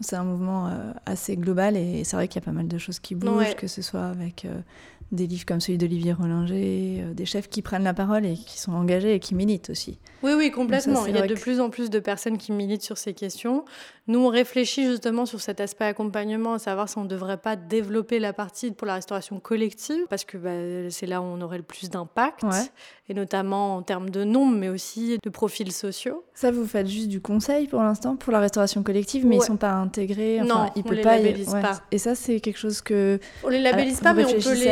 C'est 0.00 0.16
un 0.16 0.24
mouvement 0.24 0.94
assez 1.04 1.36
global 1.36 1.76
et 1.76 2.04
c'est 2.04 2.16
vrai 2.16 2.26
qu'il 2.26 2.40
y 2.40 2.42
a 2.42 2.46
pas 2.46 2.52
mal 2.52 2.68
de 2.68 2.78
choses 2.78 3.00
qui 3.00 3.14
bougent, 3.14 3.54
que 3.54 3.66
ce 3.66 3.82
soit 3.82 4.06
avec 4.06 4.46
des 5.12 5.26
livres 5.26 5.44
comme 5.44 5.60
celui 5.60 5.78
d'Olivier 5.78 6.12
Rollinger, 6.12 7.02
euh, 7.02 7.14
des 7.14 7.24
chefs 7.24 7.48
qui 7.48 7.62
prennent 7.62 7.84
la 7.84 7.94
parole 7.94 8.24
et 8.24 8.34
qui 8.34 8.58
sont 8.60 8.72
engagés 8.72 9.14
et 9.14 9.20
qui 9.20 9.34
militent 9.34 9.70
aussi. 9.70 9.98
Oui, 10.22 10.32
oui, 10.36 10.50
complètement. 10.50 11.06
Il 11.06 11.16
y 11.16 11.18
a 11.18 11.26
de 11.26 11.34
plus 11.34 11.60
en 11.60 11.70
plus 11.70 11.90
de 11.90 11.98
personnes 11.98 12.38
qui 12.38 12.52
militent 12.52 12.82
sur 12.82 12.98
ces 12.98 13.14
questions. 13.14 13.64
Nous, 14.06 14.18
on 14.18 14.28
réfléchit 14.28 14.86
justement 14.86 15.24
sur 15.24 15.40
cet 15.40 15.60
aspect 15.60 15.84
accompagnement, 15.84 16.54
à 16.54 16.58
savoir 16.58 16.88
si 16.88 16.98
on 16.98 17.04
ne 17.04 17.08
devrait 17.08 17.36
pas 17.36 17.56
développer 17.56 18.18
la 18.18 18.32
partie 18.32 18.70
pour 18.72 18.86
la 18.86 18.94
restauration 18.94 19.40
collective, 19.40 20.04
parce 20.08 20.24
que 20.24 20.36
bah, 20.36 20.90
c'est 20.90 21.06
là 21.06 21.22
où 21.22 21.24
on 21.24 21.40
aurait 21.40 21.58
le 21.58 21.62
plus 21.62 21.90
d'impact, 21.90 22.44
et 23.08 23.14
notamment 23.14 23.76
en 23.76 23.82
termes 23.82 24.10
de 24.10 24.24
nombre, 24.24 24.56
mais 24.56 24.68
aussi 24.68 25.18
de 25.22 25.30
profils 25.30 25.72
sociaux. 25.72 26.24
Ça, 26.34 26.50
vous 26.50 26.66
faites 26.66 26.86
juste 26.86 27.08
du 27.08 27.20
conseil 27.20 27.66
pour 27.66 27.82
l'instant 27.82 28.16
pour 28.16 28.32
la 28.32 28.40
restauration 28.40 28.82
collective, 28.82 29.26
mais 29.26 29.36
ils 29.36 29.40
ne 29.40 29.44
sont 29.44 29.56
pas 29.56 29.72
intégrés. 29.72 30.40
Enfin, 30.40 30.64
non, 30.66 30.70
ils 30.76 30.82
on 30.84 30.90
ne 30.90 30.94
les 30.94 31.02
labellise 31.02 31.50
pas. 31.50 31.80
Et 31.90 31.98
ça, 31.98 32.14
c'est 32.14 32.40
quelque 32.40 32.58
chose 32.58 32.80
que... 32.80 33.18
On 33.44 33.48
les 33.48 33.60
labellise 33.60 34.00
pas, 34.00 34.12
mais 34.12 34.24
on 34.24 34.32
peut 34.32 34.54
les... 34.54 34.68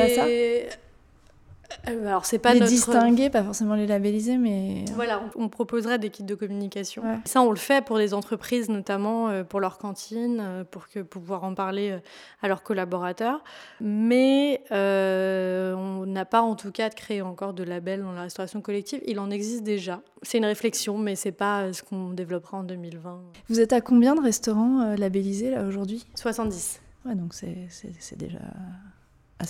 Euh, 1.88 2.06
alors, 2.06 2.24
c'est 2.24 2.38
pas 2.38 2.54
les 2.54 2.60
distinguer, 2.60 3.30
pas 3.30 3.42
forcément 3.42 3.74
les 3.74 3.86
labelliser, 3.86 4.36
mais. 4.36 4.84
Voilà, 4.94 5.22
on, 5.36 5.48
proposerait 5.48 5.98
des 5.98 6.10
kits 6.10 6.22
de 6.22 6.34
communication. 6.34 7.02
Ça, 7.24 7.42
on 7.42 7.50
le 7.50 7.56
fait 7.56 7.84
pour 7.84 7.98
les 7.98 8.14
entreprises, 8.14 8.68
notamment 8.68 9.28
euh, 9.28 9.44
pour 9.44 9.60
leurs 9.60 9.78
cantines, 9.78 10.40
euh, 10.40 10.64
pour, 10.64 10.88
que, 10.88 11.00
pouvoir 11.00 11.44
en 11.44 11.54
parler 11.54 11.98
à 12.42 12.48
leurs 12.48 12.62
collaborateurs. 12.62 13.42
Mais 13.80 14.62
on 14.70 16.04
n'a 16.06 16.24
pas, 16.24 16.42
en 16.42 16.54
tout 16.54 16.72
cas, 16.72 16.88
de 16.88 16.94
créer 16.94 17.22
encore 17.22 17.52
de 17.52 17.64
label 17.64 18.02
dans 18.02 18.12
la 18.12 18.22
restauration 18.22 18.60
collective. 18.60 19.00
Il 19.06 19.20
en 19.20 19.30
existe 19.30 19.62
déjà. 19.62 20.00
C'est 20.22 20.38
une 20.38 20.46
réflexion, 20.46 20.98
mais 20.98 21.16
c'est 21.16 21.32
pas 21.32 21.72
ce 21.72 21.82
qu'on 21.82 22.10
développera 22.10 22.58
en 22.58 22.64
2020. 22.64 23.20
Vous 23.48 23.60
êtes 23.60 23.72
à 23.72 23.80
combien 23.80 24.14
de 24.14 24.20
restaurants 24.20 24.94
labellisés 24.96 25.50
là 25.50 25.64
aujourd'hui? 25.64 26.06
70. 26.14 26.80
Ouais, 27.04 27.14
donc 27.14 27.34
c'est 27.34 28.16
déjà 28.16 28.40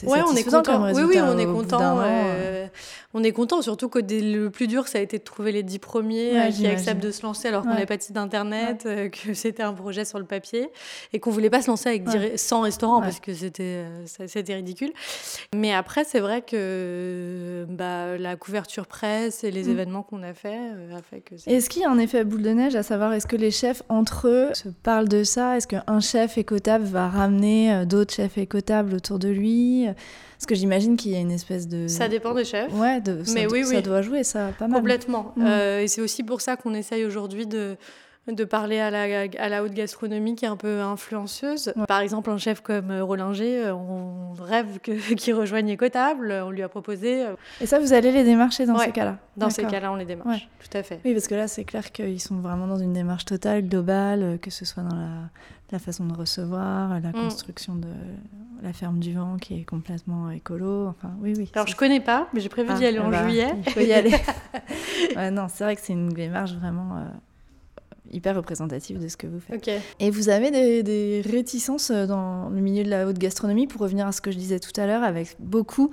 ouais, 0.05 0.21
on 0.27 0.35
est 0.35 0.45
content. 0.45 0.93
Oui, 0.93 1.03
oui, 1.03 1.19
on 1.21 1.39
est 1.39 1.47
content. 1.47 2.01
Euh, 2.01 2.67
on 3.15 3.25
est 3.25 3.33
content, 3.33 3.63
surtout 3.63 3.89
que 3.89 3.99
le 3.99 4.49
plus 4.49 4.67
dur, 4.67 4.87
ça 4.87 4.99
a 4.99 5.01
été 5.01 5.19
de 5.19 5.25
trouver 5.25 5.51
les 5.51 5.63
dix 5.63 5.79
premiers 5.79 6.39
euh, 6.39 6.51
qui 6.51 6.67
acceptent 6.67 7.03
de 7.03 7.11
se 7.11 7.23
lancer 7.23 7.49
alors 7.49 7.63
qu'on 7.63 7.71
n'avait 7.71 7.87
pas 7.87 7.97
de 7.97 8.03
site 8.03 8.19
internet, 8.19 8.85
euh, 8.85 9.09
que 9.09 9.33
c'était 9.33 9.63
un 9.63 9.73
projet 9.73 10.05
sur 10.05 10.19
le 10.19 10.27
papier 10.27 10.71
et 11.13 11.19
qu'on 11.19 11.31
voulait 11.31 11.51
pas 11.51 11.63
se 11.63 11.69
lancer 11.69 11.89
avec 11.89 12.05
100 12.37 12.61
restaurants 12.61 13.01
parce 13.01 13.21
que 13.21 13.33
c'était 13.33 13.85
c'était 14.27 14.55
ridicule. 14.55 14.93
Mais 15.55 15.73
après, 15.73 16.05
c'est 16.05 16.21
vrai 16.21 16.43
que 16.43 17.67
bah, 17.71 18.19
la 18.19 18.37
couverture 18.37 18.87
presse 18.87 19.43
et 19.43 19.51
les 19.51 19.65
mm. 19.65 19.71
événements 19.71 20.03
qu'on 20.03 20.23
a 20.23 20.35
fait 20.35 20.59
a 20.95 21.03
fait 21.03 21.21
que. 21.21 21.35
Est-ce 21.47 21.71
qu'il 21.71 21.83
y 21.83 21.85
a 21.87 21.91
un 21.91 21.99
effet 21.99 22.25
boule 22.25 22.43
de 22.43 22.51
neige 22.51 22.77
à 22.77 22.83
savoir 22.83 23.13
est-ce 23.15 23.27
que 23.27 23.37
les 23.37 23.51
chefs 23.51 23.83
entre 23.89 24.29
eux 24.29 24.51
se 24.53 24.69
parlent 24.69 25.09
de 25.09 25.25
ça? 25.25 25.57
Est-ce 25.57 25.67
qu'un 25.67 26.01
chef 26.01 26.37
écotable 26.37 26.85
va 26.85 27.09
ramener 27.09 27.87
d'autres 27.87 28.13
chefs 28.13 28.37
écotables 28.37 28.95
autour 28.95 29.19
de 29.19 29.29
lui? 29.29 29.78
Parce 29.87 30.47
que 30.47 30.55
j'imagine 30.55 30.97
qu'il 30.97 31.13
y 31.13 31.17
a 31.17 31.21
une 31.21 31.31
espèce 31.31 31.69
de. 31.69 31.89
Ça 31.89 32.09
dépend 32.09 32.35
des 32.35 32.45
chefs. 32.45 32.73
Ouais, 32.75 33.01
de, 33.01 33.23
mais 33.35 33.47
oui, 33.47 33.65
ça 33.65 33.81
doit 33.81 34.03
jouer, 34.03 34.25
ça, 34.25 34.53
pas 34.59 34.69
mal. 34.69 34.79
Complètement. 34.79 35.33
Mm. 35.37 35.47
Euh, 35.47 35.81
et 35.83 35.89
c'est 35.89 36.01
aussi 36.01 36.23
pour 36.23 36.41
ça 36.41 36.57
qu'on 36.57 36.75
essaye 36.75 37.05
aujourd'hui 37.05 37.47
de 37.47 37.77
de 38.33 38.45
parler 38.45 38.79
à 38.79 38.91
la, 38.91 39.27
à 39.39 39.49
la 39.49 39.63
haute 39.63 39.73
gastronomie 39.73 40.35
qui 40.35 40.45
est 40.45 40.49
un 40.49 40.57
peu 40.57 40.81
influenceuse. 40.81 41.73
Par 41.87 42.01
exemple, 42.01 42.31
un 42.31 42.39
chef 42.39 42.61
comme 42.61 42.91
euh, 42.91 43.05
Rollinger, 43.05 43.67
euh, 43.67 43.75
on 43.75 44.33
rêve 44.33 44.79
qu'il 44.81 45.35
rejoigne 45.35 45.69
Écotable, 45.69 46.43
on 46.45 46.51
lui 46.51 46.63
a 46.63 46.69
proposé. 46.69 47.25
Et 47.61 47.67
ça, 47.67 47.79
vous 47.79 47.93
allez 47.93 48.13
les 48.13 48.25
démarcher 48.25 48.67
dans 48.67 48.79
ces 48.79 48.93
cas-là 48.93 49.19
Dans 49.37 49.51
ces 49.51 49.65
cas-là, 49.65 49.93
on 49.93 49.97
les 49.97 50.05
démarche, 50.05 50.49
tout 50.59 50.77
à 50.77 50.83
fait. 50.83 51.01
Oui, 51.05 51.13
parce 51.13 51.29
que 51.29 51.35
là, 51.35 51.49
c'est 51.49 51.65
clair 51.65 51.93
qu'ils 51.93 52.21
sont 52.21 52.41
vraiment 52.41 52.67
dans 52.67 52.79
une 52.79 52.93
démarche 52.93 53.25
totale, 53.25 53.63
globale, 53.63 54.39
que 54.41 54.51
ce 54.51 54.65
soit 54.65 54.83
dans 54.83 54.97
la, 54.97 55.31
la 55.71 55.79
façon 55.79 56.07
de 56.07 56.17
recevoir, 56.17 57.01
la 57.01 57.11
mm. 57.11 57.13
construction 57.13 57.75
de 57.75 57.89
la 58.63 58.73
ferme 58.73 58.99
du 58.99 59.15
vent 59.15 59.37
qui 59.37 59.61
est 59.61 59.65
complètement 59.65 60.31
écolo. 60.31 60.89
Enfin, 60.89 61.13
oui, 61.21 61.35
oui. 61.37 61.51
Alors, 61.55 61.67
je 61.67 61.77
connais 61.77 62.01
pas, 62.01 62.29
mais 62.33 62.41
j'ai 62.41 62.49
prévu 62.49 62.73
d'y 62.75 62.85
ah, 62.85 62.89
aller 62.89 62.99
en 62.99 63.11
bah, 63.11 63.23
juillet. 63.23 63.55
Il 63.67 63.73
faut 63.73 63.81
y 63.81 63.93
aller. 63.93 64.15
non, 65.33 65.47
c'est 65.49 65.65
vrai 65.65 65.77
que 65.77 65.83
c'est 65.83 65.93
une 65.93 66.09
démarche 66.09 66.53
vraiment 66.55 66.97
euh, 66.97 67.05
hyper 68.13 68.37
représentative 68.37 69.01
de 69.01 69.09
ce 69.09 69.17
que 69.17 69.27
vous 69.27 69.41
faites. 69.41 69.71
Et 70.01 70.11
vous 70.11 70.29
avez 70.29 70.51
des, 70.51 70.83
des, 70.83 71.23
réticences 71.29 71.91
euh, 71.91 72.07
dans 72.07 72.49
le 72.49 72.61
milieu 72.61 72.85
de 72.85 72.91
la 72.91 73.07
haute 73.07 73.19
gastronomie, 73.19 73.67
pour 73.67 73.81
revenir 73.81 74.07
à 74.07 74.13
ce 74.13 74.21
que 74.21 74.31
je 74.31 74.39
disais 74.39 74.61
tout 74.61 74.79
à 74.81 74.87
l'heure, 74.87 75.03
avec 75.03 75.37
beaucoup 75.39 75.91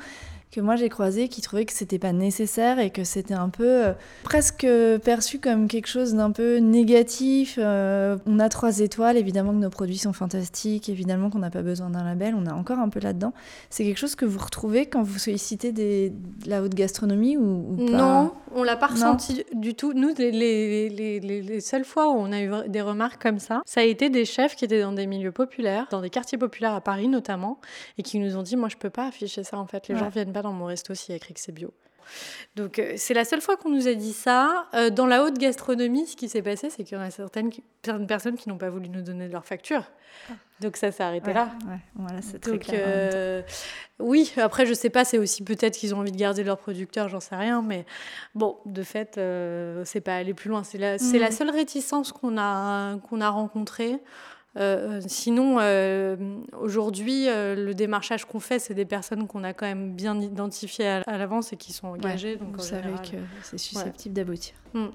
que 0.52 0.62
moi 0.62 0.76
j'ai 0.76 0.90
croisés 0.90 1.28
qui 1.28 1.42
trouvaient 1.42 1.66
que 1.66 1.74
c'était 1.74 2.00
pas 2.00 2.14
nécessaire 2.14 2.80
et 2.80 2.90
que 2.90 3.04
c'était 3.04 3.34
un 3.34 3.50
peu 3.50 3.86
euh, 3.86 3.94
presque 4.24 4.66
perçu 5.04 5.40
comme 5.40 5.68
quelque 5.68 5.88
chose 5.88 6.14
d'un 6.14 6.32
peu 6.32 6.58
négatif. 6.58 7.60
Euh, 7.62 8.18
on 8.26 8.40
a 8.40 8.48
trois 8.50 8.80
étoiles, 8.80 9.18
évidemment 9.18 9.52
que 9.52 9.58
nos 9.58 9.70
produits 9.70 9.98
sont 9.98 10.14
fantastiques, 10.14 10.88
évidemment 10.88 11.30
qu'on 11.30 11.40
n'a 11.40 11.50
pas 11.50 11.62
besoin 11.62 11.90
d'un 11.90 12.04
label, 12.04 12.36
on 12.36 12.46
a 12.46 12.54
encore 12.54 12.80
un 12.80 12.90
peu 12.90 13.00
là-dedans. 13.00 13.34
C'est 13.70 13.84
quelque 13.84 13.98
chose 13.98 14.16
que 14.16 14.26
vous 14.26 14.40
retrouvez 14.40 14.86
quand 14.86 15.04
vous 15.04 15.20
sollicitez 15.20 15.72
des, 15.72 16.12
de 16.12 16.50
la 16.50 16.62
haute 16.62 16.74
gastronomie 16.74 17.38
ou, 17.38 17.76
pas? 17.88 17.98
Non, 17.98 18.32
on 18.54 18.64
l'a 18.64 18.78
pas 18.78 18.88
ressenti 18.88 19.44
du 19.54 19.76
tout. 19.76 19.94
Nous, 19.94 20.14
les, 20.18 20.32
les, 20.32 20.90
les, 20.90 21.20
les, 21.20 21.60
seules 21.60 21.84
fois 21.84 22.10
où 22.10 22.16
on 22.16 22.32
a 22.32 22.42
eu 22.42 22.52
des 22.70 22.82
remarques 22.82 23.22
comme 23.22 23.40
ça, 23.40 23.62
ça 23.66 23.82
a 23.82 23.84
été 23.84 24.10
des 24.10 24.26
chefs 24.26 24.56
qui 24.56 24.66
étaient 24.66 24.82
dans 24.82 24.94
des 24.94 25.08
milieux 25.08 25.32
populaires, 25.32 25.88
dans 25.92 26.02
des 26.02 26.10
quartiers 26.10 26.38
populaires 26.38 26.74
à 26.74 26.82
Paris 26.82 27.08
notamment, 27.08 27.60
et 27.98 28.04
qui 28.04 28.20
nous 28.20 28.38
ont 28.38 28.44
dit, 28.44 28.56
moi 28.56 28.70
je 28.70 28.78
peux 28.78 28.90
pas 28.90 29.08
afficher 29.08 29.44
ça 29.44 29.58
en 29.58 29.66
fait, 29.66 29.88
les 29.90 29.98
gens 29.98 30.10
viennent 30.10 30.32
pas 30.32 30.42
dans 30.46 30.54
mon 30.54 30.66
resto 30.66 30.94
s'il 30.96 31.12
y 31.12 31.14
a 31.14 31.18
écrit 31.18 31.34
que 31.34 31.40
c'est 31.40 31.52
bio. 31.52 31.74
Donc 32.56 32.80
euh, 32.80 32.94
c'est 32.98 33.14
la 33.14 33.26
seule 33.26 33.42
fois 33.42 33.58
qu'on 33.58 33.70
nous 33.70 33.88
a 33.88 33.94
dit 33.94 34.14
ça. 34.14 34.68
Euh, 34.74 34.90
dans 34.90 35.06
la 35.06 35.24
haute 35.24 35.38
gastronomie, 35.38 36.08
ce 36.08 36.16
qui 36.16 36.30
s'est 36.30 36.42
passé, 36.42 36.70
c'est 36.70 36.84
qu'il 36.84 36.98
y 36.98 37.02
en 37.02 37.04
a 37.04 37.12
certaines, 37.12 37.52
certaines 37.84 38.08
personnes 38.08 38.36
qui 38.36 38.50
n'ont 38.50 38.58
pas 38.58 38.70
voulu 38.70 38.90
nous 38.90 39.02
donner 39.02 39.28
leur 39.28 39.46
facture. 39.46 39.84
Ah. 40.30 40.34
Donc 40.62 40.78
ça 40.78 40.92
s'est 40.92 41.04
arrêté 41.04 41.34
là. 41.34 41.50
Voilà, 41.96 42.22
c'est 42.22 42.40
très 42.40 42.58
clair. 42.58 42.82
Euh, 42.86 43.42
oui, 44.00 44.32
après 44.38 44.66
je 44.66 44.74
sais 44.74 44.90
pas, 44.90 45.04
c'est 45.04 45.18
aussi 45.18 45.44
peut-être 45.44 45.78
qu'ils 45.78 45.94
ont 45.94 46.00
envie 46.00 46.14
de 46.14 46.18
garder 46.18 46.44
leur 46.44 46.58
producteur, 46.58 47.10
j'en 47.10 47.20
sais 47.20 47.36
rien, 47.36 47.62
mais 47.62 47.86
bon, 48.36 48.58
de 48.66 48.84
fait, 48.84 49.20
c'est 49.84 50.02
pas 50.02 50.16
aller 50.16 50.34
plus 50.34 50.50
loin. 50.50 50.64
C'est 50.64 50.78
la, 50.78 50.96
mm. 50.96 51.32
seule 51.32 51.50
réticence 51.50 52.14
qu'on 52.14 52.38
a 52.38 52.98
qu'on 53.10 53.20
a 53.20 53.30
rencontrée. 53.30 54.00
Euh, 54.58 55.02
sinon, 55.06 55.58
euh, 55.60 56.16
aujourd'hui, 56.60 57.28
euh, 57.28 57.56
le 57.56 57.74
démarchage 57.74 58.26
qu'on 58.26 58.40
fait, 58.40 58.60
c'est 58.60 58.74
des 58.74 58.86
personnes 58.86 59.28
qu'on 59.28 59.44
a 59.44 59.54
quand 59.54 59.66
même 59.66 59.94
bien 59.94 60.20
identifiées 60.22 60.88
à, 60.88 61.18
l'avance 61.18 61.52
et 61.52 61.58
qui 61.58 61.74
sont 61.74 61.88
engagées. 61.88 62.38
donc 62.38 62.56
vous 62.56 62.64
savez 62.64 62.94
que 63.04 63.18
c'est 63.44 63.58
susceptible 63.58 64.16
d'aboutir. 64.16 64.56
Mm. 64.74 64.88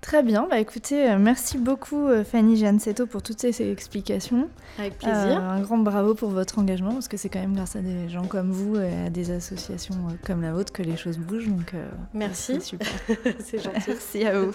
Très 0.00 0.22
bien, 0.22 0.46
bah 0.48 0.58
écoutez, 0.58 1.14
merci 1.18 1.58
beaucoup 1.58 2.08
Fanny 2.24 2.56
Giansetto 2.56 3.06
pour 3.06 3.22
toutes 3.22 3.38
ces, 3.38 3.70
explications. 3.70 4.48
Avec 4.78 4.96
plaisir. 4.96 5.42
un 5.42 5.60
grand 5.60 5.76
bravo 5.76 6.14
pour 6.14 6.30
votre 6.30 6.58
engagement 6.58 6.94
parce 6.94 7.06
que 7.06 7.18
c'est 7.18 7.28
quand 7.28 7.40
même 7.40 7.54
grâce 7.54 7.76
à 7.76 7.82
des 7.82 8.08
gens 8.08 8.24
comme 8.24 8.50
vous 8.50 8.76
et 8.76 8.94
à 9.04 9.10
des 9.10 9.30
associations 9.30 9.96
comme 10.24 10.40
la 10.40 10.54
vôtre 10.54 10.72
que 10.72 10.82
les 10.82 10.96
choses 10.96 11.18
bougent. 11.18 11.48
Donc 11.48 11.74
merci. 12.14 12.54
C'est 12.54 12.60
super. 12.60 12.88
c'est 13.40 13.58
gentil. 13.58 13.78
merci 13.88 14.24
à 14.24 14.40
vous. 14.40 14.54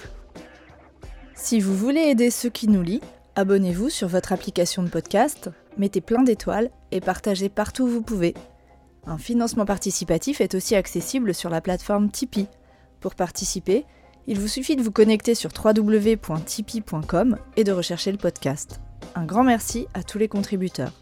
Si 1.36 1.60
vous 1.60 1.76
voulez 1.76 2.02
aider 2.02 2.32
ceux 2.32 2.50
qui 2.50 2.68
nous 2.68 2.82
lient, 2.82 3.02
Abonnez-vous 3.38 3.90
sur 3.90 4.08
votre 4.08 4.32
application 4.32 4.82
de 4.82 4.88
podcast, 4.88 5.50
mettez 5.78 6.00
plein 6.00 6.24
d'étoiles 6.24 6.70
et 6.92 7.02
partagez 7.02 7.50
partout 7.50 7.84
où 7.84 7.90
vous 7.90 8.02
pouvez. 8.02 8.34
Un 9.06 9.18
financement 9.18 9.66
participatif 9.66 10.40
est 10.40 10.56
aussi 10.56 10.74
accessible 10.74 11.34
sur 11.34 11.50
la 11.50 11.60
plateforme 11.60 12.10
Tipeee. 12.10 12.48
Pour 13.02 13.14
participer, 13.14 13.86
il 14.26 14.40
vous 14.40 14.48
suffit 14.48 14.78
de 14.78 14.82
vous 14.82 14.92
connecter 14.94 15.36
sur 15.36 15.52
www.tipeee.com 15.54 17.38
et 17.58 17.66
de 17.66 17.72
rechercher 17.74 18.14
le 18.14 18.18
podcast. 18.18 18.80
Un 19.16 19.26
grand 19.26 19.44
merci 19.44 19.86
à 19.94 20.02
tous 20.02 20.18
les 20.18 20.30
contributeurs. 20.30 20.94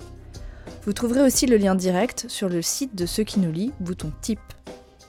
Vous 0.85 0.93
trouverez 0.93 1.21
aussi 1.21 1.45
le 1.45 1.57
lien 1.57 1.75
direct 1.75 2.25
sur 2.29 2.49
le 2.49 2.63
site 2.63 2.95
de 2.95 3.05
Ceux 3.05 3.23
qui 3.23 3.41
nous 3.41 3.51
lit, 3.51 3.73
bouton 3.79 4.11
Tip. 4.21 4.39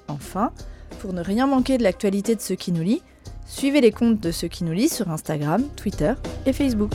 Enfin, 0.08 0.52
pour 0.98 1.14
ne 1.14 1.22
rien 1.22 1.46
manquer 1.46 1.78
de 1.78 1.84
l'actualité 1.84 2.36
de 2.36 2.42
Ceux 2.42 2.54
qui 2.54 2.70
nous 2.70 2.82
lit, 2.82 3.02
Suivez 3.46 3.80
les 3.80 3.92
comptes 3.92 4.20
de 4.20 4.30
ceux 4.30 4.48
qui 4.48 4.64
nous 4.64 4.72
lisent 4.72 4.94
sur 4.94 5.10
Instagram, 5.10 5.62
Twitter 5.76 6.14
et 6.46 6.52
Facebook. 6.52 6.92